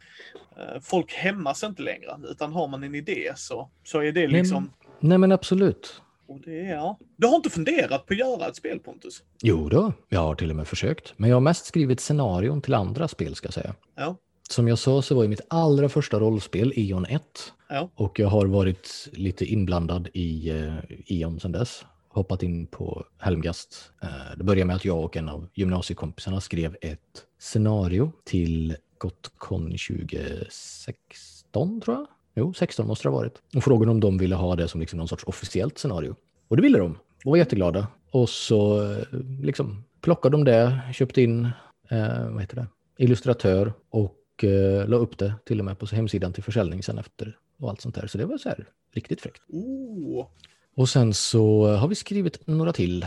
eh, 0.58 0.82
folk 0.82 1.14
hämmas 1.14 1.64
inte 1.64 1.82
längre, 1.82 2.18
utan 2.30 2.54
har 2.54 2.68
man 2.68 2.84
en 2.84 2.96
idé 2.96 3.34
så, 3.36 3.70
så 3.84 4.00
är 4.00 4.12
det 4.12 4.28
liksom... 4.28 4.64
Nej, 4.64 5.00
nej 5.00 5.18
men 5.18 5.32
absolut. 5.32 6.02
Och 6.28 6.40
det, 6.40 6.62
ja. 6.62 7.00
Du 7.18 7.28
har 7.28 7.36
inte 7.36 7.50
funderat 7.50 8.06
på 8.06 8.14
att 8.14 8.20
göra 8.20 8.48
ett 8.48 8.56
spel 8.56 8.80
Pontus? 8.80 9.24
Jo 9.42 9.70
då, 9.70 9.94
jag 10.10 10.20
har 10.20 10.36
till 10.36 10.50
och 10.50 10.56
med 10.56 10.68
försökt. 10.68 11.14
Men 11.18 11.30
jag 11.30 11.36
har 11.36 11.42
mest 11.42 11.66
skrivit 11.66 12.00
scenarion 12.00 12.62
till 12.62 12.74
andra 12.74 13.08
spel 13.08 13.36
ska 13.36 13.46
jag 13.48 13.54
säga. 13.54 13.76
Ja. 13.96 14.18
Som 14.50 14.68
jag 14.68 14.80
sa 14.80 15.02
så 15.02 15.16
var 15.16 15.24
ju 15.24 15.30
mitt 15.30 15.46
allra 15.48 15.90
första 15.90 16.20
rollspel 16.20 16.74
E.ON 16.76 17.06
1. 17.06 17.22
Ja. 17.70 17.90
Och 17.96 18.20
jag 18.20 18.28
har 18.28 18.46
varit 18.46 19.10
lite 19.12 19.46
inblandad 19.46 20.10
i 20.14 20.52
uh, 20.52 20.76
E.ON 21.08 21.40
sedan 21.40 21.52
dess. 21.52 21.86
Hoppat 22.10 22.44
in 22.44 22.68
på 22.68 23.06
Helmgast. 23.18 23.92
Uh, 24.04 24.38
det 24.38 24.44
började 24.44 24.66
med 24.66 24.76
att 24.76 24.86
jag 24.86 25.04
och 25.04 25.18
en 25.18 25.30
av 25.30 25.48
gymnasiekompisarna 25.54 26.42
skrev 26.42 26.78
ett 26.82 27.24
scenario 27.40 28.12
till 28.24 28.76
Gotcon 28.98 29.64
2016 29.64 31.82
tror 31.82 31.98
jag. 31.98 32.08
Jo, 32.36 32.54
16 32.54 32.88
måste 32.88 33.08
det 33.08 33.12
ha 33.12 33.18
varit. 33.18 33.42
Och 33.56 33.64
frågade 33.64 33.92
om 33.92 34.00
de 34.00 34.18
ville 34.18 34.36
ha 34.36 34.56
det 34.56 34.68
som 34.68 34.82
liksom 34.82 34.98
någon 34.98 35.08
sorts 35.08 35.24
officiellt 35.24 35.78
scenario. 35.78 36.16
Och 36.48 36.56
det 36.56 36.62
ville 36.62 36.78
de. 36.78 36.98
De 37.24 37.30
var 37.30 37.38
jätteglada. 37.38 37.88
Och 38.12 38.30
så 38.30 38.92
eh, 38.92 39.04
liksom 39.42 39.84
plockade 40.02 40.38
de 40.38 40.44
det, 40.44 40.80
köpte 40.94 41.22
in 41.22 41.46
eh, 41.90 42.30
vad 42.30 42.42
heter 42.42 42.56
det? 42.56 42.68
illustratör 42.98 43.74
och 43.90 44.16
eh, 44.44 44.88
la 44.88 44.98
upp 44.98 45.18
det 45.18 45.34
till 45.46 45.60
och 45.60 45.66
med 45.66 45.80
på 45.80 45.86
hemsidan 45.86 46.34
till 46.34 46.44
försäljning 46.44 46.84
sen 46.84 46.98
efter 46.98 47.38
och 47.60 47.70
allt 47.70 47.82
sånt 47.82 47.96
där. 47.96 48.08
Så 48.08 48.18
det 48.18 48.26
var 48.26 48.38
så 48.38 48.50
här 48.50 48.68
riktigt 48.92 49.22
fräckt. 49.22 49.42
Oh. 49.48 50.28
Och 50.76 50.90
sen 50.90 51.14
så 51.14 51.68
har 51.68 51.88
vi 51.88 51.96
skrivit 51.96 52.48
några 52.48 52.74
till. 52.74 53.06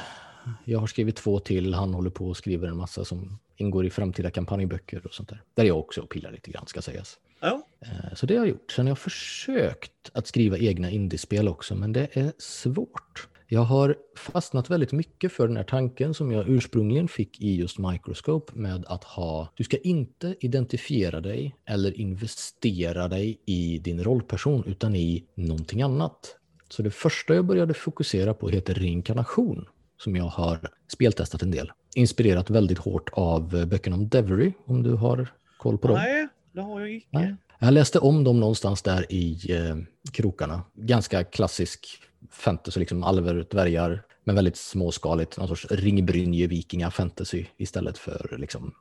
Jag 0.65 0.79
har 0.79 0.87
skrivit 0.87 1.17
två 1.17 1.39
till. 1.39 1.75
Han 1.75 1.95
håller 1.95 2.11
på 2.11 2.29
och 2.29 2.37
skriver 2.37 2.69
en 2.69 2.77
massa 2.77 3.05
som 3.05 3.39
ingår 3.57 3.87
i 3.87 3.91
framtida 3.91 4.31
kampanjböcker 4.31 5.07
och 5.07 5.15
sånt 5.15 5.29
där. 5.29 5.43
Där 5.55 5.65
jag 5.65 5.79
också 5.79 6.07
pillar 6.07 6.33
lite 6.33 6.51
grann 6.51 6.67
ska 6.67 6.83
sägas. 6.83 7.19
Ja. 7.41 7.67
Eh, 7.81 8.15
så 8.15 8.27
det 8.27 8.37
har 8.37 8.45
jag 8.45 8.49
gjort. 8.49 8.73
Sen 8.73 8.87
har 8.87 8.91
jag 8.91 8.99
försökt 8.99 10.11
att 10.13 10.27
skriva 10.27 10.59
egna 10.59 10.91
indiespel 10.91 11.49
också, 11.49 11.75
men 11.75 11.93
det 11.93 12.09
är 12.13 12.33
svårt. 12.39 13.29
Jag 13.51 13.61
har 13.61 13.97
fastnat 14.17 14.71
väldigt 14.71 14.93
mycket 14.93 15.33
för 15.33 15.49
den 15.49 15.57
här 15.57 15.65
tanken 15.65 16.15
som 16.15 16.33
jag 16.33 16.49
ursprungligen 16.49 17.09
fick 17.09 17.41
i 17.41 17.57
just 17.57 17.79
Microscope 17.79 18.53
med 18.55 18.85
att 18.89 19.05
ha, 19.05 19.53
du 19.55 19.65
ska 19.65 19.77
inte 19.77 20.37
identifiera 20.41 21.21
dig 21.21 21.57
eller 21.67 22.01
investera 22.01 23.09
dig 23.09 23.41
i 23.47 23.79
din 23.79 24.05
rollperson 24.05 24.65
utan 24.67 24.95
i 24.95 25.25
någonting 25.35 25.83
annat. 25.83 26.37
Så 26.69 26.83
det 26.83 26.91
första 26.91 27.35
jag 27.35 27.45
började 27.45 27.75
fokusera 27.75 28.35
på 28.35 28.49
heter 28.49 28.75
reinkarnation 28.75 29.69
som 29.97 30.17
jag 30.17 30.25
har 30.25 30.71
speltestat 30.93 31.43
en 31.43 31.51
del. 31.51 31.73
Inspirerat 31.95 32.51
väldigt 32.51 32.79
hårt 32.79 33.11
av 33.13 33.67
böckerna 33.67 33.97
om 33.97 34.09
Devery, 34.09 34.53
om 34.67 34.83
du 34.83 34.93
har 34.93 35.29
koll 35.59 35.79
på 35.79 35.89
dem. 35.89 35.97
Nej, 35.97 36.29
det 36.53 36.61
har 36.61 36.81
jag 36.81 36.91
inte. 36.91 37.37
Jag 37.59 37.75
läste 37.75 37.99
om 37.99 38.25
dem 38.25 38.41
någonstans 38.41 38.83
där 38.83 39.13
i 39.13 39.53
eh, 39.53 39.77
krokarna. 40.13 40.63
Ganska 40.75 41.25
klassisk 41.25 42.08
fantasy, 42.31 42.81
liksom 42.81 43.03
alver, 43.03 43.47
dvärgar, 43.51 44.03
men 44.25 44.35
väldigt 44.35 44.57
småskaligt. 44.57 45.39
Någon 45.39 45.49
sorts 45.49 45.67
ringbrynje 45.71 46.47
vikinga 46.47 46.91
fantasy 46.91 47.45
istället 47.57 47.99
för 47.99 48.37
liksom 48.39 48.75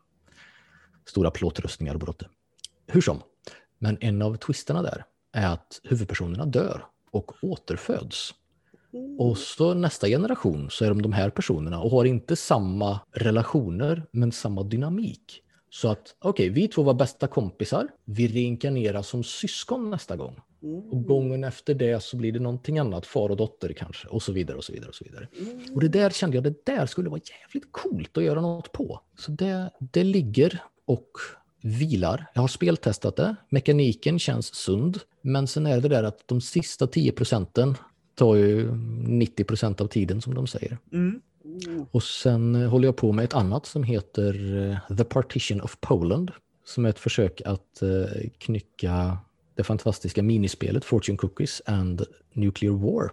stora 1.06 1.32
plåtrustningar 1.32 1.94
och 1.94 2.00
brotte. 2.00 2.30
Hur 2.88 3.02
som, 3.02 3.22
men 3.80 3.98
en 4.02 4.22
av 4.22 4.36
twisterna 4.36 4.82
där 4.82 5.06
är 5.34 5.48
att 5.48 5.82
huvudpersonerna 5.84 6.46
dör 6.46 6.86
och 7.12 7.32
återföds. 7.44 8.34
Och 9.18 9.38
så 9.38 9.74
nästa 9.74 10.08
generation 10.08 10.70
så 10.70 10.86
är 10.86 10.90
de 10.90 11.02
de 11.02 11.14
här 11.14 11.30
personerna 11.30 11.82
och 11.82 11.92
har 11.92 12.06
inte 12.06 12.36
samma 12.36 13.00
relationer 13.12 14.06
men 14.12 14.32
samma 14.32 14.64
dynamik. 14.64 15.44
Så 15.70 15.88
att 15.88 16.16
okej, 16.20 16.50
okay, 16.50 16.62
vi 16.62 16.68
två 16.68 16.84
var 16.84 16.94
bästa 16.94 17.28
kompisar. 17.28 17.88
Vi 18.06 18.28
reinkarnerar 18.28 19.02
som 19.02 19.24
syskon 19.24 19.90
nästa 19.90 20.16
gång. 20.16 20.42
Och 20.92 21.04
gången 21.04 21.44
efter 21.44 21.74
det 21.74 22.04
så 22.04 22.18
blir 22.18 22.32
det 22.32 22.40
någonting 22.40 22.80
annat, 22.80 23.06
far 23.06 23.30
och 23.30 23.38
dotter 23.38 23.74
kanske, 23.74 24.08
och 24.08 24.24
så 24.24 24.32
vidare 24.32 24.58
och 24.58 24.64
så 24.64 24.74
vidare. 24.74 24.90
Och 24.90 24.96
så 24.96 25.04
vidare. 25.04 25.28
Och 25.74 25.82
det 25.82 25.88
där 25.88 26.10
kände 26.10 26.38
jag, 26.38 26.44
det 26.44 26.66
där 26.66 26.86
skulle 26.86 27.10
vara 27.10 27.22
jävligt 27.42 27.72
coolt 27.72 28.18
att 28.18 28.24
göra 28.24 28.42
något 28.42 28.72
på. 28.72 29.02
Så 29.18 29.32
det, 29.32 29.72
det 29.80 30.04
ligger 30.04 30.64
och 30.86 31.12
vilar. 31.62 32.26
Jag 32.34 32.42
har 32.42 32.48
speltestat 32.48 33.16
det, 33.16 33.36
mekaniken 33.50 34.20
känns 34.20 34.56
sund, 34.56 35.00
men 35.22 35.48
sen 35.48 35.66
är 35.66 35.82
det 35.82 35.88
där 35.88 36.04
att 36.04 36.28
de 36.28 36.42
sista 36.42 36.88
10 36.88 37.12
procenten 37.12 37.76
tar 38.16 38.36
ju 38.36 38.72
90 38.76 39.44
procent 39.44 39.82
av 39.82 39.88
tiden 39.88 40.22
som 40.22 40.36
de 40.36 40.48
säger. 40.48 40.78
Mm. 40.94 41.22
Och 41.92 42.04
sen 42.04 42.56
håller 42.56 42.88
jag 42.88 42.96
på 42.96 43.12
med 43.12 43.26
ett 43.26 43.34
annat 43.34 43.66
som 43.66 43.84
heter 43.84 44.58
eh, 44.70 44.98
The 44.98 45.04
Partition 45.04 45.62
of 45.62 45.78
Poland, 45.80 46.32
som 46.66 46.86
är 46.86 46.90
ett 46.90 47.00
försök 47.00 47.42
att 47.46 47.82
eh, 47.82 48.30
knycka 48.38 49.18
det 49.58 49.64
fantastiska 49.64 50.24
minispelet 50.24 50.86
Fortune 50.86 51.18
Cookies 51.18 51.62
and 51.66 52.06
Nuclear 52.34 52.74
War. 52.74 53.12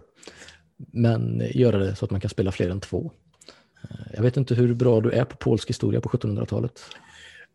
Men 0.77 1.43
göra 1.53 1.77
det 1.77 1.95
så 1.95 2.05
att 2.05 2.11
man 2.11 2.21
kan 2.21 2.29
spela 2.29 2.51
fler 2.51 2.69
än 2.69 2.79
två. 2.79 3.11
Eh, 3.83 4.13
jag 4.13 4.21
vet 4.21 4.37
inte 4.37 4.55
hur 4.55 4.73
bra 4.73 5.01
du 5.01 5.11
är 5.11 5.25
på 5.25 5.37
polsk 5.37 5.69
historia 5.69 6.01
på 6.01 6.09
1700-talet. 6.09 6.81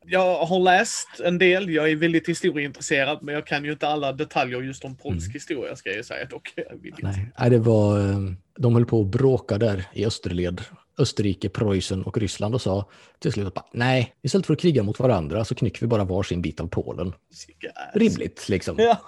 Jag 0.07 0.45
har 0.45 0.61
läst 0.61 1.09
en 1.25 1.39
del. 1.39 1.71
Jag 1.71 1.91
är 1.91 1.97
väldigt 1.97 2.29
historieintresserad, 2.29 3.19
men 3.23 3.35
jag 3.35 3.47
kan 3.47 3.65
ju 3.65 3.73
inte 3.73 3.89
alla 3.89 4.13
detaljer 4.13 4.61
just 4.61 4.85
om 4.85 4.97
polsk 4.97 5.27
mm. 5.27 5.33
historia, 5.33 5.77
ska 5.77 5.91
jag 5.91 6.05
säga 6.05 6.25
dock. 6.25 6.55
Nej, 7.39 7.51
det 7.51 7.59
var, 7.59 7.99
eh, 7.99 8.19
de 8.59 8.75
höll 8.75 8.87
på 8.87 9.01
att 9.01 9.07
bråka 9.07 9.59
där 9.59 9.85
i 9.93 10.07
österled 10.07 10.63
Österrike, 11.01 11.49
Preussen 11.49 12.03
och 12.03 12.19
Ryssland 12.19 12.55
och 12.55 12.63
sa 12.63 12.89
till 13.19 13.33
slut 13.33 13.57
att 13.57 13.69
nej, 13.73 14.15
istället 14.23 14.47
för 14.47 14.55
att 14.55 14.61
kriga 14.61 14.83
mot 14.83 14.99
varandra 14.99 15.45
så 15.45 15.55
knycker 15.55 15.81
vi 15.81 15.87
bara 15.87 16.05
varsin 16.05 16.43
bit 16.43 16.61
av 16.61 16.67
Polen. 16.67 17.13
Rimligt 17.95 18.49
liksom. 18.49 18.77
Ja. 18.79 18.99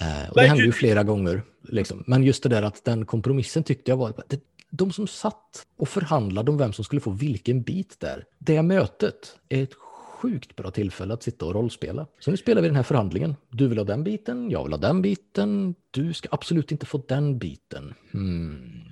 Eh, 0.00 0.30
och 0.30 0.34
det 0.34 0.46
hände 0.46 0.64
ju 0.64 0.72
flera 0.72 1.02
gånger. 1.02 1.42
Liksom. 1.68 2.04
Men 2.06 2.22
just 2.22 2.42
det 2.42 2.48
där 2.48 2.62
att 2.62 2.84
den 2.84 3.06
kompromissen 3.06 3.62
tyckte 3.62 3.90
jag 3.90 3.96
var 3.96 4.12
det, 4.28 4.40
de 4.70 4.92
som 4.92 5.06
satt 5.06 5.66
och 5.78 5.88
förhandlade 5.88 6.50
om 6.50 6.58
vem 6.58 6.72
som 6.72 6.84
skulle 6.84 7.00
få 7.00 7.10
vilken 7.10 7.62
bit 7.62 8.00
där, 8.00 8.24
det 8.38 8.62
mötet 8.62 9.36
är 9.48 9.62
ett 9.62 9.72
sjukt 10.18 10.56
bra 10.56 10.70
tillfälle 10.70 11.14
att 11.14 11.22
sitta 11.22 11.46
och 11.46 11.54
rollspela. 11.54 12.06
Så 12.18 12.30
nu 12.30 12.36
spelar 12.36 12.62
vi 12.62 12.68
den 12.68 12.76
här 12.76 12.82
förhandlingen. 12.82 13.36
Du 13.50 13.68
vill 13.68 13.78
ha 13.78 13.84
den 13.84 14.04
biten, 14.04 14.50
jag 14.50 14.64
vill 14.64 14.72
ha 14.72 14.78
den 14.78 15.02
biten, 15.02 15.74
du 15.90 16.12
ska 16.12 16.28
absolut 16.32 16.72
inte 16.72 16.86
få 16.86 17.04
den 17.08 17.38
biten. 17.38 17.94
Hmm 18.12 18.82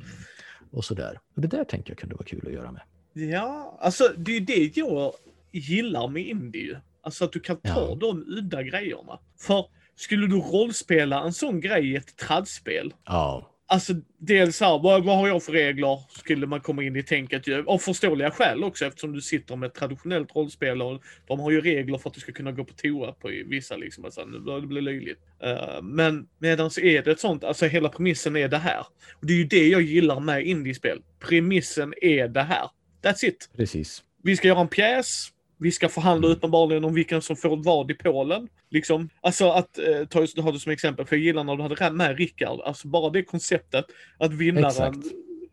och 0.77 0.85
sådär. 0.85 1.19
Och 1.35 1.43
det 1.43 1.49
där 1.49 1.65
tänker 1.65 1.91
jag 1.91 1.99
kunde 1.99 2.15
vara 2.15 2.25
kul 2.25 2.47
att 2.47 2.53
göra 2.53 2.73
med. 2.73 2.83
Ja, 3.13 3.79
alltså 3.81 4.13
det 4.17 4.37
är 4.37 4.41
det 4.41 4.77
jag 4.77 5.13
gillar 5.53 6.09
med 6.09 6.27
indie. 6.27 6.81
Alltså 7.03 7.25
att 7.25 7.33
du 7.33 7.41
kan 7.41 7.57
ta 7.57 7.89
ja. 7.89 7.95
de 8.01 8.25
udda 8.27 8.63
grejerna. 8.63 9.19
För 9.39 9.67
skulle 9.97 10.27
du 10.27 10.37
rollspela 10.37 11.23
en 11.23 11.33
sån 11.33 11.61
grej 11.61 11.93
i 11.93 11.97
ett 11.97 12.17
tradspel. 12.17 12.95
Ja. 13.05 13.51
Alltså 13.69 13.93
dels 14.19 14.61
här, 14.61 14.79
vad, 14.79 15.05
vad 15.05 15.17
har 15.17 15.29
jag 15.29 15.43
för 15.43 15.53
regler? 15.53 16.01
Skulle 16.09 16.47
man 16.47 16.61
komma 16.61 16.83
in 16.83 16.97
i 16.97 17.03
tänket 17.03 17.47
ju. 17.47 17.65
Av 17.67 17.79
förståeliga 17.79 18.31
skäl 18.31 18.65
också 18.65 18.87
eftersom 18.87 19.13
du 19.13 19.21
sitter 19.21 19.57
med 19.57 19.67
ett 19.67 19.75
traditionellt 19.75 20.37
rollspel 20.37 20.83
och 20.83 21.03
de 21.27 21.41
har 21.41 21.51
ju 21.51 21.61
regler 21.61 21.99
för 21.99 22.11
att 22.11 22.15
du 22.15 22.21
ska 22.21 22.33
kunna 22.33 22.53
gå 22.53 22.65
på 22.65 22.75
toa 22.75 23.13
på 23.13 23.29
vissa 23.47 23.77
liksom. 23.77 24.05
Alltså, 24.05 24.25
nu 24.25 24.39
börjar 24.39 24.61
det 24.61 24.67
bli 24.67 24.81
löjligt. 24.81 25.19
Uh, 25.45 25.83
men 25.83 26.29
medan 26.39 26.71
är 26.83 27.03
det 27.03 27.11
ett 27.11 27.21
sånt, 27.21 27.45
alltså 27.45 27.67
hela 27.67 27.89
premissen 27.89 28.37
är 28.37 28.49
det 28.49 28.59
här. 28.59 28.81
Och 29.15 29.27
det 29.27 29.33
är 29.33 29.39
ju 29.39 29.45
det 29.45 29.69
jag 29.69 29.83
gillar 29.83 30.21
med 30.21 30.47
indiespel. 30.47 31.03
Premissen 31.19 31.95
är 32.03 32.29
det 32.29 32.43
här. 32.43 32.71
That's 33.03 33.25
it. 33.25 33.51
Precis. 33.57 34.03
Vi 34.23 34.37
ska 34.37 34.49
göra 34.49 34.61
en 34.61 34.69
pjäs. 34.69 35.29
Vi 35.59 35.73
ska 35.73 35.89
förhandla 35.89 36.27
mm. 36.27 36.37
uppenbarligen 36.37 36.85
om 36.85 36.95
vilken 36.95 37.23
som 37.23 37.37
får 37.37 37.57
vad 37.65 37.91
i 37.91 37.95
Polen. 37.95 38.49
Liksom. 38.71 39.09
Alltså 39.21 39.51
att 39.51 39.79
eh, 39.79 40.05
ta 40.09 40.43
ha 40.43 40.53
det 40.53 40.59
som 40.59 40.73
exempel, 40.73 41.07
för 41.07 41.17
jag 41.17 41.25
gillar 41.25 41.45
när 41.45 41.57
du 41.57 41.63
hade 41.63 41.97
med 41.97 42.19
Rickard, 42.19 42.61
alltså 42.61 42.89
bara 42.89 43.11
det 43.11 43.23
konceptet 43.23 43.85
att 44.19 44.33
vinnaren 44.33 44.67
Exakt. 44.67 44.99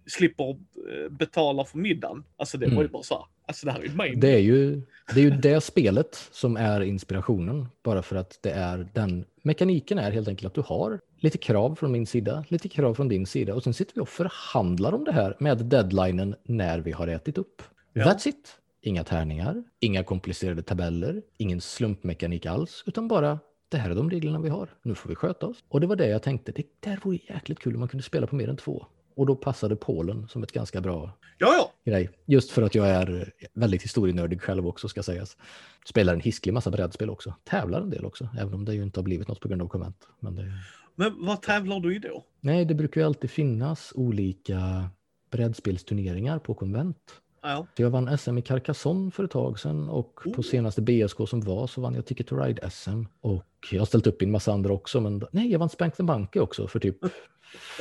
slipper 0.07 0.49
eh, 0.49 1.09
betala 1.09 1.65
för 1.65 1.77
middagen. 1.77 2.23
Alltså 2.37 2.57
det 2.57 2.65
mm. 2.65 2.75
var 2.75 2.83
ju 2.83 2.89
bara 2.89 3.03
så 3.03 3.13
här, 3.13 3.23
alltså 3.47 3.65
det 3.65 3.71
här 3.71 3.79
är 3.79 3.83
ju 3.83 3.95
main. 3.95 4.19
Det 4.19 4.31
är 4.31 4.39
ju 4.39 4.81
det, 5.13 5.19
är 5.19 5.23
ju 5.23 5.31
det 5.31 5.61
spelet 5.61 6.29
som 6.31 6.57
är 6.57 6.81
inspirationen, 6.81 7.67
bara 7.83 8.01
för 8.01 8.15
att 8.15 8.39
det 8.41 8.51
är 8.51 8.87
den 8.93 9.25
mekaniken 9.41 9.99
är 9.99 10.11
helt 10.11 10.27
enkelt 10.27 10.47
att 10.47 10.53
du 10.53 10.61
har 10.61 10.99
lite 11.19 11.37
krav 11.37 11.75
från 11.75 11.91
min 11.91 12.05
sida, 12.05 12.45
lite 12.47 12.69
krav 12.69 12.93
från 12.93 13.07
din 13.07 13.25
sida 13.25 13.53
och 13.53 13.63
sen 13.63 13.73
sitter 13.73 13.95
vi 13.95 14.01
och 14.01 14.09
förhandlar 14.09 14.93
om 14.93 15.03
det 15.03 15.11
här 15.11 15.35
med 15.39 15.57
deadlinen 15.65 16.35
när 16.43 16.79
vi 16.79 16.91
har 16.91 17.07
ätit 17.07 17.37
upp. 17.37 17.61
Ja. 17.93 18.03
That's 18.03 18.27
it. 18.27 18.57
Inga 18.85 19.03
tärningar, 19.03 19.63
inga 19.79 20.03
komplicerade 20.03 20.61
tabeller, 20.61 21.21
ingen 21.37 21.61
slumpmekanik 21.61 22.45
alls, 22.45 22.83
utan 22.85 23.07
bara 23.07 23.39
det 23.69 23.77
här 23.77 23.89
är 23.89 23.95
de 23.95 24.09
reglerna 24.09 24.39
vi 24.39 24.49
har. 24.49 24.69
Nu 24.83 24.95
får 24.95 25.09
vi 25.09 25.15
sköta 25.15 25.47
oss. 25.47 25.63
Och 25.69 25.81
det 25.81 25.87
var 25.87 25.95
det 25.95 26.07
jag 26.07 26.23
tänkte, 26.23 26.51
det 26.51 26.63
där 26.79 26.99
vore 27.03 27.19
jäkligt 27.29 27.59
kul 27.59 27.73
om 27.73 27.79
man 27.79 27.89
kunde 27.89 28.03
spela 28.03 28.27
på 28.27 28.35
mer 28.35 28.49
än 28.49 28.57
två. 28.57 28.85
Och 29.15 29.25
då 29.25 29.35
passade 29.35 29.75
Polen 29.75 30.27
som 30.27 30.43
ett 30.43 30.51
ganska 30.51 30.81
bra 30.81 31.17
ja, 31.37 31.53
ja. 31.57 31.91
grej. 31.91 32.09
Just 32.25 32.51
för 32.51 32.61
att 32.61 32.75
jag 32.75 32.89
är 32.89 33.31
väldigt 33.53 33.83
historienördig 33.83 34.41
själv 34.41 34.67
också 34.67 34.87
ska 34.87 35.03
sägas. 35.03 35.37
Spelar 35.85 36.13
en 36.13 36.21
hisklig 36.21 36.53
massa 36.53 36.71
brädspel 36.71 37.09
också. 37.09 37.33
Tävlar 37.43 37.81
en 37.81 37.89
del 37.89 38.05
också, 38.05 38.29
även 38.39 38.53
om 38.53 38.65
det 38.65 38.75
ju 38.75 38.83
inte 38.83 38.99
har 38.99 39.03
blivit 39.03 39.27
något 39.27 39.39
på 39.39 39.47
grund 39.47 39.61
av 39.61 39.67
konvent. 39.67 40.07
Men, 40.19 40.35
det... 40.35 40.51
Men 40.95 41.25
vad 41.25 41.41
tävlar 41.41 41.79
du 41.79 41.95
i 41.95 41.99
då? 41.99 42.25
Nej, 42.39 42.65
det 42.65 42.75
brukar 42.75 43.01
ju 43.01 43.07
alltid 43.07 43.29
finnas 43.29 43.93
olika 43.95 44.89
brädspelsturneringar 45.31 46.39
på 46.39 46.53
konvent. 46.53 47.21
Ja. 47.43 47.67
Jag 47.75 47.89
vann 47.89 48.17
SM 48.17 48.37
i 48.37 48.41
Carcassonne 48.41 49.11
för 49.11 49.23
ett 49.23 49.31
tag 49.31 49.59
sedan 49.59 49.89
och 49.89 50.27
oh. 50.27 50.33
på 50.33 50.43
senaste 50.43 50.81
BSK 50.81 51.17
som 51.27 51.41
var 51.41 51.67
så 51.67 51.81
vann 51.81 51.93
jag 51.93 52.05
Ticket 52.05 52.27
to 52.27 52.35
Ride-SM. 52.35 53.05
Och 53.21 53.45
jag 53.71 53.81
har 53.81 53.85
ställt 53.85 54.07
upp 54.07 54.21
i 54.21 54.25
en 54.25 54.31
massa 54.31 54.53
andra 54.53 54.73
också, 54.73 55.01
men 55.01 55.23
nej, 55.31 55.51
jag 55.51 55.59
vann 55.59 55.69
Spank 55.69 55.95
the 55.95 56.03
Bunky 56.03 56.39
också 56.39 56.67
för 56.67 56.79
typ 56.79 56.97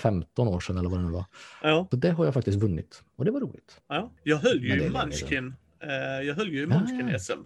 15 0.03 0.49
år 0.49 0.61
sedan 0.61 0.79
eller 0.79 0.89
vad 0.89 0.99
det 0.99 1.05
nu 1.05 1.11
var. 1.11 1.25
Ja. 1.63 1.87
Så 1.91 1.97
det 1.97 2.11
har 2.11 2.25
jag 2.25 2.35
faktiskt 2.35 2.59
vunnit 2.59 3.03
och 3.17 3.25
det 3.25 3.31
var 3.31 3.41
roligt. 3.41 3.81
Ja. 3.89 4.13
Jag 4.23 4.37
höll 4.37 4.65
ju 4.65 4.91
Munchkin. 4.91 5.55
Uh, 5.85 6.27
jag 6.27 6.35
höll 6.35 6.49
ju 6.49 6.63
i 6.63 6.67
Munchkin-SM. 6.67 7.39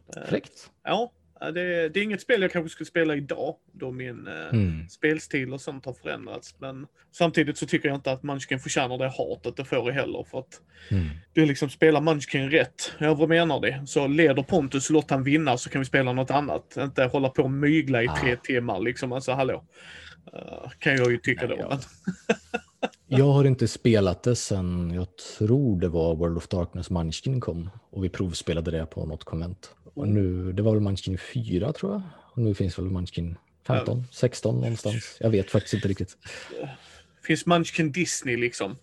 Ja, 0.84 1.12
Det, 1.40 1.88
det, 1.88 2.00
är 2.00 2.02
inget 2.02 2.20
spel 2.20 2.42
jag 2.42 2.52
kanske 2.52 2.70
skulle 2.70 2.86
spela 2.86 3.16
idag, 3.16 3.56
då 3.72 3.92
min 3.92 4.26
eh, 4.26 4.48
mm. 4.52 4.88
spelstil 4.88 5.52
och 5.52 5.60
sånt 5.60 5.84
har 5.84 5.92
förändrats. 5.92 6.54
Men 6.58 6.86
samtidigt 7.12 7.58
så 7.58 7.66
tycker 7.66 7.88
jag 7.88 7.96
inte 7.96 8.12
att 8.12 8.22
Munchkin 8.22 8.58
förtjänar 8.58 8.98
det 8.98 9.08
hatet 9.08 9.56
det 9.56 9.64
får 9.64 9.90
heller. 9.90 10.26
För 10.30 10.38
att 10.38 10.60
mm. 10.90 11.08
det 11.32 11.42
är 11.42 11.46
liksom, 11.46 11.70
spela 11.70 12.00
Munchkin 12.00 12.50
rätt, 12.50 12.92
ja 12.98 13.14
vad 13.14 13.28
menar 13.28 13.60
det? 13.60 13.82
Så 13.86 14.06
leder 14.06 14.42
Pontus, 14.42 14.90
låt 14.90 15.10
han 15.10 15.22
vinna 15.22 15.58
så 15.58 15.70
kan 15.70 15.80
vi 15.80 15.84
spela 15.84 16.12
något 16.12 16.30
annat. 16.30 16.76
Inte 16.76 17.04
hålla 17.04 17.28
på 17.28 17.42
och 17.42 17.50
mygla 17.50 18.02
i 18.02 18.08
tre 18.20 18.32
ah. 18.32 18.36
timmar 18.36 18.80
liksom. 18.80 19.12
Alltså 19.12 19.32
hallå. 19.32 19.64
Uh, 20.34 20.70
kan 20.78 20.96
jag 20.96 21.10
ju 21.10 21.18
tycka 21.18 21.46
Nej, 21.46 21.56
då. 21.56 21.62
Jag... 21.62 21.80
jag 23.06 23.32
har 23.32 23.44
inte 23.44 23.68
spelat 23.68 24.22
det 24.22 24.36
sen, 24.36 24.90
jag 24.94 25.06
tror 25.38 25.80
det 25.80 25.88
var 25.88 26.14
World 26.14 26.36
of 26.36 26.48
Darkness 26.48 26.90
Munchkin 26.90 27.40
kom. 27.40 27.70
Och 27.90 28.04
vi 28.04 28.08
provspelade 28.08 28.70
det 28.70 28.86
på 28.86 29.06
något 29.06 29.24
konvent. 29.24 29.74
Och 29.96 30.08
nu, 30.08 30.52
det 30.52 30.62
var 30.62 30.72
väl 30.72 30.80
Munchkin 30.80 31.18
4 31.18 31.72
tror 31.72 31.92
jag. 31.92 32.02
Och 32.32 32.38
nu 32.38 32.54
finns 32.54 32.78
väl 32.78 32.84
Munchkin 32.84 33.36
15, 33.66 33.98
ja. 33.98 34.04
16 34.10 34.54
någonstans. 34.54 35.16
Jag 35.20 35.30
vet 35.30 35.50
faktiskt 35.50 35.74
inte 35.74 35.88
riktigt. 35.88 36.16
Finns 37.22 37.46
Munchkin 37.46 37.92
Disney 37.92 38.36
liksom? 38.36 38.76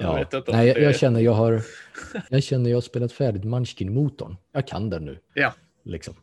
Jag 0.00 0.26
ja. 0.32 0.42
Nej, 0.48 0.68
jag, 0.68 0.82
jag, 0.82 0.96
känner 0.96 1.20
jag 1.20 1.32
har, 1.32 1.62
jag 2.30 2.42
känner 2.42 2.70
jag 2.70 2.76
har 2.76 2.82
spelat 2.82 3.12
färdigt 3.12 3.44
Munchkin-motorn. 3.44 4.36
Jag 4.52 4.66
kan 4.66 4.90
den 4.90 5.04
nu. 5.04 5.18
Ja. 5.34 5.54
Liksom. 5.84 6.14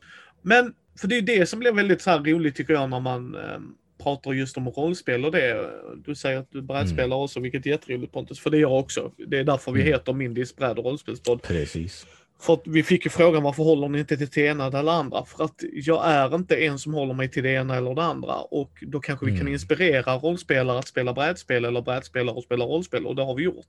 Men, 0.42 0.74
för 1.00 1.08
det 1.08 1.18
är 1.18 1.22
det 1.22 1.46
som 1.46 1.60
blir 1.60 1.72
väldigt 1.72 2.02
så 2.02 2.10
här 2.10 2.20
roligt 2.20 2.56
tycker 2.56 2.74
jag 2.74 2.90
när 2.90 3.00
man 3.00 3.36
eh, 3.36 3.60
pratar 4.04 4.34
just 4.34 4.58
om 4.58 4.70
rollspel 4.70 5.26
och 5.26 5.32
det. 5.32 5.70
Du 6.06 6.16
säger 6.16 6.40
att 6.40 6.52
du 6.52 6.62
brädspelar 6.62 7.06
mm. 7.06 7.18
också, 7.18 7.40
vilket 7.40 7.66
är 7.66 7.70
jätteroligt 7.70 8.14
Pontus, 8.14 8.40
för 8.40 8.50
det 8.50 8.58
är 8.58 8.62
jag 8.62 8.80
också. 8.80 9.12
Det 9.28 9.40
är 9.40 9.44
därför 9.44 9.72
vi 9.72 9.82
mm. 9.82 9.94
heter 9.94 10.14
Mindys 10.14 10.56
bräd 10.56 10.80
och 10.80 10.86
rollspelspodd. 10.86 11.42
Precis. 11.42 12.06
För 12.42 12.54
att 12.54 12.62
vi 12.66 12.84
fick 12.84 13.06
ju 13.06 13.10
frågan 13.10 13.44
varför 13.44 13.64
håller 13.64 13.88
ni 13.88 14.00
inte 14.00 14.18
till 14.18 14.28
det 14.28 14.42
ena 14.42 14.66
eller 14.66 14.92
andra? 14.92 15.26
För 15.26 15.44
att 15.44 15.64
jag 15.74 16.06
är 16.06 16.36
inte 16.36 16.56
en 16.56 16.80
som 16.80 16.94
håller 16.94 17.14
mig 17.14 17.30
till 17.30 17.44
det 17.44 17.52
ena 17.52 17.76
eller 17.76 17.96
det 17.96 18.04
andra. 18.04 18.36
Och 18.36 18.72
då 18.82 19.00
kanske 19.00 19.26
vi 19.26 19.32
kan 19.32 19.42
mm. 19.42 19.54
inspirera 19.54 20.16
rollspelare 20.18 20.80
att 20.80 20.88
spela 20.88 21.14
brädspel 21.14 21.66
eller 21.66 21.82
brädspelare 21.82 22.38
att 22.38 22.44
spela 22.44 22.66
rollspel 22.66 23.06
och 23.06 23.16
det 23.16 23.24
har 23.24 23.36
vi 23.36 23.44
gjort. 23.44 23.66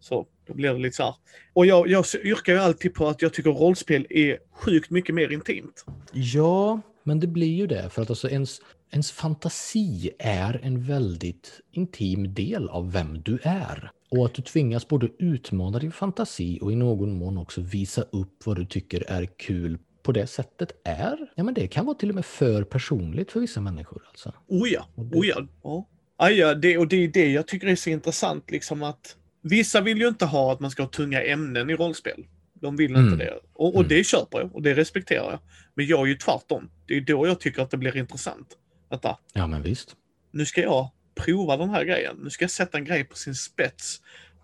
Så 0.00 0.26
då 0.46 0.54
blir 0.54 0.72
det 0.72 0.78
lite 0.78 0.96
så 0.96 1.02
här. 1.02 1.14
Och 1.52 1.66
jag, 1.66 1.88
jag 1.88 2.04
yrkar 2.24 2.52
ju 2.52 2.58
alltid 2.58 2.94
på 2.94 3.08
att 3.08 3.22
jag 3.22 3.32
tycker 3.32 3.50
rollspel 3.50 4.06
är 4.10 4.38
sjukt 4.52 4.90
mycket 4.90 5.14
mer 5.14 5.32
intimt. 5.32 5.84
Ja, 6.12 6.80
men 7.02 7.20
det 7.20 7.26
blir 7.26 7.54
ju 7.54 7.66
det. 7.66 7.90
För 7.90 8.02
att 8.02 8.10
alltså 8.10 8.28
ens, 8.28 8.60
ens 8.90 9.10
fantasi 9.10 10.10
är 10.18 10.60
en 10.62 10.82
väldigt 10.82 11.60
intim 11.72 12.34
del 12.34 12.68
av 12.68 12.92
vem 12.92 13.22
du 13.22 13.38
är. 13.42 13.90
Och 14.10 14.26
att 14.26 14.34
du 14.34 14.42
tvingas 14.42 14.88
både 14.88 15.08
utmana 15.18 15.78
din 15.78 15.92
fantasi 15.92 16.58
och 16.62 16.72
i 16.72 16.76
någon 16.76 17.18
mån 17.18 17.38
också 17.38 17.60
visa 17.60 18.02
upp 18.02 18.46
vad 18.46 18.56
du 18.56 18.66
tycker 18.66 19.10
är 19.10 19.26
kul 19.38 19.78
på 20.02 20.12
det 20.12 20.26
sättet 20.26 20.72
är, 20.84 21.18
ja 21.34 21.44
men 21.44 21.54
det 21.54 21.68
kan 21.68 21.86
vara 21.86 21.96
till 21.96 22.08
och 22.08 22.14
med 22.14 22.24
för 22.24 22.62
personligt 22.62 23.32
för 23.32 23.40
vissa 23.40 23.60
människor 23.60 24.02
alltså. 24.08 24.32
Oh 24.46 24.68
ja, 24.68 24.88
oh 24.96 25.26
ja. 25.26 25.46
ja. 25.62 25.88
Ah, 26.16 26.28
ja 26.28 26.54
det, 26.54 26.78
och 26.78 26.88
det 26.88 26.96
är 26.96 27.08
det 27.08 27.32
jag 27.32 27.46
tycker 27.46 27.66
är 27.66 27.76
så 27.76 27.90
intressant 27.90 28.50
liksom 28.50 28.82
att 28.82 29.16
vissa 29.42 29.80
vill 29.80 29.98
ju 29.98 30.08
inte 30.08 30.24
ha 30.24 30.52
att 30.52 30.60
man 30.60 30.70
ska 30.70 30.82
ha 30.82 30.90
tunga 30.90 31.22
ämnen 31.22 31.70
i 31.70 31.74
rollspel. 31.74 32.26
De 32.60 32.76
vill 32.76 32.90
mm. 32.90 33.04
inte 33.04 33.24
det. 33.24 33.38
Och, 33.52 33.68
och 33.68 33.74
mm. 33.74 33.88
det 33.88 34.04
köper 34.04 34.38
jag 34.38 34.54
och 34.54 34.62
det 34.62 34.74
respekterar 34.74 35.30
jag. 35.30 35.38
Men 35.74 35.86
jag 35.86 36.00
är 36.00 36.06
ju 36.06 36.14
tvärtom. 36.14 36.70
Det 36.86 36.96
är 36.96 37.00
då 37.00 37.26
jag 37.26 37.40
tycker 37.40 37.62
att 37.62 37.70
det 37.70 37.76
blir 37.76 37.96
intressant. 37.96 38.56
Vänta. 38.88 39.18
Ja 39.32 39.46
men 39.46 39.62
visst. 39.62 39.96
Nu 40.30 40.46
ska 40.46 40.60
jag 40.60 40.90
prova 41.14 41.56
den 41.56 41.70
här 41.70 41.84
grejen. 41.84 42.16
Nu 42.22 42.30
ska 42.30 42.44
jag 42.44 42.50
sätta 42.50 42.78
en 42.78 42.84
grej 42.84 43.04
på 43.04 43.16
sin 43.16 43.34
spets. 43.34 44.02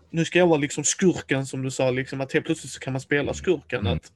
Nu 0.09 0.25
ska 0.25 0.39
jag 0.39 0.47
vara 0.47 0.59
liksom 0.59 0.83
skurken 0.83 1.45
som 1.45 1.61
du 1.63 1.71
sa, 1.71 1.91
liksom 1.91 2.21
att 2.21 2.33
helt 2.33 2.45
plötsligt 2.45 2.71
så 2.71 2.79
kan 2.79 2.93
man 2.93 3.01
spela 3.01 3.33
skurken. 3.33 3.79
Mm. 3.79 3.93
Att, 3.93 4.11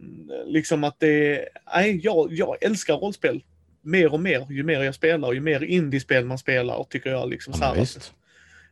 mm, 0.00 0.28
liksom 0.46 0.84
att 0.84 1.00
det 1.00 1.48
nej, 1.74 2.00
jag, 2.02 2.32
jag 2.32 2.56
älskar 2.64 2.94
rollspel 2.94 3.44
mer 3.82 4.12
och 4.12 4.20
mer 4.20 4.46
ju 4.50 4.62
mer 4.62 4.82
jag 4.82 4.94
spelar 4.94 5.28
och 5.28 5.34
ju 5.34 5.40
mer 5.40 5.62
indiespel 5.62 6.24
man 6.24 6.38
spelar 6.38 6.84
tycker 6.84 7.10
jag 7.10 7.30
liksom 7.30 7.54
ja, 7.60 7.76
att, 7.82 8.12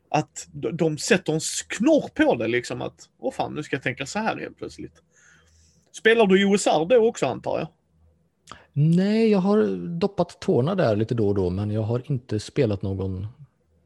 att 0.08 0.48
de 0.52 0.98
sätter 0.98 1.32
en 1.32 1.40
knorr 1.68 2.08
på 2.08 2.34
det 2.34 2.48
liksom 2.48 2.82
att, 2.82 3.08
åh 3.18 3.32
fan, 3.32 3.54
nu 3.54 3.62
ska 3.62 3.76
jag 3.76 3.82
tänka 3.82 4.06
så 4.06 4.18
här 4.18 4.36
helt 4.36 4.58
plötsligt. 4.58 5.02
Spelar 5.92 6.26
du 6.26 6.42
i 6.42 6.44
OSR 6.44 6.88
då 6.88 7.08
också 7.08 7.26
antar 7.26 7.58
jag? 7.58 7.68
Nej, 8.72 9.30
jag 9.30 9.38
har 9.38 9.86
doppat 9.98 10.40
tårna 10.40 10.74
där 10.74 10.96
lite 10.96 11.14
då 11.14 11.28
och 11.28 11.34
då, 11.34 11.50
men 11.50 11.70
jag 11.70 11.82
har 11.82 12.02
inte 12.04 12.40
spelat 12.40 12.82
någon 12.82 13.26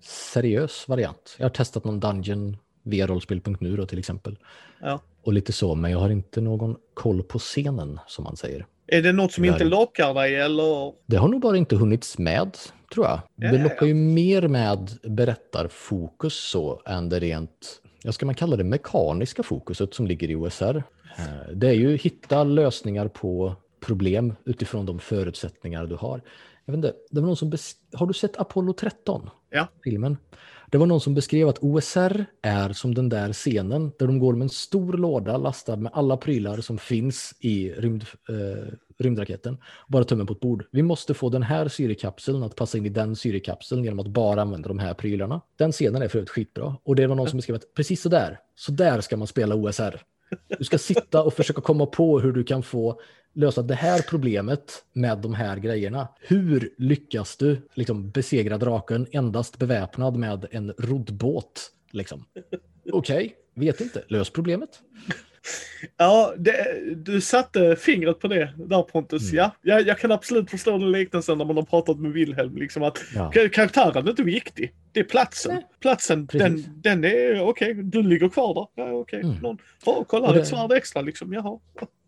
seriös 0.00 0.88
variant. 0.88 1.36
Jag 1.38 1.44
har 1.44 1.50
testat 1.50 1.84
någon 1.84 2.00
Dungeon 2.00 2.56
via 2.82 3.06
rollspel.nu 3.06 3.76
då 3.76 3.86
till 3.86 3.98
exempel. 3.98 4.38
Ja. 4.80 5.00
Och 5.22 5.32
lite 5.32 5.52
så, 5.52 5.74
men 5.74 5.90
jag 5.90 5.98
har 5.98 6.10
inte 6.10 6.40
någon 6.40 6.76
koll 6.94 7.22
på 7.22 7.38
scenen 7.38 8.00
som 8.06 8.24
man 8.24 8.36
säger. 8.36 8.66
Är 8.86 9.02
det 9.02 9.12
något 9.12 9.32
som 9.32 9.44
inte 9.44 9.64
lockar 9.64 10.14
dig 10.14 10.36
eller? 10.36 10.92
Det 11.06 11.16
har 11.16 11.28
nog 11.28 11.40
bara 11.40 11.56
inte 11.56 11.76
hunnits 11.76 12.18
med, 12.18 12.56
tror 12.94 13.06
jag. 13.06 13.20
Ja, 13.36 13.52
det 13.52 13.62
lockar 13.62 13.76
ja. 13.80 13.86
ju 13.86 13.94
mer 13.94 14.48
med 14.48 14.90
berättarfokus 15.02 16.34
så 16.34 16.82
än 16.86 17.08
det 17.08 17.20
rent, 17.20 17.80
jag 18.02 18.14
ska 18.14 18.26
man 18.26 18.34
kalla 18.34 18.56
det 18.56 18.64
mekaniska 18.64 19.42
fokuset 19.42 19.94
som 19.94 20.06
ligger 20.06 20.30
i 20.30 20.34
OSR. 20.34 20.76
Eh, 21.18 21.52
det 21.54 21.68
är 21.68 21.74
ju 21.74 21.96
hitta 21.96 22.44
lösningar 22.44 23.08
på 23.08 23.56
problem 23.80 24.34
utifrån 24.44 24.86
de 24.86 24.98
förutsättningar 24.98 25.86
du 25.86 25.94
har. 25.94 26.22
Jag 26.64 26.72
vet 26.72 26.84
inte, 26.84 26.94
det 27.10 27.20
var 27.20 27.26
någon 27.26 27.36
som 27.36 27.52
har 27.94 28.06
du 28.06 28.14
sett 28.14 28.36
Apollo 28.36 28.72
13? 28.72 29.30
Ja. 29.50 29.68
Filmen? 29.84 30.16
Det 30.70 30.78
var 30.78 30.86
någon 30.86 31.00
som 31.00 31.14
beskrev 31.14 31.48
att 31.48 31.58
OSR 31.58 32.24
är 32.42 32.72
som 32.72 32.94
den 32.94 33.08
där 33.08 33.32
scenen 33.32 33.92
där 33.98 34.06
de 34.06 34.18
går 34.18 34.32
med 34.34 34.42
en 34.42 34.48
stor 34.48 34.92
låda 34.92 35.36
lastad 35.36 35.76
med 35.76 35.92
alla 35.94 36.16
prylar 36.16 36.60
som 36.60 36.78
finns 36.78 37.34
i 37.40 37.72
rymd, 37.72 38.04
eh, 38.28 38.72
rymdraketen. 38.98 39.58
Bara 39.88 40.04
tömmer 40.04 40.24
på 40.24 40.32
ett 40.32 40.40
bord. 40.40 40.64
Vi 40.72 40.82
måste 40.82 41.14
få 41.14 41.28
den 41.28 41.42
här 41.42 41.68
syrekapseln 41.68 42.42
att 42.42 42.56
passa 42.56 42.78
in 42.78 42.86
i 42.86 42.88
den 42.88 43.16
syrekapseln 43.16 43.84
genom 43.84 44.00
att 44.00 44.06
bara 44.06 44.42
använda 44.42 44.68
de 44.68 44.78
här 44.78 44.94
prylarna. 44.94 45.40
Den 45.56 45.72
scenen 45.72 46.02
är 46.02 46.08
för 46.08 46.18
övrigt 46.18 46.30
skitbra. 46.30 46.76
Och 46.84 46.96
det 46.96 47.06
var 47.06 47.14
någon 47.14 47.28
som 47.28 47.36
beskrev 47.36 47.56
att 47.56 47.74
precis 47.74 48.02
så 48.02 48.08
där, 48.08 48.38
så 48.54 48.72
där 48.72 49.00
ska 49.00 49.16
man 49.16 49.26
spela 49.26 49.54
OSR. 49.54 50.02
Du 50.58 50.64
ska 50.64 50.78
sitta 50.78 51.22
och 51.22 51.34
försöka 51.34 51.60
komma 51.60 51.86
på 51.86 52.20
hur 52.20 52.32
du 52.32 52.44
kan 52.44 52.62
få 52.62 53.00
lösa 53.34 53.62
det 53.62 53.74
här 53.74 54.02
problemet 54.08 54.84
med 54.92 55.18
de 55.18 55.34
här 55.34 55.56
grejerna. 55.56 56.08
Hur 56.20 56.74
lyckas 56.78 57.36
du 57.36 57.68
liksom 57.74 58.10
besegra 58.10 58.58
draken 58.58 59.06
endast 59.10 59.58
beväpnad 59.58 60.16
med 60.16 60.46
en 60.50 60.72
roddbåt? 60.78 61.72
Liksom? 61.90 62.24
Okej, 62.92 63.16
okay, 63.16 63.30
vet 63.54 63.80
inte. 63.80 64.04
Lös 64.08 64.30
problemet. 64.30 64.80
Ja, 65.96 66.34
det, 66.38 66.78
du 66.96 67.20
satte 67.20 67.76
fingret 67.76 68.20
på 68.20 68.28
det 68.28 68.52
där 68.56 68.82
Pontus. 68.82 69.32
Mm. 69.32 69.36
Ja, 69.36 69.50
jag, 69.62 69.86
jag, 69.86 69.98
kan 69.98 70.12
absolut 70.12 70.50
förstå 70.50 70.78
den 70.78 70.92
liknelsen 70.92 71.38
när 71.38 71.44
man 71.44 71.56
har 71.56 71.62
pratat 71.62 71.98
med 71.98 72.12
Wilhelm. 72.12 72.56
Liksom 72.56 72.82
att 72.82 72.98
ja. 73.14 73.30
Karaktären 73.30 74.06
är 74.06 74.10
inte 74.10 74.22
viktig. 74.22 74.74
Det 74.92 75.00
är 75.00 75.04
platsen. 75.04 75.54
Nej. 75.54 75.66
Platsen, 75.80 76.26
den, 76.26 76.64
den 76.76 77.04
är 77.04 77.40
okej. 77.40 77.70
Okay, 77.70 77.82
du 77.82 78.02
ligger 78.02 78.28
kvar 78.28 78.54
där. 78.54 78.84
Ja, 78.84 78.92
okej. 78.92 79.18
Okay. 79.18 79.30
Mm. 79.30 79.58
oh, 79.84 80.04
kolla, 80.06 80.32
det, 80.32 80.40
ett 80.40 80.46
svärd 80.46 80.72
extra 80.72 81.02
liksom. 81.02 81.32
Jaha. 81.32 81.58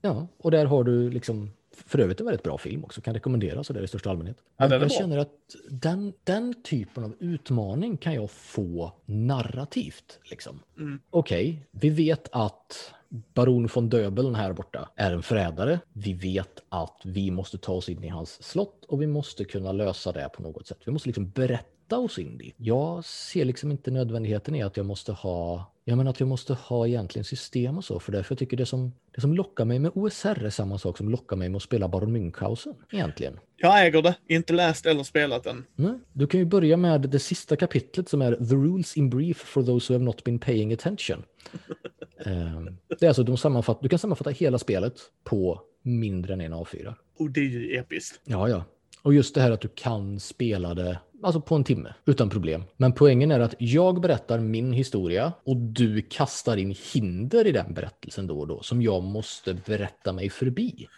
Ja, 0.00 0.28
och 0.38 0.50
där 0.50 0.64
har 0.64 0.84
du 0.84 1.10
liksom 1.10 1.50
för 1.86 1.98
övrigt 1.98 2.20
en 2.20 2.26
väldigt 2.26 2.42
bra 2.42 2.58
film 2.58 2.84
också, 2.84 3.00
kan 3.00 3.14
rekommenderas 3.14 3.66
så 3.66 3.72
där 3.72 3.82
i 3.82 3.88
största 3.88 4.10
allmänhet. 4.10 4.36
Ja, 4.56 4.68
jag 4.70 4.80
bra. 4.80 4.88
känner 4.88 5.18
att 5.18 5.32
den, 5.70 6.12
den 6.24 6.62
typen 6.62 7.04
av 7.04 7.14
utmaning 7.20 7.96
kan 7.96 8.14
jag 8.14 8.30
få 8.30 8.92
narrativt. 9.06 10.18
Liksom. 10.24 10.60
Mm. 10.78 11.00
Okej, 11.10 11.50
okay, 11.50 11.62
vi 11.70 11.90
vet 11.90 12.28
att 12.32 12.94
baron 13.08 13.68
von 13.74 13.88
Döbeln 13.88 14.34
här 14.34 14.52
borta 14.52 14.88
är 14.96 15.12
en 15.12 15.22
förrädare. 15.22 15.80
Vi 15.92 16.12
vet 16.12 16.62
att 16.68 17.00
vi 17.04 17.30
måste 17.30 17.58
ta 17.58 17.72
oss 17.72 17.88
in 17.88 18.04
i 18.04 18.08
hans 18.08 18.42
slott 18.42 18.84
och 18.84 19.02
vi 19.02 19.06
måste 19.06 19.44
kunna 19.44 19.72
lösa 19.72 20.12
det 20.12 20.28
på 20.28 20.42
något 20.42 20.66
sätt. 20.66 20.78
Vi 20.84 20.92
måste 20.92 21.08
liksom 21.08 21.30
berätta 21.30 21.98
oss 21.98 22.18
in 22.18 22.38
dit. 22.38 22.54
Jag 22.56 23.04
ser 23.04 23.44
liksom 23.44 23.70
inte 23.70 23.90
nödvändigheten 23.90 24.54
i 24.54 24.62
att 24.62 24.76
jag 24.76 24.86
måste 24.86 25.12
ha 25.12 25.72
jag 25.88 25.98
menar 25.98 26.10
att 26.10 26.20
jag 26.20 26.28
måste 26.28 26.54
ha 26.54 26.86
egentligen 26.86 27.24
system 27.24 27.78
och 27.78 27.84
så 27.84 28.00
för 28.00 28.12
det. 28.12 28.24
För 28.24 28.32
jag 28.32 28.38
tycker 28.38 28.56
det 28.56 28.66
som, 28.66 28.92
det 29.14 29.20
som 29.20 29.34
lockar 29.34 29.64
mig 29.64 29.78
med 29.78 29.90
OSR 29.94 30.44
är 30.44 30.50
samma 30.50 30.78
sak 30.78 30.96
som 30.96 31.08
lockar 31.08 31.36
mig 31.36 31.48
med 31.48 31.56
att 31.56 31.62
spela 31.62 31.88
Baron 31.88 32.16
Münchhausen 32.16 32.74
egentligen. 32.90 33.38
Jag 33.56 33.86
äger 33.86 34.02
det, 34.02 34.14
inte 34.26 34.52
läst 34.52 34.86
eller 34.86 35.02
spelat 35.02 35.46
än. 35.46 35.64
Nej, 35.74 35.94
du 36.12 36.26
kan 36.26 36.40
ju 36.40 36.46
börja 36.46 36.76
med 36.76 37.00
det 37.00 37.18
sista 37.18 37.56
kapitlet 37.56 38.08
som 38.08 38.22
är 38.22 38.34
The 38.34 38.54
Rules 38.54 38.96
in 38.96 39.10
Brief 39.10 39.36
for 39.36 39.62
those 39.62 39.92
who 39.92 39.98
have 39.98 40.04
not 40.04 40.24
been 40.24 40.38
paying 40.38 40.72
attention. 40.72 41.24
Ehm, 42.24 42.76
det 42.88 43.02
är 43.02 43.08
alltså, 43.08 43.22
de 43.22 43.36
sammanfatt, 43.36 43.78
du 43.82 43.88
kan 43.88 43.98
sammanfatta 43.98 44.30
hela 44.30 44.58
spelet 44.58 44.94
på 45.24 45.62
mindre 45.82 46.32
än 46.32 46.40
en 46.40 46.54
A4. 46.54 46.94
Och 47.18 47.30
det 47.30 47.40
är 47.40 47.44
ju 47.44 47.76
episkt. 47.76 48.20
Ja, 48.24 48.48
ja. 48.48 48.64
Och 49.02 49.14
just 49.14 49.34
det 49.34 49.40
här 49.40 49.50
att 49.50 49.60
du 49.60 49.68
kan 49.68 50.20
spela 50.20 50.74
det 50.74 50.98
alltså 51.22 51.40
på 51.40 51.54
en 51.54 51.64
timme 51.64 51.94
utan 52.06 52.30
problem. 52.30 52.62
Men 52.76 52.92
poängen 52.92 53.30
är 53.30 53.40
att 53.40 53.54
jag 53.58 54.00
berättar 54.00 54.38
min 54.38 54.72
historia 54.72 55.32
och 55.44 55.56
du 55.56 56.02
kastar 56.02 56.56
in 56.56 56.74
hinder 56.92 57.46
i 57.46 57.52
den 57.52 57.74
berättelsen 57.74 58.26
då 58.26 58.40
och 58.40 58.46
då 58.46 58.62
som 58.62 58.82
jag 58.82 59.02
måste 59.02 59.54
berätta 59.54 60.12
mig 60.12 60.30
förbi. 60.30 60.88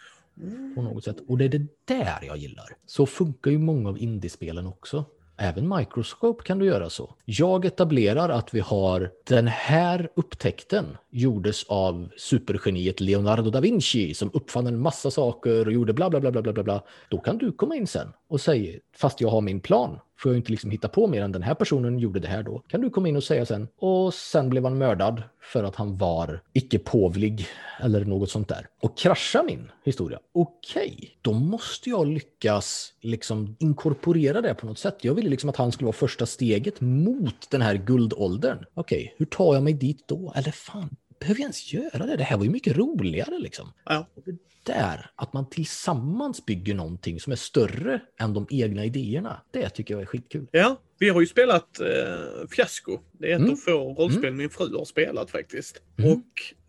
På 0.75 0.81
något 0.81 1.03
sätt. 1.03 1.17
Och 1.27 1.37
det 1.37 1.45
är 1.45 1.49
det 1.49 1.67
där 1.85 2.19
jag 2.21 2.37
gillar. 2.37 2.65
Så 2.85 3.05
funkar 3.05 3.51
ju 3.51 3.57
många 3.57 3.89
av 3.89 3.99
indiespelen 3.99 4.67
också. 4.67 5.05
Även 5.43 5.77
Microscope 5.77 6.43
kan 6.43 6.59
du 6.59 6.65
göra 6.65 6.89
så. 6.89 7.15
Jag 7.25 7.65
etablerar 7.65 8.29
att 8.29 8.53
vi 8.53 8.59
har 8.59 9.11
den 9.27 9.47
här 9.47 10.09
upptäckten 10.15 10.97
gjordes 11.09 11.63
av 11.63 12.09
supergeniet 12.17 12.99
Leonardo 12.99 13.49
da 13.49 13.59
Vinci 13.59 14.13
som 14.13 14.31
uppfann 14.33 14.67
en 14.67 14.79
massa 14.79 15.11
saker 15.11 15.65
och 15.65 15.73
gjorde 15.73 15.93
bla 15.93 16.09
bla 16.09 16.19
bla 16.19 16.31
bla 16.31 16.41
bla 16.41 16.63
bla. 16.63 16.83
Då 17.09 17.17
kan 17.17 17.37
du 17.37 17.51
komma 17.51 17.75
in 17.75 17.87
sen 17.87 18.13
och 18.29 18.41
säga, 18.41 18.79
fast 18.95 19.21
jag 19.21 19.29
har 19.29 19.41
min 19.41 19.59
plan, 19.59 19.99
får 20.17 20.31
jag 20.31 20.39
inte 20.39 20.51
liksom 20.51 20.71
hitta 20.71 20.87
på 20.87 21.07
mer 21.07 21.21
än 21.21 21.31
den 21.31 21.43
här 21.43 21.55
personen 21.55 21.99
gjorde 21.99 22.19
det 22.19 22.27
här 22.27 22.43
då. 22.43 22.59
Kan 22.59 22.81
du 22.81 22.89
komma 22.89 23.07
in 23.07 23.15
och 23.15 23.23
säga 23.23 23.45
sen. 23.45 23.67
Och 23.77 24.13
sen 24.13 24.49
blev 24.49 24.63
han 24.63 24.77
mördad 24.77 25.23
för 25.51 25.63
att 25.63 25.75
han 25.75 25.97
var 25.97 26.41
icke 26.53 26.79
påvlig 26.79 27.47
eller 27.79 28.05
något 28.05 28.29
sånt 28.29 28.47
där. 28.47 28.67
Och 28.81 28.97
krascha 28.97 29.43
min 29.43 29.71
historia. 29.83 30.19
Okej, 30.31 30.93
okay, 30.97 31.09
då 31.21 31.33
måste 31.33 31.89
jag 31.89 32.07
lyckas 32.07 32.93
liksom 33.01 33.55
inkorporera 33.59 34.41
det 34.41 34.53
på 34.53 34.65
något 34.65 34.79
sätt. 34.79 34.97
Jag 35.01 35.13
ville 35.13 35.29
liksom 35.29 35.49
att 35.49 35.55
han 35.55 35.71
skulle 35.71 35.85
vara 35.85 35.93
första 35.93 36.25
steget 36.25 36.81
mot 36.81 37.49
den 37.49 37.61
här 37.61 37.75
guldåldern. 37.75 38.65
Okej, 38.73 38.97
okay, 38.97 39.11
hur 39.17 39.25
tar 39.25 39.53
jag 39.53 39.63
mig 39.63 39.73
dit 39.73 40.07
då? 40.07 40.33
Eller 40.35 40.51
fan, 40.51 40.95
behöver 41.19 41.39
jag 41.39 41.45
ens 41.45 41.73
göra 41.73 42.05
det? 42.05 42.15
Det 42.15 42.23
här 42.23 42.37
var 42.37 42.43
ju 42.43 42.51
mycket 42.51 42.77
roligare 42.77 43.39
liksom. 43.39 43.73
Ja. 43.85 44.07
Det 44.25 44.37
där, 44.63 45.11
att 45.15 45.33
man 45.33 45.49
tillsammans 45.49 46.45
bygger 46.45 46.75
någonting 46.75 47.19
som 47.19 47.31
är 47.31 47.37
större 47.37 48.01
än 48.19 48.33
de 48.33 48.47
egna 48.49 48.85
idéerna. 48.85 49.41
Det 49.51 49.69
tycker 49.69 49.93
jag 49.93 50.01
är 50.01 50.05
skitkul. 50.05 50.47
Ja, 50.51 50.77
vi 51.01 51.09
har 51.09 51.21
ju 51.21 51.27
spelat 51.27 51.79
eh, 51.79 52.47
Fiasko. 52.51 52.99
Det 53.19 53.31
är 53.31 53.35
ett 53.35 53.39
mm. 53.39 53.51
av 53.51 53.55
få 53.55 53.93
rollspel 53.93 54.25
mm. 54.25 54.37
min 54.37 54.49
fru 54.49 54.77
har 54.77 54.85
spelat 54.85 55.31
faktiskt. 55.31 55.81
Mm. 55.97 56.11
Och 56.11 56.25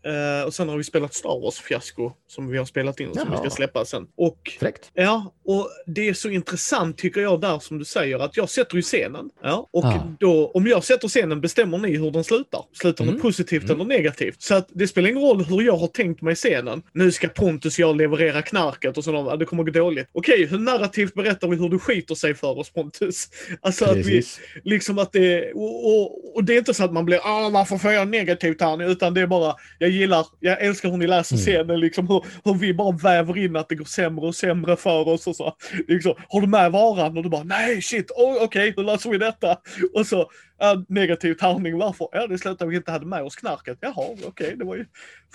Uh, 0.07 0.45
och 0.45 0.53
sen 0.53 0.69
har 0.69 0.77
vi 0.77 0.83
spelat 0.83 1.13
Star 1.13 1.41
Wars-fiasko 1.41 2.11
som 2.27 2.47
vi 2.47 2.57
har 2.57 2.65
spelat 2.65 2.99
in 2.99 3.09
och 3.09 3.15
som 3.15 3.27
Jaha. 3.31 3.41
vi 3.41 3.49
ska 3.49 3.55
släppa 3.55 3.85
sen. 3.85 4.07
Och, 4.15 4.51
Fräckt. 4.59 4.91
Ja, 4.93 5.33
och 5.45 5.69
det 5.85 6.09
är 6.09 6.13
så 6.13 6.29
intressant 6.29 6.97
tycker 6.97 7.21
jag 7.21 7.41
där 7.41 7.59
som 7.59 7.79
du 7.79 7.85
säger 7.85 8.19
att 8.19 8.37
jag 8.37 8.49
sätter 8.49 8.75
ju 8.75 8.81
scenen. 8.81 9.29
Ja, 9.43 9.69
och 9.71 9.85
ah. 9.85 10.15
då, 10.19 10.51
om 10.53 10.67
jag 10.67 10.83
sätter 10.83 11.07
scenen 11.07 11.41
bestämmer 11.41 11.77
ni 11.77 11.97
hur 11.97 12.11
den 12.11 12.23
slutar. 12.23 12.65
Slutar 12.73 13.03
mm. 13.03 13.15
den 13.15 13.21
positivt 13.21 13.63
mm. 13.63 13.75
eller 13.75 13.85
negativt? 13.85 14.41
Så 14.41 14.55
att 14.55 14.69
det 14.73 14.87
spelar 14.87 15.09
ingen 15.09 15.21
roll 15.21 15.43
hur 15.43 15.61
jag 15.61 15.77
har 15.77 15.87
tänkt 15.87 16.21
mig 16.21 16.35
scenen. 16.35 16.81
Nu 16.93 17.11
ska 17.11 17.27
Pontus 17.27 17.75
och 17.75 17.79
jag 17.79 17.95
leverera 17.97 18.41
knarket 18.41 18.97
och 18.97 19.03
sådär, 19.03 19.37
det 19.37 19.45
kommer 19.45 19.63
gå 19.63 19.71
dåligt. 19.71 20.09
Okej, 20.11 20.45
hur 20.45 20.59
narrativt 20.59 21.13
berättar 21.13 21.47
vi 21.47 21.57
hur 21.57 21.69
du 21.69 21.79
skiter 21.79 22.15
sig 22.15 22.35
för 22.35 22.59
oss 22.59 22.69
Pontus? 22.69 23.29
Alltså 23.61 23.85
Precis. 23.85 24.05
att 24.05 24.11
vi, 24.11 24.22
liksom 24.63 24.99
att 24.99 25.11
det, 25.11 25.51
och, 25.51 25.87
och, 25.87 26.35
och, 26.35 26.43
det 26.43 26.53
är 26.53 26.57
inte 26.57 26.73
så 26.73 26.83
att 26.83 26.93
man 26.93 27.05
blir, 27.05 27.19
ah 27.23 27.49
varför 27.49 27.77
får 27.77 27.91
jag 27.91 28.07
negativt 28.07 28.61
här 28.61 28.77
nu? 28.77 28.85
Utan 28.85 29.13
det 29.13 29.21
är 29.21 29.27
bara, 29.27 29.55
jag 29.79 29.89
gillar, 29.89 30.25
jag 30.39 30.61
älskar 30.61 30.89
hur 30.89 30.97
ni 30.97 31.07
läser 31.07 31.35
mm. 31.35 31.45
scenen, 31.45 31.79
liksom 31.79 32.07
hur, 32.07 32.25
hur, 32.43 32.53
vi 32.53 32.73
bara 32.73 32.91
väver 32.91 33.37
in 33.37 33.55
att 33.55 33.69
det 33.69 33.75
går 33.75 33.85
sämre 33.85 34.25
och 34.25 34.35
sämre 34.35 34.75
för 34.75 35.07
oss 35.07 35.27
och 35.27 35.35
så. 35.35 35.55
Liksom, 35.87 36.13
har 36.29 36.41
du 36.41 36.47
med 36.47 36.71
varan? 36.71 37.17
Och 37.17 37.23
du 37.23 37.29
bara, 37.29 37.43
nej 37.43 37.81
shit, 37.81 38.11
oh, 38.11 38.35
okej, 38.35 38.43
okay, 38.43 38.73
hur 38.77 38.83
löser 38.83 39.09
vi 39.09 39.17
detta? 39.17 39.57
Och 39.93 40.07
så, 40.07 40.21
äh, 40.61 40.81
negativ 40.87 41.33
tärning, 41.33 41.77
varför? 41.77 42.07
Ja, 42.11 42.27
det 42.27 42.37
slutade 42.37 42.71
vi 42.71 42.77
inte 42.77 42.91
hade 42.91 43.05
med 43.05 43.23
oss 43.23 43.35
knarket. 43.35 43.77
Jaha, 43.81 43.93
okej, 43.97 44.27
okay, 44.27 44.55
det 44.55 44.65
var 44.65 44.75
ju, 44.75 44.85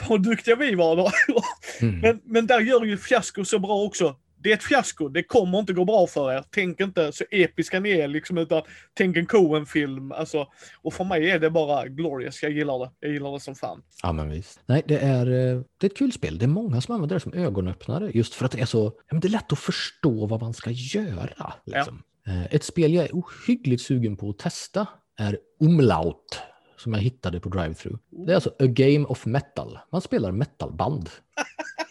vad 0.09 0.23
duktiga 0.23 0.57
vi 0.57 0.75
var 0.75 0.97
då. 0.97 1.11
mm. 1.87 2.01
men, 2.01 2.21
men 2.25 2.47
där 2.47 2.61
gör 2.61 2.85
ju 2.85 2.97
fiasko 2.97 3.45
så 3.45 3.59
bra 3.59 3.83
också 3.83 4.17
det 4.41 4.51
är 4.51 4.55
ett 4.55 4.63
fiasko, 4.63 5.09
det 5.09 5.23
kommer 5.23 5.59
inte 5.59 5.73
gå 5.73 5.85
bra 5.85 6.07
för 6.07 6.33
er. 6.33 6.45
Tänk 6.51 6.81
inte 6.81 7.13
så 7.13 7.25
episka 7.31 7.81
ni 7.81 7.91
är 7.91 8.09
liksom, 8.09 8.39
utan 8.39 8.63
tänk 8.95 9.17
en 9.17 9.27
Coen-film. 9.27 10.13
Alltså, 10.13 10.47
och 10.83 10.95
för 10.95 11.05
mig 11.05 11.31
är 11.31 11.39
det 11.39 11.51
bara 11.51 11.89
glorious, 11.89 12.43
jag 12.43 12.53
gillar 12.53 12.79
det. 12.79 12.91
Jag 13.01 13.13
gillar 13.13 13.33
det 13.33 13.41
som 13.41 13.55
fan. 13.55 13.83
Ja 14.03 14.13
men 14.13 14.31
visst. 14.31 14.61
Nej, 14.67 14.83
det 14.87 14.99
är, 14.99 15.27
eh, 15.27 15.61
det 15.79 15.87
är 15.87 15.91
ett 15.91 15.97
kul 15.97 16.13
spel. 16.13 16.39
Det 16.39 16.45
är 16.45 16.49
många 16.49 16.81
som 16.81 16.95
använder 16.95 17.17
det 17.17 17.21
som 17.21 17.35
ögonöppnare, 17.35 18.11
just 18.15 18.35
för 18.35 18.45
att 18.45 18.53
det 18.53 18.61
är 18.61 18.67
så, 18.67 18.85
ja, 18.97 19.03
men 19.11 19.21
det 19.21 19.29
är 19.29 19.31
lätt 19.31 19.53
att 19.53 19.59
förstå 19.59 20.27
vad 20.27 20.41
man 20.41 20.55
ska 20.55 20.71
göra. 20.71 21.53
Liksom. 21.65 22.03
Ja. 22.25 22.33
Eh, 22.33 22.55
ett 22.55 22.65
spel 22.65 22.95
jag 22.95 23.05
är 23.05 23.11
ohyggligt 23.13 23.83
sugen 23.83 24.17
på 24.17 24.31
att 24.31 24.39
testa 24.39 24.87
är 25.19 25.39
Umlaut 25.61 26.43
som 26.77 26.93
jag 26.93 27.01
hittade 27.01 27.41
på 27.41 27.49
drive-thru. 27.49 27.99
Det 28.11 28.33
är 28.33 28.35
alltså 28.35 28.51
A 28.51 28.67
Game 28.67 29.05
of 29.05 29.27
Metal. 29.27 29.79
Man 29.93 30.01
spelar 30.01 30.33
metalband. 30.33 31.11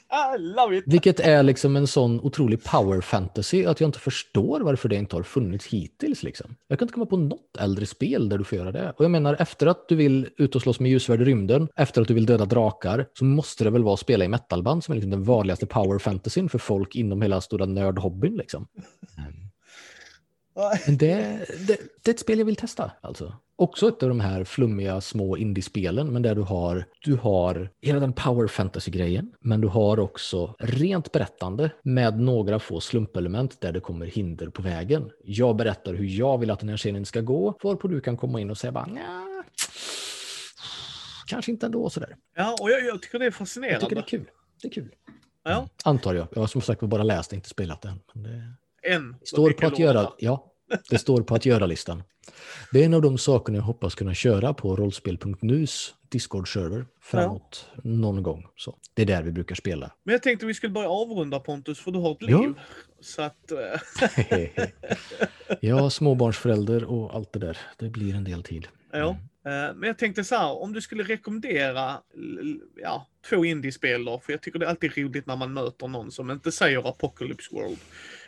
Vilket 0.85 1.19
är 1.19 1.43
liksom 1.43 1.75
en 1.75 1.87
sån 1.87 2.19
otrolig 2.19 2.63
power 2.63 3.01
fantasy 3.01 3.65
att 3.65 3.81
jag 3.81 3.87
inte 3.87 3.99
förstår 3.99 4.59
varför 4.59 4.89
det 4.89 4.95
inte 4.95 5.15
har 5.15 5.23
funnits 5.23 5.65
hittills. 5.65 6.23
Liksom. 6.23 6.55
Jag 6.67 6.79
kan 6.79 6.85
inte 6.85 6.93
komma 6.93 7.05
på 7.05 7.17
något 7.17 7.57
äldre 7.59 7.85
spel 7.85 8.29
där 8.29 8.37
du 8.37 8.43
får 8.43 8.57
göra 8.57 8.71
det. 8.71 8.93
Och 8.97 9.03
jag 9.03 9.11
menar, 9.11 9.35
efter 9.39 9.67
att 9.67 9.87
du 9.87 9.95
vill 9.95 10.29
ut 10.37 10.55
och 10.55 10.61
slåss 10.61 10.79
med 10.79 10.91
ljusvärd 10.91 11.21
i 11.21 11.25
rymden, 11.25 11.67
efter 11.75 12.01
att 12.01 12.07
du 12.07 12.13
vill 12.13 12.25
döda 12.25 12.45
drakar, 12.45 13.07
så 13.13 13.25
måste 13.25 13.63
det 13.63 13.69
väl 13.69 13.83
vara 13.83 13.93
att 13.93 13.99
spela 13.99 14.25
i 14.25 14.27
metalband 14.27 14.83
som 14.83 14.91
är 14.91 14.95
liksom 14.95 15.11
den 15.11 15.23
vanligaste 15.23 15.65
power 15.65 15.99
fantasyn 15.99 16.49
för 16.49 16.59
folk 16.59 16.95
inom 16.95 17.21
hela 17.21 17.41
stora 17.41 17.65
nördhobbyn. 17.65 18.37
Liksom. 18.37 18.67
Men 20.85 20.97
det, 20.97 21.45
det, 21.67 21.77
det 22.03 22.11
är 22.11 22.13
ett 22.13 22.19
spel 22.19 22.39
jag 22.39 22.45
vill 22.45 22.55
testa 22.55 22.91
alltså. 23.01 23.33
Också 23.55 23.87
ett 23.87 24.03
av 24.03 24.09
de 24.09 24.19
här 24.19 24.43
flummiga 24.43 25.01
små 25.01 25.37
indiespelen, 25.37 26.13
men 26.13 26.21
där 26.21 26.35
du 26.35 26.41
har, 26.41 26.85
du 27.01 27.15
har 27.15 27.69
hela 27.81 27.99
den 27.99 28.13
power 28.13 28.47
fantasy-grejen, 28.47 29.33
men 29.39 29.61
du 29.61 29.67
har 29.67 29.99
också 29.99 30.55
rent 30.59 31.11
berättande 31.11 31.71
med 31.83 32.19
några 32.19 32.59
få 32.59 32.79
slumpelement 32.79 33.61
där 33.61 33.71
det 33.71 33.79
kommer 33.79 34.05
hinder 34.05 34.47
på 34.47 34.61
vägen. 34.61 35.11
Jag 35.23 35.55
berättar 35.55 35.93
hur 35.93 36.05
jag 36.05 36.37
vill 36.37 36.51
att 36.51 36.59
den 36.59 36.69
här 36.69 36.77
scenen 36.77 37.05
ska 37.05 37.21
gå, 37.21 37.57
varpå 37.63 37.87
du 37.87 38.01
kan 38.01 38.17
komma 38.17 38.41
in 38.41 38.49
och 38.49 38.57
säga 38.57 38.71
bara 38.71 38.85
Nja, 38.85 39.43
kanske 41.27 41.51
inte 41.51 41.65
ändå 41.65 41.89
sådär. 41.89 42.15
Ja, 42.35 42.55
och 42.61 42.71
jag, 42.71 42.85
jag, 42.85 43.01
tycker 43.01 43.19
det 43.19 43.25
är 43.25 43.31
fascinerande. 43.31 43.73
Jag 43.73 43.81
tycker 43.81 43.95
det 43.95 44.01
är 44.01 44.09
kul. 44.09 44.29
Det 44.61 44.67
är 44.67 44.71
kul. 44.71 44.91
Ja. 45.43 45.67
Antar 45.83 46.13
jag. 46.13 46.27
Jag 46.31 46.41
har 46.41 46.47
som 46.47 46.61
sagt 46.61 46.81
bara 46.81 47.03
läst, 47.03 47.33
inte 47.33 47.49
spelat 47.49 47.81
det 47.81 47.89
än. 47.89 47.99
Men 48.13 48.23
det... 48.23 48.53
En. 48.87 49.15
Står 49.23 49.51
på 49.51 49.67
att 49.67 49.79
göra, 49.79 50.11
ja, 50.17 50.53
det 50.89 50.97
står 50.97 51.21
på 51.21 51.35
att 51.35 51.45
göra-listan. 51.45 52.03
Det 52.71 52.81
är 52.81 52.85
en 52.85 52.93
av 52.93 53.01
de 53.01 53.17
sakerna 53.17 53.57
jag 53.57 53.63
hoppas 53.63 53.95
kunna 53.95 54.13
köra 54.13 54.53
på 54.53 54.75
rollspel.nus 54.75 55.93
Discord-server 56.09 56.85
framåt 57.01 57.69
ja. 57.75 57.81
någon 57.83 58.23
gång. 58.23 58.47
Så 58.55 58.77
det 58.93 59.01
är 59.01 59.05
där 59.05 59.23
vi 59.23 59.31
brukar 59.31 59.55
spela. 59.55 59.91
Men 60.03 60.13
jag 60.13 60.23
tänkte 60.23 60.45
vi 60.45 60.53
skulle 60.53 60.73
börja 60.73 60.89
avrunda 60.89 61.39
Pontus, 61.39 61.79
för 61.79 61.91
du 61.91 61.99
har 61.99 62.11
ett 62.11 62.21
liv. 62.21 62.35
Ja. 62.35 62.53
Så 63.01 63.21
att... 63.21 63.51
Eh, 63.51 64.65
ja, 65.61 65.89
småbarnsförälder 65.89 66.83
och 66.83 67.15
allt 67.15 67.33
det 67.33 67.39
där. 67.39 67.57
Det 67.77 67.89
blir 67.89 68.15
en 68.15 68.23
del 68.23 68.43
tid. 68.43 68.67
Ja. 68.91 69.09
Mm. 69.09 69.79
Men 69.79 69.87
jag 69.87 69.97
tänkte 69.97 70.23
så 70.23 70.35
här, 70.35 70.61
om 70.61 70.73
du 70.73 70.81
skulle 70.81 71.03
rekommendera 71.03 72.01
ja, 72.75 73.07
två 73.29 73.45
indiespel 73.45 74.05
då, 74.05 74.19
för 74.19 74.33
jag 74.33 74.41
tycker 74.41 74.59
det 74.59 74.65
är 74.65 74.69
alltid 74.69 74.97
roligt 74.97 75.25
när 75.25 75.35
man 75.35 75.53
möter 75.53 75.87
någon 75.87 76.11
som 76.11 76.31
inte 76.31 76.51
säger 76.51 76.89
Apocalypse 76.89 77.55
World. 77.55 77.77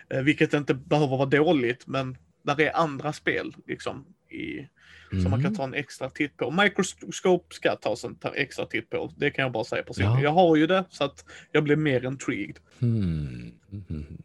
Eh, 0.10 0.22
vilket 0.22 0.54
inte 0.54 0.74
behöver 0.74 1.18
vara 1.18 1.26
dåligt, 1.26 1.88
men 1.88 2.18
där 2.44 2.62
är 2.62 2.78
andra 2.78 3.14
spel 3.14 3.56
liksom 3.68 4.06
i, 4.30 4.68
mm. 5.12 5.24
som 5.24 5.32
man 5.32 5.40
kan 5.40 5.46
mm. 5.46 5.56
ta 5.56 5.64
en 5.64 5.74
extra 5.74 6.10
titt 6.10 6.38
på. 6.38 6.52
Microscope 6.52 7.56
ska 7.56 7.76
tas 7.76 8.04
en 8.04 8.18
extra 8.36 8.66
titt 8.66 8.90
på. 8.90 9.14
Det 9.18 9.32
kan 9.32 9.44
jag 9.44 9.52
bara 9.52 9.64
säga 9.64 9.84
personligen. 9.84 10.18
Ja. 10.18 10.24
Jag 10.24 10.32
har 10.32 10.56
ju 10.56 10.68
det 10.68 10.86
så 10.90 11.04
att 11.04 11.26
jag 11.52 11.64
blir 11.64 11.76
mer 11.76 12.06
intrigued. 12.06 12.60
Mm. 12.82 13.52
Mm. 13.72 14.18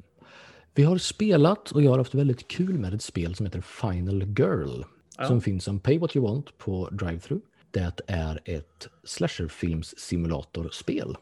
Vi 0.75 0.83
har 0.83 0.99
spelat 0.99 1.71
och 1.71 1.83
jag 1.83 1.91
har 1.91 1.99
haft 1.99 2.15
väldigt 2.15 2.49
kul 2.49 2.79
med 2.79 2.95
ett 2.95 3.03
spel 3.03 3.35
som 3.35 3.47
heter 3.47 3.61
Final 3.61 4.23
Girl. 4.23 4.83
Ja. 5.19 5.25
Som 5.25 5.41
finns 5.41 5.65
som 5.65 5.81
Pay 5.81 5.99
What 5.99 6.17
You 6.17 6.27
Want 6.27 6.59
på 6.59 6.89
Drive-Thru. 6.93 7.41
Det 7.71 8.01
är 8.07 8.41
ett 8.45 8.89
slasherfilms-simulatorspel. 9.05 11.17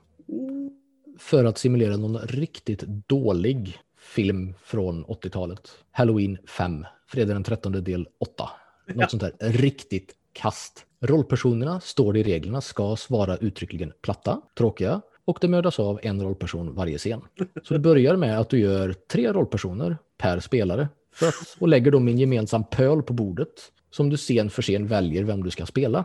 För 1.18 1.44
att 1.44 1.58
simulera 1.58 1.96
någon 1.96 2.18
riktigt 2.18 2.82
dålig 3.06 3.78
film 4.02 4.54
från 4.64 5.04
80-talet. 5.04 5.70
Halloween 5.90 6.38
5, 6.46 6.86
fredag 7.06 7.34
den 7.34 7.44
13 7.44 7.72
del 7.72 8.08
8. 8.18 8.48
Något 8.86 8.96
ja. 8.96 9.08
sånt 9.08 9.22
där 9.22 9.32
riktigt 9.38 10.14
kast. 10.32 10.86
Rollpersonerna, 11.00 11.80
står 11.80 12.12
det 12.12 12.18
i 12.18 12.22
reglerna, 12.22 12.60
ska 12.60 12.96
svara 12.96 13.36
uttryckligen 13.36 13.92
platta, 14.02 14.40
tråkiga 14.58 15.00
och 15.24 15.38
det 15.40 15.48
mördas 15.48 15.80
av 15.80 16.00
en 16.02 16.22
rollperson 16.22 16.74
varje 16.74 16.98
scen. 16.98 17.20
Så 17.62 17.74
det 17.74 17.80
börjar 17.88 18.16
med 18.16 18.38
att 18.38 18.50
du 18.50 18.58
gör 18.58 18.92
tre 18.92 19.32
rollpersoner 19.32 19.96
per 20.18 20.40
spelare 20.40 20.88
och 21.58 21.68
lägger 21.68 21.90
dem 21.90 22.08
i 22.08 22.12
en 22.12 22.18
gemensam 22.18 22.64
pöl 22.64 23.02
på 23.02 23.12
bordet 23.12 23.72
som 23.90 24.10
du 24.10 24.16
scen 24.16 24.50
för 24.50 24.62
scen 24.62 24.86
väljer 24.86 25.24
vem 25.24 25.42
du 25.42 25.50
ska 25.50 25.66
spela. 25.66 26.04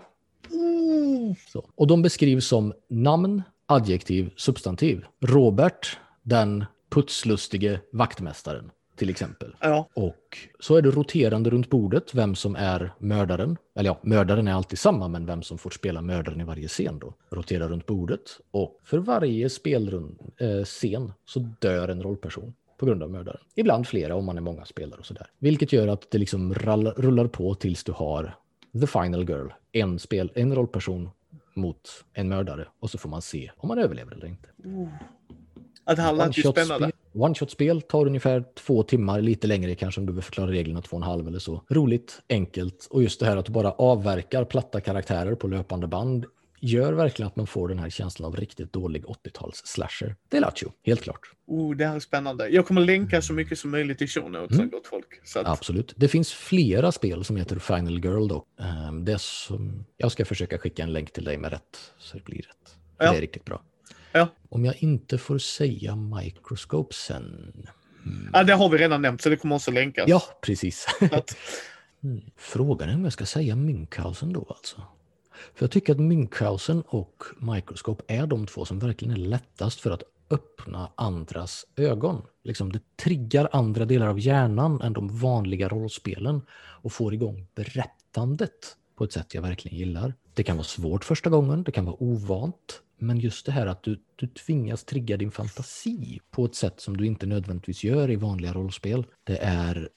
Så. 1.47 1.65
Och 1.75 1.87
de 1.87 2.01
beskrivs 2.01 2.47
som 2.47 2.73
namn, 2.89 3.43
adjektiv, 3.65 4.29
substantiv. 4.35 5.05
Robert, 5.21 5.97
den 6.23 6.65
putslustige 6.89 7.79
vaktmästaren 7.91 8.71
till 8.97 9.09
exempel. 9.09 9.55
Ja. 9.59 9.89
Och 9.93 10.37
så 10.59 10.75
är 10.75 10.81
det 10.81 10.91
roterande 10.91 11.49
runt 11.49 11.69
bordet 11.69 12.15
vem 12.15 12.35
som 12.35 12.55
är 12.55 12.91
mördaren. 12.99 13.57
Eller 13.75 13.89
ja, 13.89 13.99
mördaren 14.01 14.47
är 14.47 14.53
alltid 14.53 14.79
samma, 14.79 15.07
men 15.07 15.25
vem 15.25 15.41
som 15.41 15.57
får 15.57 15.69
spela 15.69 16.01
mördaren 16.01 16.41
i 16.41 16.43
varje 16.43 16.67
scen 16.67 16.99
då. 16.99 17.13
Roterar 17.29 17.67
runt 17.67 17.85
bordet. 17.85 18.21
Och 18.51 18.79
för 18.83 18.97
varje 18.97 19.49
spelrund, 19.49 20.19
eh, 20.37 20.63
scen 20.63 21.13
så 21.25 21.39
dör 21.39 21.87
en 21.87 22.03
rollperson 22.03 22.53
på 22.77 22.85
grund 22.85 23.03
av 23.03 23.09
mördaren. 23.09 23.39
Ibland 23.55 23.87
flera 23.87 24.15
om 24.15 24.25
man 24.25 24.37
är 24.37 24.41
många 24.41 24.65
spelare 24.65 24.99
och 24.99 25.05
sådär. 25.05 25.27
Vilket 25.39 25.73
gör 25.73 25.87
att 25.87 26.11
det 26.11 26.17
liksom 26.17 26.53
rullar 26.53 27.27
på 27.27 27.55
tills 27.55 27.83
du 27.83 27.91
har 27.91 28.35
the 28.81 28.87
final 28.87 29.29
girl. 29.29 29.47
En, 29.71 29.99
spel, 29.99 30.31
en 30.35 30.55
rollperson 30.55 31.09
mot 31.53 32.05
en 32.13 32.29
mördare 32.29 32.67
och 32.79 32.89
så 32.89 32.97
får 32.97 33.09
man 33.09 33.21
se 33.21 33.51
om 33.57 33.67
man 33.67 33.79
överlever 33.79 34.11
eller 34.11 34.27
inte. 34.27 34.49
Oh. 34.63 34.87
Att 35.87 35.99
här 35.99 36.13
lät 36.13 36.37
ju 36.37 36.43
spännande. 36.43 36.91
One-shot-spel 37.13 37.81
tar 37.81 38.05
ungefär 38.05 38.43
två 38.55 38.83
timmar, 38.83 39.21
lite 39.21 39.47
längre 39.47 39.75
kanske 39.75 40.01
om 40.01 40.07
du 40.07 40.13
vill 40.13 40.23
förklara 40.23 40.51
reglerna 40.51 40.81
två 40.81 40.97
och 40.97 41.03
en 41.03 41.09
halv 41.09 41.27
eller 41.27 41.39
så. 41.39 41.63
Roligt, 41.69 42.21
enkelt 42.29 42.87
och 42.89 43.03
just 43.03 43.19
det 43.19 43.25
här 43.25 43.37
att 43.37 43.45
du 43.45 43.51
bara 43.51 43.71
avverkar 43.71 44.45
platta 44.45 44.81
karaktärer 44.81 45.35
på 45.35 45.47
löpande 45.47 45.87
band 45.87 46.25
gör 46.59 46.93
verkligen 46.93 47.27
att 47.27 47.35
man 47.35 47.47
får 47.47 47.67
den 47.67 47.79
här 47.79 47.89
känslan 47.89 48.27
av 48.27 48.35
riktigt 48.35 48.73
dålig 48.73 49.05
80-tals 49.05 49.61
slasher. 49.65 50.15
Det 50.29 50.37
är 50.37 50.41
Lattjo, 50.41 50.71
helt 50.85 51.01
klart. 51.01 51.19
Oh, 51.47 51.75
det 51.75 51.85
här 51.85 51.95
är 51.95 51.99
spännande. 51.99 52.49
Jag 52.49 52.67
kommer 52.67 52.81
länka 52.81 53.21
så 53.21 53.33
mycket 53.33 53.59
som 53.59 53.71
möjligt 53.71 54.01
i 54.01 54.07
show 54.07 54.31
notes, 54.31 54.57
mm. 54.57 54.69
gott 54.69 54.87
folk. 54.87 55.07
Att... 55.35 55.47
Absolut. 55.47 55.93
Det 55.97 56.07
finns 56.07 56.33
flera 56.33 56.91
spel 56.91 57.23
som 57.23 57.37
heter 57.37 57.59
Final 57.59 58.05
Girl 58.05 58.27
då. 58.27 58.45
Um, 58.89 59.05
det 59.05 59.21
som... 59.21 59.85
Jag 59.97 60.11
ska 60.11 60.25
försöka 60.25 60.57
skicka 60.57 60.83
en 60.83 60.93
länk 60.93 61.11
till 61.11 61.23
dig 61.23 61.37
med 61.37 61.51
rätt, 61.51 61.93
så 61.97 62.17
det 62.17 62.23
blir 62.23 62.37
rätt. 62.37 62.77
Ja. 62.97 63.11
Det 63.11 63.17
är 63.17 63.21
riktigt 63.21 63.45
bra. 63.45 63.61
Ja. 64.17 64.27
Om 64.49 64.65
jag 64.65 64.83
inte 64.83 65.17
får 65.17 65.37
säga 65.37 65.95
Microscope 65.95 66.93
sen. 66.95 67.53
Mm. 68.05 68.29
Ja, 68.33 68.43
det 68.43 68.53
har 68.53 68.69
vi 68.69 68.77
redan 68.77 69.01
nämnt, 69.01 69.21
så 69.21 69.29
det 69.29 69.37
kommer 69.37 69.55
också 69.55 69.71
länkas. 69.71 70.05
Ja, 70.07 70.23
precis. 70.41 70.87
mm. 72.03 72.21
Frågan 72.35 72.89
är 72.89 72.95
om 72.95 73.03
jag 73.03 73.13
ska 73.13 73.25
säga 73.25 73.55
Münchhausen 73.55 74.33
då 74.33 74.45
alltså. 74.49 74.81
För 75.55 75.63
jag 75.63 75.71
tycker 75.71 75.93
att 75.93 75.99
Münchhausen 75.99 76.83
och 76.87 77.23
Microscope 77.37 78.03
är 78.07 78.27
de 78.27 78.47
två 78.47 78.65
som 78.65 78.79
verkligen 78.79 79.13
är 79.13 79.17
lättast 79.17 79.79
för 79.79 79.91
att 79.91 80.03
öppna 80.29 80.91
andras 80.95 81.65
ögon. 81.75 82.21
Liksom 82.43 82.71
det 82.71 82.79
triggar 82.95 83.49
andra 83.51 83.85
delar 83.85 84.07
av 84.07 84.19
hjärnan 84.19 84.81
än 84.81 84.93
de 84.93 85.17
vanliga 85.19 85.69
rollspelen 85.69 86.41
och 86.81 86.93
får 86.93 87.13
igång 87.13 87.47
berättandet 87.55 88.77
på 88.95 89.03
ett 89.03 89.13
sätt 89.13 89.33
jag 89.33 89.41
verkligen 89.41 89.77
gillar. 89.77 90.13
Det 90.33 90.43
kan 90.43 90.57
vara 90.57 90.63
svårt 90.63 91.05
första 91.05 91.29
gången, 91.29 91.63
det 91.63 91.71
kan 91.71 91.85
vara 91.85 91.95
ovant, 91.99 92.81
men 92.99 93.19
just 93.19 93.45
det 93.45 93.51
här 93.51 93.67
att 93.67 93.83
du, 93.83 93.99
du 94.15 94.27
tvingas 94.27 94.83
trigga 94.83 95.17
din 95.17 95.31
fantasi 95.31 96.19
på 96.31 96.45
ett 96.45 96.55
sätt 96.55 96.81
som 96.81 96.97
du 96.97 97.05
inte 97.05 97.25
nödvändigtvis 97.25 97.83
gör 97.83 98.11
i 98.11 98.15
vanliga 98.15 98.53
rollspel. 98.53 99.05
Det 99.23 99.37
är 99.37 99.89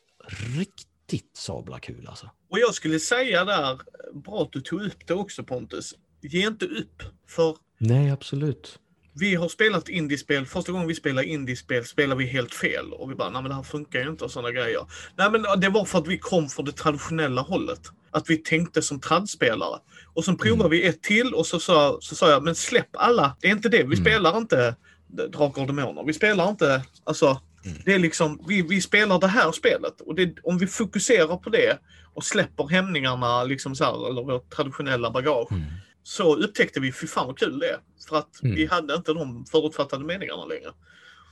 riktigt 0.59 1.37
sabla 1.37 1.79
kul 1.79 2.07
alltså. 2.09 2.31
Och 2.51 2.59
jag 2.59 2.75
skulle 2.75 2.99
säga 3.01 3.45
där, 3.45 3.81
bra 4.15 4.43
att 4.43 4.53
du 4.53 4.61
tog 4.61 4.83
upp 4.83 5.07
det 5.07 5.15
också 5.15 5.45
Pontus. 5.45 5.95
Ge 6.21 6.47
inte 6.47 6.65
upp, 6.65 7.03
för... 7.27 7.57
Nej, 7.79 8.11
absolut. 8.11 8.79
Vi 9.13 9.35
har 9.35 9.49
spelat 9.49 9.89
indiespel, 9.89 10.47
första 10.47 10.73
gången 10.73 10.89
vi 10.89 10.95
spelade 10.95 11.27
indiespel 11.27 11.85
spelade 11.85 12.19
vi 12.19 12.27
helt 12.27 12.55
fel. 12.55 12.93
Och 12.93 13.11
vi 13.11 13.15
bara, 13.15 13.31
nej 13.31 13.43
men 13.43 13.49
det 13.49 13.55
här 13.55 13.63
funkar 13.63 14.01
ju 14.01 14.11
inte 14.11 14.25
och 14.25 14.31
sådana 14.31 14.51
grejer. 14.51 14.87
Nej 15.17 15.31
men 15.31 15.61
det 15.61 15.69
var 15.69 15.85
för 15.85 15.99
att 15.99 16.07
vi 16.07 16.19
kom 16.19 16.49
från 16.49 16.65
det 16.65 16.73
traditionella 16.73 17.41
hållet. 17.41 17.81
Att 18.11 18.31
vi 18.31 18.37
tänkte 18.37 18.83
som 18.83 19.01
tradspelare. 19.01 19.81
Och 20.15 20.25
sen 20.25 20.37
provade 20.37 20.61
mm. 20.61 20.71
vi 20.71 20.87
ett 20.87 21.03
till 21.03 21.35
och 21.35 21.47
så 21.47 21.61
sa, 21.61 21.99
så 22.01 22.15
sa 22.15 22.31
jag, 22.31 22.43
men 22.43 22.55
släpp 22.55 22.89
alla. 22.93 23.37
Det 23.41 23.49
är 23.49 23.53
inte 23.53 23.69
det, 23.69 23.77
vi 23.77 23.83
mm. 23.83 23.97
spelar 23.97 24.37
inte 24.37 24.77
Drakar 25.07 25.63
och 25.63 25.67
Demoner. 25.67 26.05
Vi 26.07 26.13
spelar 26.13 26.49
inte, 26.49 26.83
alltså 27.05 27.41
Mm. 27.65 27.79
Det 27.85 27.95
är 27.95 27.99
liksom, 27.99 28.45
vi, 28.49 28.63
vi 28.63 28.81
spelar 28.81 29.19
det 29.19 29.27
här 29.27 29.53
spelet 29.53 30.01
och 30.01 30.15
det, 30.15 30.35
om 30.43 30.59
vi 30.59 30.67
fokuserar 30.67 31.37
på 31.37 31.51
det 31.51 31.79
och 32.15 32.25
släpper 32.25 32.69
hämningarna, 32.69 33.45
liksom 33.45 33.75
så 33.75 33.85
här, 33.85 34.11
eller 34.11 34.23
vårt 34.23 34.51
traditionella 34.51 35.11
bagage, 35.11 35.53
mm. 35.53 35.65
så 36.03 36.37
upptäckte 36.37 36.81
vi, 36.81 36.93
fy 36.93 37.07
fan 37.07 37.27
vad 37.27 37.39
kul 37.39 37.59
det 37.59 37.67
är. 37.67 37.79
För 38.09 38.17
att 38.17 38.43
mm. 38.43 38.57
vi 38.57 38.67
hade 38.67 38.95
inte 38.95 39.13
de 39.13 39.45
förutfattade 39.51 40.05
meningarna 40.05 40.45
längre. 40.45 40.71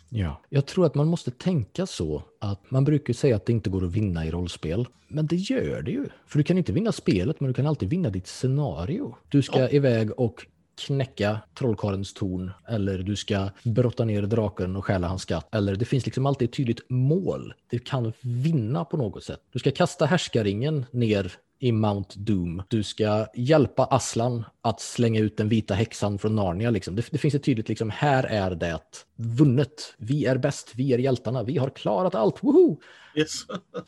Ja, 0.09 0.41
jag 0.49 0.67
tror 0.67 0.87
att 0.87 0.95
man 0.95 1.09
måste 1.09 1.31
tänka 1.31 1.87
så 1.87 2.23
att 2.41 2.71
man 2.71 2.85
brukar 2.85 3.15
säga 3.15 3.37
att 3.37 3.47
det 3.47 3.53
inte 3.53 3.71
går 3.71 3.85
att 3.85 3.93
vinna 3.93 4.27
i 4.27 4.31
rollspel. 4.31 4.87
Men 5.09 5.27
det 5.27 5.37
gör 5.37 5.83
det 5.83 5.91
ju. 5.91 6.07
För 6.27 6.39
du 6.39 6.45
kan 6.45 6.59
inte 6.59 6.73
vinna 6.73 6.93
spelet, 6.93 7.41
men 7.41 7.49
du 7.49 7.55
kan 7.55 7.67
alltid 7.67 7.89
vinna 7.89 8.11
ditt 8.11 8.27
scenario. 8.27 9.17
Du 9.29 9.43
ska 9.43 9.59
ja. 9.59 9.69
iväg 9.69 10.21
och 10.21 10.47
knäcka 10.87 11.41
trollkarlens 11.59 12.15
torn 12.15 12.51
eller 12.69 12.99
du 12.99 13.17
ska 13.17 13.49
brotta 13.63 14.05
ner 14.05 14.23
draken 14.23 14.77
och 14.77 14.85
stjäla 14.85 15.09
hans 15.09 15.23
skatt. 15.23 15.55
Eller 15.55 15.77
det 15.77 15.85
finns 15.85 16.07
liksom 16.07 16.27
alltid 16.27 16.49
ett 16.49 16.57
tydligt 16.57 16.91
mål. 16.91 17.55
Du 17.71 17.79
kan 17.79 18.13
vinna 18.21 18.85
på 18.85 18.97
något 18.97 19.25
sätt. 19.25 19.41
Du 19.53 19.59
ska 19.59 19.71
kasta 19.71 20.07
härskaringen 20.07 20.87
ner 20.91 21.33
i 21.59 21.73
Mount 21.73 22.15
Doom. 22.19 22.63
Du 22.69 22.83
ska 22.83 23.27
hjälpa 23.35 23.85
Aslan 23.85 24.45
att 24.61 24.81
slänga 24.81 25.21
ut 25.21 25.37
den 25.37 25.49
vita 25.49 25.75
häxan 25.75 26.19
från 26.19 26.37
Narnia. 26.37 26.71
Liksom. 26.71 26.97
Det, 26.97 27.11
det, 27.11 27.19
finns 27.19 27.35
ett 27.35 27.43
tydligt, 27.43 27.69
liksom, 27.69 27.91
här 27.91 28.25
är 28.25 28.55
det 28.55 28.81
vunnet. 29.17 29.95
Vi 29.97 30.25
är 30.25 30.39
bäst, 30.39 30.73
vi 30.75 30.93
är 30.93 30.99
hjältarna, 30.99 31.43
vi 31.43 31.59
har 31.59 31.71
klarat 31.71 32.15
allt, 32.15 32.45
woho! 32.45 32.81
Yes. 33.17 33.47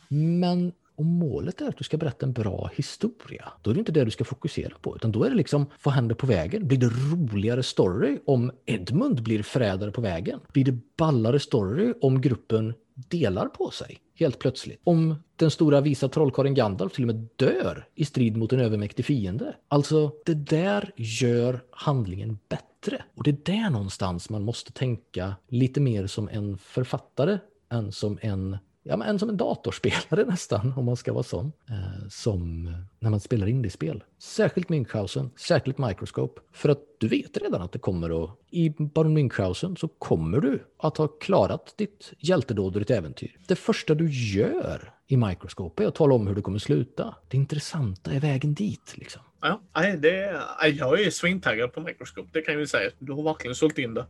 Men 0.08 0.72
om 0.96 1.06
målet 1.06 1.60
är 1.60 1.68
att 1.68 1.76
du 1.76 1.84
ska 1.84 1.96
berätta 1.96 2.26
en 2.26 2.32
bra 2.32 2.70
historia, 2.74 3.52
då 3.62 3.70
är 3.70 3.74
det 3.74 3.78
inte 3.78 3.92
det 3.92 4.04
du 4.04 4.10
ska 4.10 4.24
fokusera 4.24 4.74
på, 4.80 4.96
utan 4.96 5.12
då 5.12 5.24
är 5.24 5.30
det 5.30 5.36
liksom 5.36 5.66
vad 5.82 5.94
händer 5.94 6.14
på 6.14 6.26
vägen? 6.26 6.68
Blir 6.68 6.78
det 6.78 6.88
roligare 7.12 7.62
story 7.62 8.18
om 8.26 8.50
Edmund 8.66 9.22
blir 9.22 9.42
förrädare 9.42 9.90
på 9.90 10.00
vägen? 10.00 10.40
Blir 10.52 10.64
det 10.64 10.78
ballare 10.96 11.38
story 11.38 11.94
om 12.00 12.20
gruppen 12.20 12.74
delar 12.94 13.46
på 13.46 13.70
sig 13.70 13.98
helt 14.20 14.38
plötsligt? 14.38 14.80
Om 14.84 15.14
den 15.36 15.50
stora 15.50 15.80
visa 15.80 16.08
trollkarlen 16.08 16.54
Gandalf 16.54 16.92
till 16.92 17.04
och 17.04 17.14
med 17.14 17.28
dör 17.36 17.88
i 17.94 18.04
strid 18.04 18.36
mot 18.36 18.52
en 18.52 18.60
övermäktig 18.60 19.04
fiende? 19.04 19.56
Alltså, 19.68 20.12
det 20.24 20.34
där 20.34 20.92
gör 20.96 21.64
handlingen 21.70 22.38
bättre. 22.48 23.04
Och 23.16 23.24
det 23.24 23.30
är 23.30 23.62
där 23.62 23.70
någonstans 23.70 24.30
man 24.30 24.42
måste 24.42 24.72
tänka 24.72 25.36
lite 25.48 25.80
mer 25.80 26.06
som 26.06 26.28
en 26.28 26.58
författare 26.58 27.38
än 27.70 27.92
som 27.92 28.18
en 28.22 28.56
ja, 28.82 28.96
men 28.96 29.18
som 29.18 29.28
en 29.28 29.36
datorspelare 29.36 30.24
nästan, 30.28 30.72
om 30.76 30.84
man 30.84 30.96
ska 30.96 31.12
vara 31.12 31.22
sån, 31.22 31.52
eh, 31.68 32.08
som 32.08 32.64
när 32.98 33.10
man 33.10 33.20
spelar 33.20 33.46
indiespel. 33.46 34.04
Särskilt 34.18 34.68
Münchhausen, 34.68 35.30
särskilt 35.36 35.78
Microscope, 35.78 36.40
för 36.52 36.68
att 36.68 36.80
du 36.98 37.08
vet 37.08 37.36
redan 37.36 37.62
att 37.62 37.72
det 37.72 37.78
kommer 37.78 38.24
att, 38.24 38.30
i 38.50 38.70
Baron 38.70 39.18
Münchhausen 39.18 39.76
så 39.76 39.88
kommer 39.88 40.40
du 40.40 40.64
att 40.78 40.96
ha 40.96 41.08
klarat 41.08 41.74
ditt 41.76 42.12
hjältedåd 42.18 42.74
och 42.74 42.80
ditt 42.80 42.90
äventyr. 42.90 43.36
Det 43.46 43.56
första 43.56 43.94
du 43.94 44.10
gör 44.10 44.92
i 45.06 45.16
Microscope 45.16 45.84
är 45.84 45.88
att 45.88 45.94
tala 45.94 46.14
om 46.14 46.26
hur 46.26 46.34
det 46.34 46.42
kommer 46.42 46.58
sluta. 46.58 47.14
Det 47.28 47.36
intressanta 47.36 48.12
är 48.12 48.20
vägen 48.20 48.54
dit, 48.54 48.92
liksom. 48.94 49.22
Ja, 49.40 49.60
det, 49.98 50.40
jag 50.72 51.00
är 51.00 51.10
svintaggad 51.10 51.72
på 51.72 51.80
Microscope, 51.80 52.28
det 52.32 52.42
kan 52.42 52.54
jag 52.54 52.60
ju 52.60 52.66
säga. 52.66 52.90
Du 52.98 53.12
har 53.12 53.22
verkligen 53.22 53.54
sålt 53.54 53.78
in 53.78 53.94
det. 53.94 54.06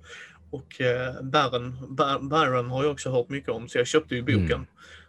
Och 0.50 0.80
eh, 0.80 1.22
Baron, 1.22 1.96
Baron 2.28 2.70
har 2.70 2.82
jag 2.82 2.92
också 2.92 3.10
hört 3.10 3.28
mycket 3.28 3.50
om, 3.50 3.68
så 3.68 3.78
jag 3.78 3.86
köpte 3.86 4.14
ju 4.14 4.22
boken. 4.22 4.52
Mm. 4.52 4.66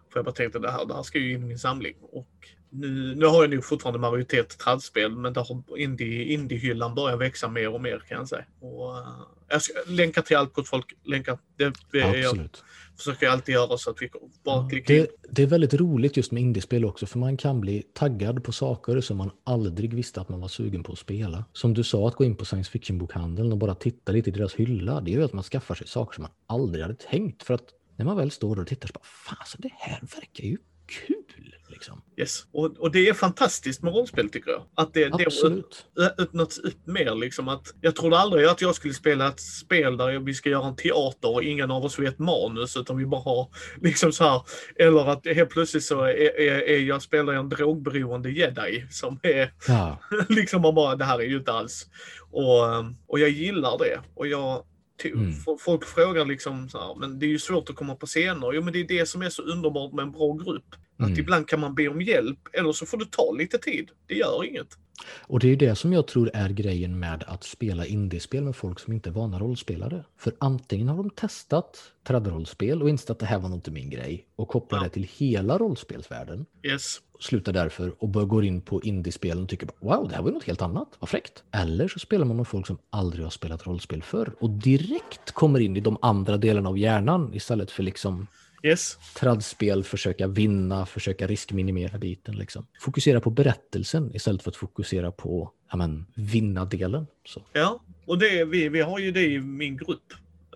För 0.10 0.20
jag 0.20 0.26
bara 0.26 0.36
tänkte 0.36 0.60
det 0.60 0.72
här, 0.72 0.86
det 0.86 0.94
här 0.94 1.04
ska 1.04 1.20
ju 1.20 1.34
in 1.34 1.44
i 1.44 1.46
min 1.46 1.60
samling. 1.60 1.96
Och 2.02 2.50
nu, 2.72 3.16
nu 3.16 3.26
har 3.26 3.44
jag 3.44 3.50
nog 3.50 3.66
fortfarande 3.66 4.00
majoritet 4.00 4.58
tradspel, 4.58 5.16
men 5.16 5.34
där 5.34 5.42
har 5.42 5.78
indie, 5.78 6.34
indiehyllan 6.34 6.96
börjat 6.96 7.20
växa 7.20 7.48
mer 7.48 7.74
och 7.74 7.82
mer 7.82 8.04
kan 8.08 8.18
jag 8.18 8.28
säga. 8.28 8.46
Och, 8.60 8.90
uh, 8.90 9.08
jag 9.50 9.62
ska 9.62 9.74
länka 9.88 10.22
till 10.22 10.38
allt 10.38 10.54
gott 10.54 10.68
folk. 10.68 10.86
Länka. 11.04 11.38
Det, 11.58 11.74
Absolut. 11.94 12.64
Jag 12.92 12.98
försöker 12.98 13.26
jag 13.26 13.34
alltid 13.34 13.54
göra 13.56 13.78
så 13.78 13.90
att 13.90 14.02
vi 14.02 14.10
bara 14.44 14.70
klickar 14.70 14.94
det, 14.94 15.08
det 15.30 15.44
är 15.44 15.48
väldigt 15.48 15.74
roligt 15.74 16.18
just 16.18 16.32
med 16.32 16.44
indiespel 16.44 16.86
också, 16.86 17.06
för 17.06 17.20
man 17.20 17.38
kan 17.38 17.62
bli 17.62 17.84
taggad 17.94 18.44
på 18.44 18.52
saker 18.52 19.02
som 19.02 19.18
man 19.18 19.32
aldrig 19.44 19.94
visste 19.94 20.22
att 20.22 20.30
man 20.30 20.40
var 20.40 20.48
sugen 20.48 20.84
på 20.84 20.92
att 20.92 21.00
spela. 21.00 21.46
Som 21.54 21.74
du 21.74 21.84
sa, 21.84 22.08
att 22.08 22.16
gå 22.16 22.24
in 22.24 22.36
på 22.36 22.46
science 22.46 22.72
fiction-bokhandeln 22.72 23.52
och 23.52 23.58
bara 23.58 23.76
titta 23.76 24.12
lite 24.12 24.30
i 24.30 24.34
deras 24.34 24.56
hylla, 24.56 25.02
det 25.02 25.12
gör 25.12 25.26
att 25.26 25.34
man 25.34 25.44
skaffar 25.44 25.76
sig 25.76 25.88
saker 25.88 26.16
som 26.16 26.22
man 26.22 26.32
aldrig 26.46 26.84
hade 26.84 26.96
tänkt. 26.96 27.44
För 27.44 27.54
att 27.54 27.66
när 27.96 28.06
man 28.06 28.18
väl 28.18 28.32
står 28.32 28.60
och 28.60 28.68
tittar 28.68 28.88
så 28.88 28.94
bara, 28.94 29.36
fasen 29.38 29.62
det 29.62 29.72
här 29.74 30.00
verkar 30.02 30.44
ju 30.44 30.58
kul. 30.86 31.56
Liksom. 31.82 32.02
Yes. 32.18 32.46
Och, 32.52 32.78
och 32.78 32.92
det 32.92 33.08
är 33.08 33.14
fantastiskt 33.14 33.82
med 33.82 33.94
rollspel 33.94 34.30
tycker 34.30 34.52
jag. 34.52 34.64
Att 34.76 34.94
det, 34.94 35.14
Absolut. 35.14 35.86
det 35.96 36.02
har 36.02 36.14
öppnats 36.18 36.58
upp 36.58 36.88
mer. 36.88 37.16
Liksom, 37.16 37.48
att 37.48 37.74
jag 37.82 37.96
trodde 37.96 38.18
aldrig 38.18 38.46
att 38.46 38.62
jag 38.62 38.76
skulle 38.76 38.94
spela 38.94 39.28
ett 39.28 39.40
spel 39.40 39.98
där 39.98 40.20
vi 40.20 40.34
ska 40.34 40.50
göra 40.50 40.68
en 40.68 40.76
teater 40.76 41.34
och 41.34 41.44
ingen 41.44 41.72
av 41.72 41.86
oss 41.86 42.00
vet 42.00 42.20
manus 42.20 42.78
utan 42.78 42.98
vi 42.98 43.06
bara 43.06 43.22
har 43.22 43.50
liksom 43.82 44.12
så 44.12 44.24
här. 44.24 44.42
Eller 44.76 45.12
att 45.12 45.26
helt 45.26 45.50
plötsligt 45.50 45.84
så 45.84 46.02
är, 46.02 46.40
är, 46.40 46.70
är 46.70 46.80
jag 46.80 47.02
spelar 47.02 47.34
en 47.34 47.50
drogberoende 47.50 48.32
jedi 48.32 48.86
som 48.90 49.20
är 49.24 49.54
ja. 49.68 50.00
liksom 50.30 50.62
bara 50.62 50.96
det 50.96 51.06
här 51.06 51.20
är 51.20 51.26
ju 51.26 51.38
inte 51.38 51.52
alls. 51.52 51.88
Och, 52.32 52.62
och 53.08 53.20
jag 53.20 53.30
gillar 53.30 53.78
det. 53.78 54.00
Och 54.16 54.28
jag 54.28 54.64
Mm. 55.06 55.34
Folk 55.60 55.86
frågar 55.86 56.26
liksom 56.26 56.70
så 56.70 56.80
här, 56.80 56.96
men 56.96 57.20
det 57.20 57.26
är 57.26 57.30
ju 57.30 57.40
svårt 57.40 57.70
att 57.70 57.76
komma 57.76 57.96
på 57.96 58.06
scener. 58.06 58.54
Jo 58.54 58.62
men 58.62 58.74
det 58.74 58.80
är 58.80 58.88
det 58.88 59.06
som 59.06 59.22
är 59.22 59.30
så 59.30 59.42
underbart 59.42 59.94
med 59.94 60.04
en 60.04 60.12
bra 60.12 60.34
grupp. 60.34 60.76
Mm. 61.02 61.14
Att 61.14 61.20
ibland 61.20 61.48
kan 61.48 61.60
man 61.60 61.76
be 61.76 61.88
om 61.88 62.02
hjälp 62.02 62.40
eller 62.54 62.72
så 62.72 62.86
får 62.86 62.98
det 62.98 63.12
ta 63.12 63.32
lite 63.32 63.58
tid. 63.58 63.90
Det 64.08 64.16
gör 64.16 64.46
inget. 64.46 64.78
Och 65.08 65.40
det 65.40 65.52
är 65.52 65.56
det 65.56 65.76
som 65.76 65.94
jag 65.94 66.08
tror 66.08 66.32
är 66.34 66.50
grejen 66.50 67.00
med 67.00 67.24
att 67.28 67.44
spela 67.44 67.86
indiespel 67.86 68.44
med 68.44 68.56
folk 68.56 68.80
som 68.80 68.94
inte 68.94 69.10
är 69.10 69.12
vana 69.12 69.40
rollspelare. 69.40 70.04
För 70.18 70.34
antingen 70.40 70.88
har 70.88 70.98
de 70.98 71.10
testat 71.10 71.78
trädrollspel 72.08 72.82
och 72.82 72.90
insett 72.90 73.10
att 73.10 73.20
det 73.20 73.26
här 73.26 73.40
var 73.40 73.50
nog 73.50 73.58
inte 73.58 73.72
min 73.72 73.90
grej 73.90 74.28
och 74.36 74.48
kopplar 74.48 74.80
ja. 74.80 74.84
det 74.84 74.90
till 74.90 75.10
hela 75.18 75.58
rollspelsvärlden. 75.58 76.46
Yes. 76.64 76.98
Slutar 77.20 77.54
därför 77.54 78.04
och 78.04 78.10
bör 78.10 78.26
gå 78.26 78.44
in 78.44 78.62
på 78.62 78.82
indiespelen 78.82 79.44
och 79.44 79.50
tycker 79.50 79.70
wow, 79.80 80.08
det 80.10 80.16
här 80.16 80.22
var 80.22 80.30
ju 80.30 80.34
något 80.34 80.44
helt 80.44 80.62
annat, 80.62 80.88
vad 81.00 81.10
fräckt. 81.10 81.44
Eller 81.52 81.88
så 81.88 82.00
spelar 82.00 82.26
man 82.26 82.38
med 82.38 82.48
folk 82.48 82.68
som 82.68 82.78
aldrig 82.90 83.26
har 83.26 83.30
spelat 83.30 83.68
rollspel 83.68 84.04
förr 84.04 84.34
och 84.40 84.50
direkt 84.50 85.32
kommer 85.32 85.60
in 85.60 85.78
i 85.78 85.80
de 85.80 85.98
andra 86.02 86.38
delarna 86.38 86.70
av 86.70 86.78
hjärnan 86.78 87.34
istället 87.34 87.72
för 87.72 87.84
liksom 87.84 88.28
Yes. 88.64 88.98
Tradspel, 89.16 89.84
försöka 89.84 90.28
vinna, 90.28 90.86
försöka 90.86 91.28
riskminimera 91.28 91.98
biten. 91.98 92.36
Liksom. 92.36 92.68
Fokusera 92.80 93.22
på 93.22 93.30
berättelsen 93.30 94.16
istället 94.16 94.44
för 94.44 94.50
att 94.50 94.56
fokusera 94.56 95.12
på 95.12 95.52
ja, 95.72 95.90
vinna-delen. 96.16 97.08
Ja, 97.54 97.82
och 98.06 98.18
det, 98.18 98.46
vi, 98.46 98.70
vi 98.70 98.82
har 98.82 99.00
ju 99.00 99.12
det 99.12 99.26
i 99.26 99.40
min 99.40 99.78
grupp. 99.78 100.14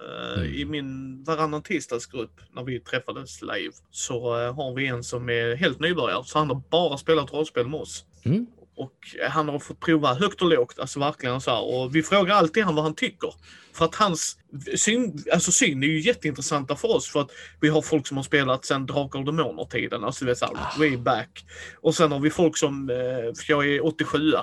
Uh, 0.08 0.42
mm. 0.42 0.54
I 0.54 0.66
min 0.66 1.24
varannan 1.24 1.64
tisdagsgrupp 1.64 2.42
när 2.56 2.64
vi 2.64 2.80
träffades 2.80 3.42
live 3.42 3.74
så 3.92 4.16
uh, 4.16 4.54
har 4.54 4.76
vi 4.76 4.88
en 4.88 5.04
som 5.04 5.30
är 5.30 5.56
helt 5.56 5.80
nybörjare. 5.80 6.24
Så 6.26 6.40
han 6.40 6.50
har 6.50 6.62
bara 6.70 6.98
spelat 6.98 7.34
rollspel 7.34 7.68
med 7.68 7.80
oss. 7.80 8.06
Mm. 8.24 8.48
Och 8.76 8.94
han 9.30 9.50
har 9.50 9.60
fått 9.60 9.80
prova 9.80 10.14
högt 10.14 10.42
och 10.42 10.50
lågt, 10.50 10.80
alltså 10.80 11.00
verkligen 11.00 11.42
så 11.42 11.52
här. 11.52 11.64
Och 11.64 11.96
vi 11.96 12.04
frågar 12.04 12.36
alltid 12.36 12.64
han 12.64 12.76
vad 12.76 12.84
han 12.84 12.96
tycker. 12.96 13.34
För 13.74 13.86
att 13.86 13.96
hans 13.96 14.38
syn, 14.76 15.24
alltså 15.34 15.52
syn 15.52 15.84
är 15.84 15.88
ju 15.88 16.00
jätteintressanta 16.00 16.76
för 16.76 16.96
oss 16.96 17.10
för 17.10 17.22
att 17.22 17.30
vi 17.62 17.70
har 17.70 17.82
folk 17.82 18.08
som 18.08 18.18
har 18.18 18.24
spelat 18.24 18.66
sedan 18.66 18.86
Drakar 18.86 19.20
och 19.20 19.26
Demoner-tiden, 19.26 20.04
alltså 20.04 20.26
det 20.26 20.32
är 20.32 20.36
så 20.36 20.46
här, 20.46 20.80
way 20.80 20.98
back. 20.98 21.46
Och 21.82 21.96
sen 21.96 22.12
har 22.12 22.20
vi 22.20 22.30
folk 22.30 22.58
som, 22.58 22.90
eh, 22.90 22.96
för 23.36 23.46
jag 23.48 23.68
är 23.68 23.86
87 23.86 24.34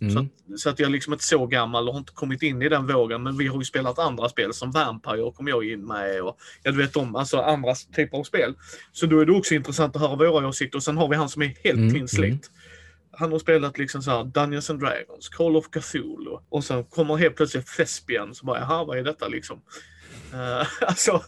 Mm. 0.00 0.12
Så, 0.12 0.20
att, 0.20 0.60
så, 0.60 0.68
att, 0.68 0.78
jag 0.78 0.90
liksom 0.90 1.12
inte 1.12 1.24
så 1.24 1.46
gammal 1.46 1.88
och 1.88 1.94
har 1.94 1.98
inte 1.98 2.12
kommit 2.12 2.42
in 2.42 2.62
i 2.62 2.68
den 2.68 2.86
vågen. 2.86 3.22
Men 3.22 3.38
vi 3.38 3.46
har 3.46 3.58
ju 3.58 3.64
spelat 3.64 3.98
andra 3.98 4.28
spel 4.28 4.54
som 4.54 4.70
Vampire 4.70 5.32
kom 5.34 5.48
jag 5.48 5.64
in 5.64 5.86
med 5.86 6.22
och 6.22 6.36
jag 6.62 6.72
vet 6.72 6.96
om 6.96 7.16
alltså 7.16 7.38
andra 7.38 7.74
typer 7.96 8.18
av 8.18 8.24
spel. 8.24 8.54
Så 8.92 9.06
då 9.06 9.20
är 9.20 9.26
det 9.26 9.32
också 9.32 9.54
intressant 9.54 9.96
att 9.96 10.02
höra 10.02 10.16
våra 10.16 10.48
åsikter. 10.48 10.78
Och 10.78 10.82
sen 10.82 10.96
har 10.96 11.08
vi 11.08 11.16
han 11.16 11.28
som 11.28 11.42
är 11.42 11.56
helt 11.64 11.78
mm. 11.78 11.90
clean 11.90 12.08
slate. 12.08 12.26
Mm. 12.26 12.40
Han 13.16 13.32
har 13.32 13.38
spelat 13.38 13.78
liksom 13.78 14.02
så 14.02 14.10
här 14.10 14.24
Dungeons 14.24 14.70
and 14.70 14.80
Dragons, 14.80 15.28
Call 15.28 15.56
of 15.56 15.70
Cthulhu 15.70 16.38
och 16.48 16.64
sen 16.64 16.84
kommer 16.84 17.16
helt 17.16 17.36
plötsligt 17.36 17.66
Thespian 17.76 18.34
så 18.34 18.46
bara, 18.46 18.58
jaha 18.58 18.84
vad 18.84 18.98
är 18.98 19.02
detta 19.02 19.28
liksom? 19.28 19.60
Uh, 20.34 20.66
alltså, 20.80 21.22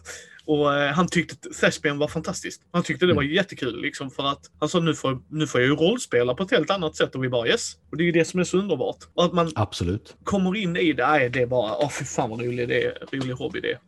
och 0.47 0.67
uh, 0.67 0.73
han 0.73 1.09
tyckte 1.09 1.49
Thespian 1.61 1.99
var 1.99 2.09
fantastiskt. 2.09 2.63
Han 2.73 2.83
tyckte 2.83 3.07
det 3.07 3.15
var 3.15 3.23
mm. 3.23 3.35
jättekul 3.35 3.81
liksom 3.81 4.11
för 4.11 4.27
att 4.27 4.51
han 4.59 4.69
sa 4.69 4.81
nu 4.81 4.95
får, 4.95 5.19
nu 5.29 5.47
får 5.47 5.61
jag 5.61 5.71
ju 5.71 5.77
rollspela 5.77 6.35
på 6.35 6.43
ett 6.43 6.51
helt 6.51 6.71
annat 6.71 6.97
sätt 6.97 7.15
och 7.15 7.25
vi 7.25 7.29
bara 7.29 7.49
yes. 7.49 7.77
Och 7.91 7.97
det 7.97 8.03
är 8.03 8.07
ju 8.07 8.13
det 8.13 8.25
som 8.25 8.41
är 8.41 8.45
så 8.45 8.59
underbart. 8.59 8.97
Och 9.15 9.25
att 9.25 9.33
man 9.33 9.53
Absolut. 9.55 10.17
kommer 10.25 10.57
in 10.57 10.77
i 10.77 10.93
det, 10.93 11.07
nej 11.07 11.31
det 11.31 11.43
är 11.43 11.47
bara, 11.47 11.77
åh 11.77 11.87
oh, 11.87 11.91
fy 11.91 12.05
fan 12.05 12.31
vad 12.31 12.41
rolig 12.41 12.69
det 12.69 12.85
är, 12.85 13.07
rolig 13.13 13.35
hobby 13.35 13.61
det 13.61 13.73
är. 13.73 13.79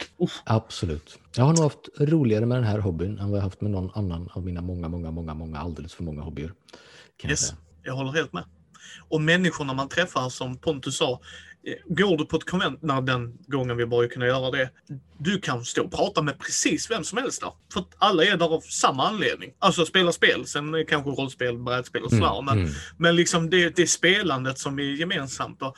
Absolut. 0.44 1.18
Jag 1.36 1.44
har 1.44 1.52
nog 1.52 1.62
haft 1.62 1.88
roligare 1.98 2.46
med 2.46 2.58
den 2.58 2.64
här 2.64 2.78
hobbyn 2.78 3.18
än 3.18 3.30
vad 3.30 3.38
jag 3.38 3.44
haft 3.44 3.60
med 3.60 3.70
någon 3.70 3.90
annan 3.94 4.28
av 4.32 4.44
mina 4.44 4.60
många, 4.60 4.88
många, 4.88 5.10
många, 5.10 5.34
många 5.34 5.58
alldeles 5.58 5.94
för 5.94 6.02
många 6.02 6.22
hobbyer. 6.22 6.52
yes 7.24 7.54
jag 7.88 7.94
håller 7.94 8.12
helt 8.12 8.32
med. 8.32 8.44
Och 9.08 9.20
människorna 9.20 9.74
man 9.74 9.88
träffar, 9.88 10.28
som 10.28 10.56
Pontus 10.56 10.96
sa, 10.96 11.20
eh, 11.66 11.94
går 11.94 12.16
du 12.16 12.24
på 12.24 12.36
ett 12.36 12.50
konvent, 12.50 12.82
när 12.82 13.00
den 13.00 13.38
gången 13.46 13.76
vi 13.76 13.86
börjar 13.86 14.10
kunna 14.10 14.26
göra 14.26 14.50
det, 14.50 14.70
du 15.18 15.40
kan 15.40 15.64
stå 15.64 15.84
och 15.84 15.92
prata 15.92 16.22
med 16.22 16.38
precis 16.38 16.90
vem 16.90 17.04
som 17.04 17.18
helst 17.18 17.40
där. 17.40 17.52
För 17.72 17.80
att 17.80 17.94
alla 17.98 18.24
är 18.24 18.36
där 18.36 18.54
av 18.54 18.60
samma 18.60 19.08
anledning. 19.08 19.52
Alltså 19.58 19.86
spela 19.86 20.12
spel, 20.12 20.46
sen 20.46 20.86
kanske 20.88 21.10
rollspel, 21.10 21.58
brädspel 21.58 22.02
och 22.02 22.10
sådär. 22.10 22.38
Mm, 22.38 22.44
men, 22.44 22.58
mm. 22.58 22.70
men 22.96 23.16
liksom 23.16 23.50
det, 23.50 23.76
det 23.76 23.86
spelandet 23.86 24.58
som 24.58 24.78
är 24.78 24.82
gemensamt. 24.82 25.62
Och 25.62 25.76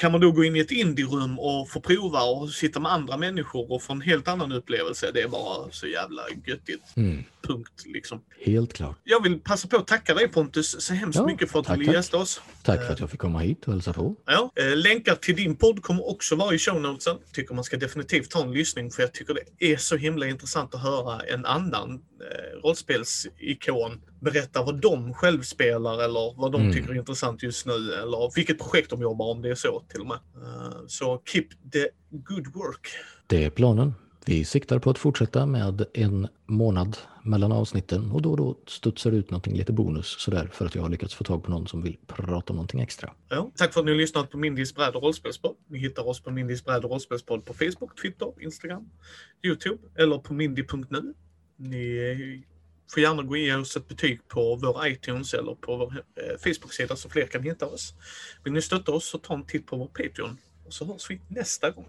kan 0.00 0.12
man 0.12 0.20
då 0.20 0.32
gå 0.32 0.44
in 0.44 0.56
i 0.56 0.58
ett 0.58 0.70
indierum 0.70 1.38
och 1.38 1.70
få 1.70 1.80
prova 1.80 2.22
och 2.22 2.48
sitta 2.48 2.80
med 2.80 2.92
andra 2.92 3.16
människor 3.16 3.72
och 3.72 3.82
få 3.82 3.92
en 3.92 4.00
helt 4.00 4.28
annan 4.28 4.52
upplevelse. 4.52 5.10
Det 5.14 5.22
är 5.22 5.28
bara 5.28 5.70
så 5.70 5.86
jävla 5.86 6.22
göttigt. 6.46 6.82
Mm. 6.96 7.24
Punkt 7.42 7.84
liksom. 7.86 8.22
Helt 8.44 8.72
klart. 8.72 8.96
Jag 9.04 9.22
vill 9.22 9.40
passa 9.40 9.68
på 9.68 9.76
att 9.76 9.86
tacka 9.86 10.14
dig 10.14 10.28
Pontus 10.28 10.80
så 10.80 10.94
hemskt 10.94 11.18
ja, 11.18 11.26
mycket 11.26 11.50
för 11.50 11.60
att 11.60 11.66
tack, 11.66 11.76
du 11.76 11.80
ville 11.80 11.92
gästa 11.92 12.16
oss. 12.16 12.40
Tack 12.62 12.86
för 12.86 12.92
att 12.92 13.00
jag 13.00 13.10
fick 13.10 13.20
komma 13.20 13.38
hit 13.38 13.64
och 13.66 13.72
hälsa 13.72 13.92
på. 13.92 14.16
Ja, 14.26 14.52
eh, 14.56 14.76
länkar 14.76 15.14
till 15.14 15.36
din 15.36 15.56
podd 15.56 15.82
kommer 15.82 16.08
också 16.08 16.36
vara 16.36 16.54
i 16.54 16.58
show 16.58 16.80
notesen. 16.80 17.16
Tycker 17.32 17.54
man 17.54 17.64
ska 17.64 17.76
definitivt 17.76 18.30
ta 18.30 18.42
en 18.42 18.52
lyssning 18.52 18.90
för 18.90 19.02
jag 19.02 19.12
tycker 19.12 19.34
det 19.34 19.72
är 19.72 19.76
så 19.76 19.96
himla 19.96 20.26
intressant 20.26 20.74
att 20.74 20.82
höra 20.82 21.20
en 21.20 21.46
annan 21.46 21.92
eh, 21.94 22.60
rollspelsikon 22.62 24.00
berätta 24.20 24.62
vad 24.62 24.80
de 24.80 25.14
själv 25.14 25.42
spelar 25.42 26.04
eller 26.04 26.40
vad 26.40 26.52
de 26.52 26.60
mm. 26.60 26.72
tycker 26.72 26.90
är 26.90 26.94
intressant 26.94 27.42
just 27.42 27.66
nu 27.66 27.72
eller 27.72 28.34
vilket 28.34 28.58
projekt 28.58 28.90
de 28.90 29.02
jobbar 29.02 29.26
om 29.26 29.42
det 29.42 29.50
är 29.50 29.54
så 29.54 29.82
till 29.88 30.00
och 30.00 30.06
med. 30.06 30.18
Så 30.86 31.22
keep 31.26 31.46
the 31.72 31.88
good 32.10 32.46
work. 32.54 32.88
Det 33.26 33.44
är 33.44 33.50
planen. 33.50 33.94
Vi 34.26 34.44
siktar 34.44 34.78
på 34.78 34.90
att 34.90 34.98
fortsätta 34.98 35.46
med 35.46 35.86
en 35.94 36.28
månad 36.46 36.96
mellan 37.22 37.52
avsnitten 37.52 38.10
och 38.10 38.22
då 38.22 38.30
och 38.30 38.36
då 38.36 38.58
studsar 38.66 39.10
det 39.10 39.16
ut 39.16 39.30
någonting 39.30 39.56
lite 39.56 39.72
bonus 39.72 40.06
sådär 40.06 40.50
för 40.52 40.66
att 40.66 40.74
jag 40.74 40.82
har 40.82 40.88
lyckats 40.88 41.14
få 41.14 41.24
tag 41.24 41.44
på 41.44 41.50
någon 41.50 41.66
som 41.66 41.82
vill 41.82 41.96
prata 42.06 42.52
om 42.52 42.56
någonting 42.56 42.80
extra. 42.80 43.14
Ja, 43.28 43.50
tack 43.56 43.72
för 43.72 43.80
att 43.80 43.86
ni 43.86 43.92
har 43.92 43.98
lyssnat 43.98 44.30
på 44.30 44.38
Mindys 44.38 44.74
bräd 44.74 44.94
och 44.94 45.02
rollspelspodd. 45.02 45.56
Ni 45.68 45.78
hittar 45.78 46.08
oss 46.08 46.20
på 46.20 46.30
Mindys 46.30 46.64
bräd 46.64 46.84
och 46.84 46.90
rollspelspodd 46.90 47.44
på 47.44 47.54
Facebook, 47.54 48.00
Twitter, 48.02 48.32
Instagram, 48.40 48.90
Youtube 49.42 49.78
eller 49.98 50.18
på 50.18 50.34
mindy.nu. 50.34 51.14
Ni 51.56 52.44
får 52.94 53.02
gärna 53.02 53.22
gå 53.22 53.30
och 53.30 53.38
ge 53.38 53.54
oss 53.54 53.76
ett 53.76 53.88
betyg 53.88 54.28
på 54.28 54.56
vår 54.56 54.86
iTunes 54.86 55.34
eller 55.34 55.54
på 55.54 55.76
vår 55.76 56.04
eh, 56.16 56.38
Facebook-sida 56.38 56.96
så 56.96 57.08
fler 57.08 57.26
kan 57.26 57.42
hitta 57.42 57.66
oss. 57.66 57.94
Vill 58.44 58.52
ni 58.52 58.62
stötta 58.62 58.92
oss 58.92 59.04
så 59.04 59.18
ta 59.18 59.34
en 59.34 59.44
titt 59.44 59.66
på 59.66 59.76
vår 59.76 59.86
Patreon 59.86 60.38
och 60.66 60.72
så 60.72 60.84
hörs 60.84 61.10
vi 61.10 61.20
nästa 61.28 61.70
gång. 61.70 61.86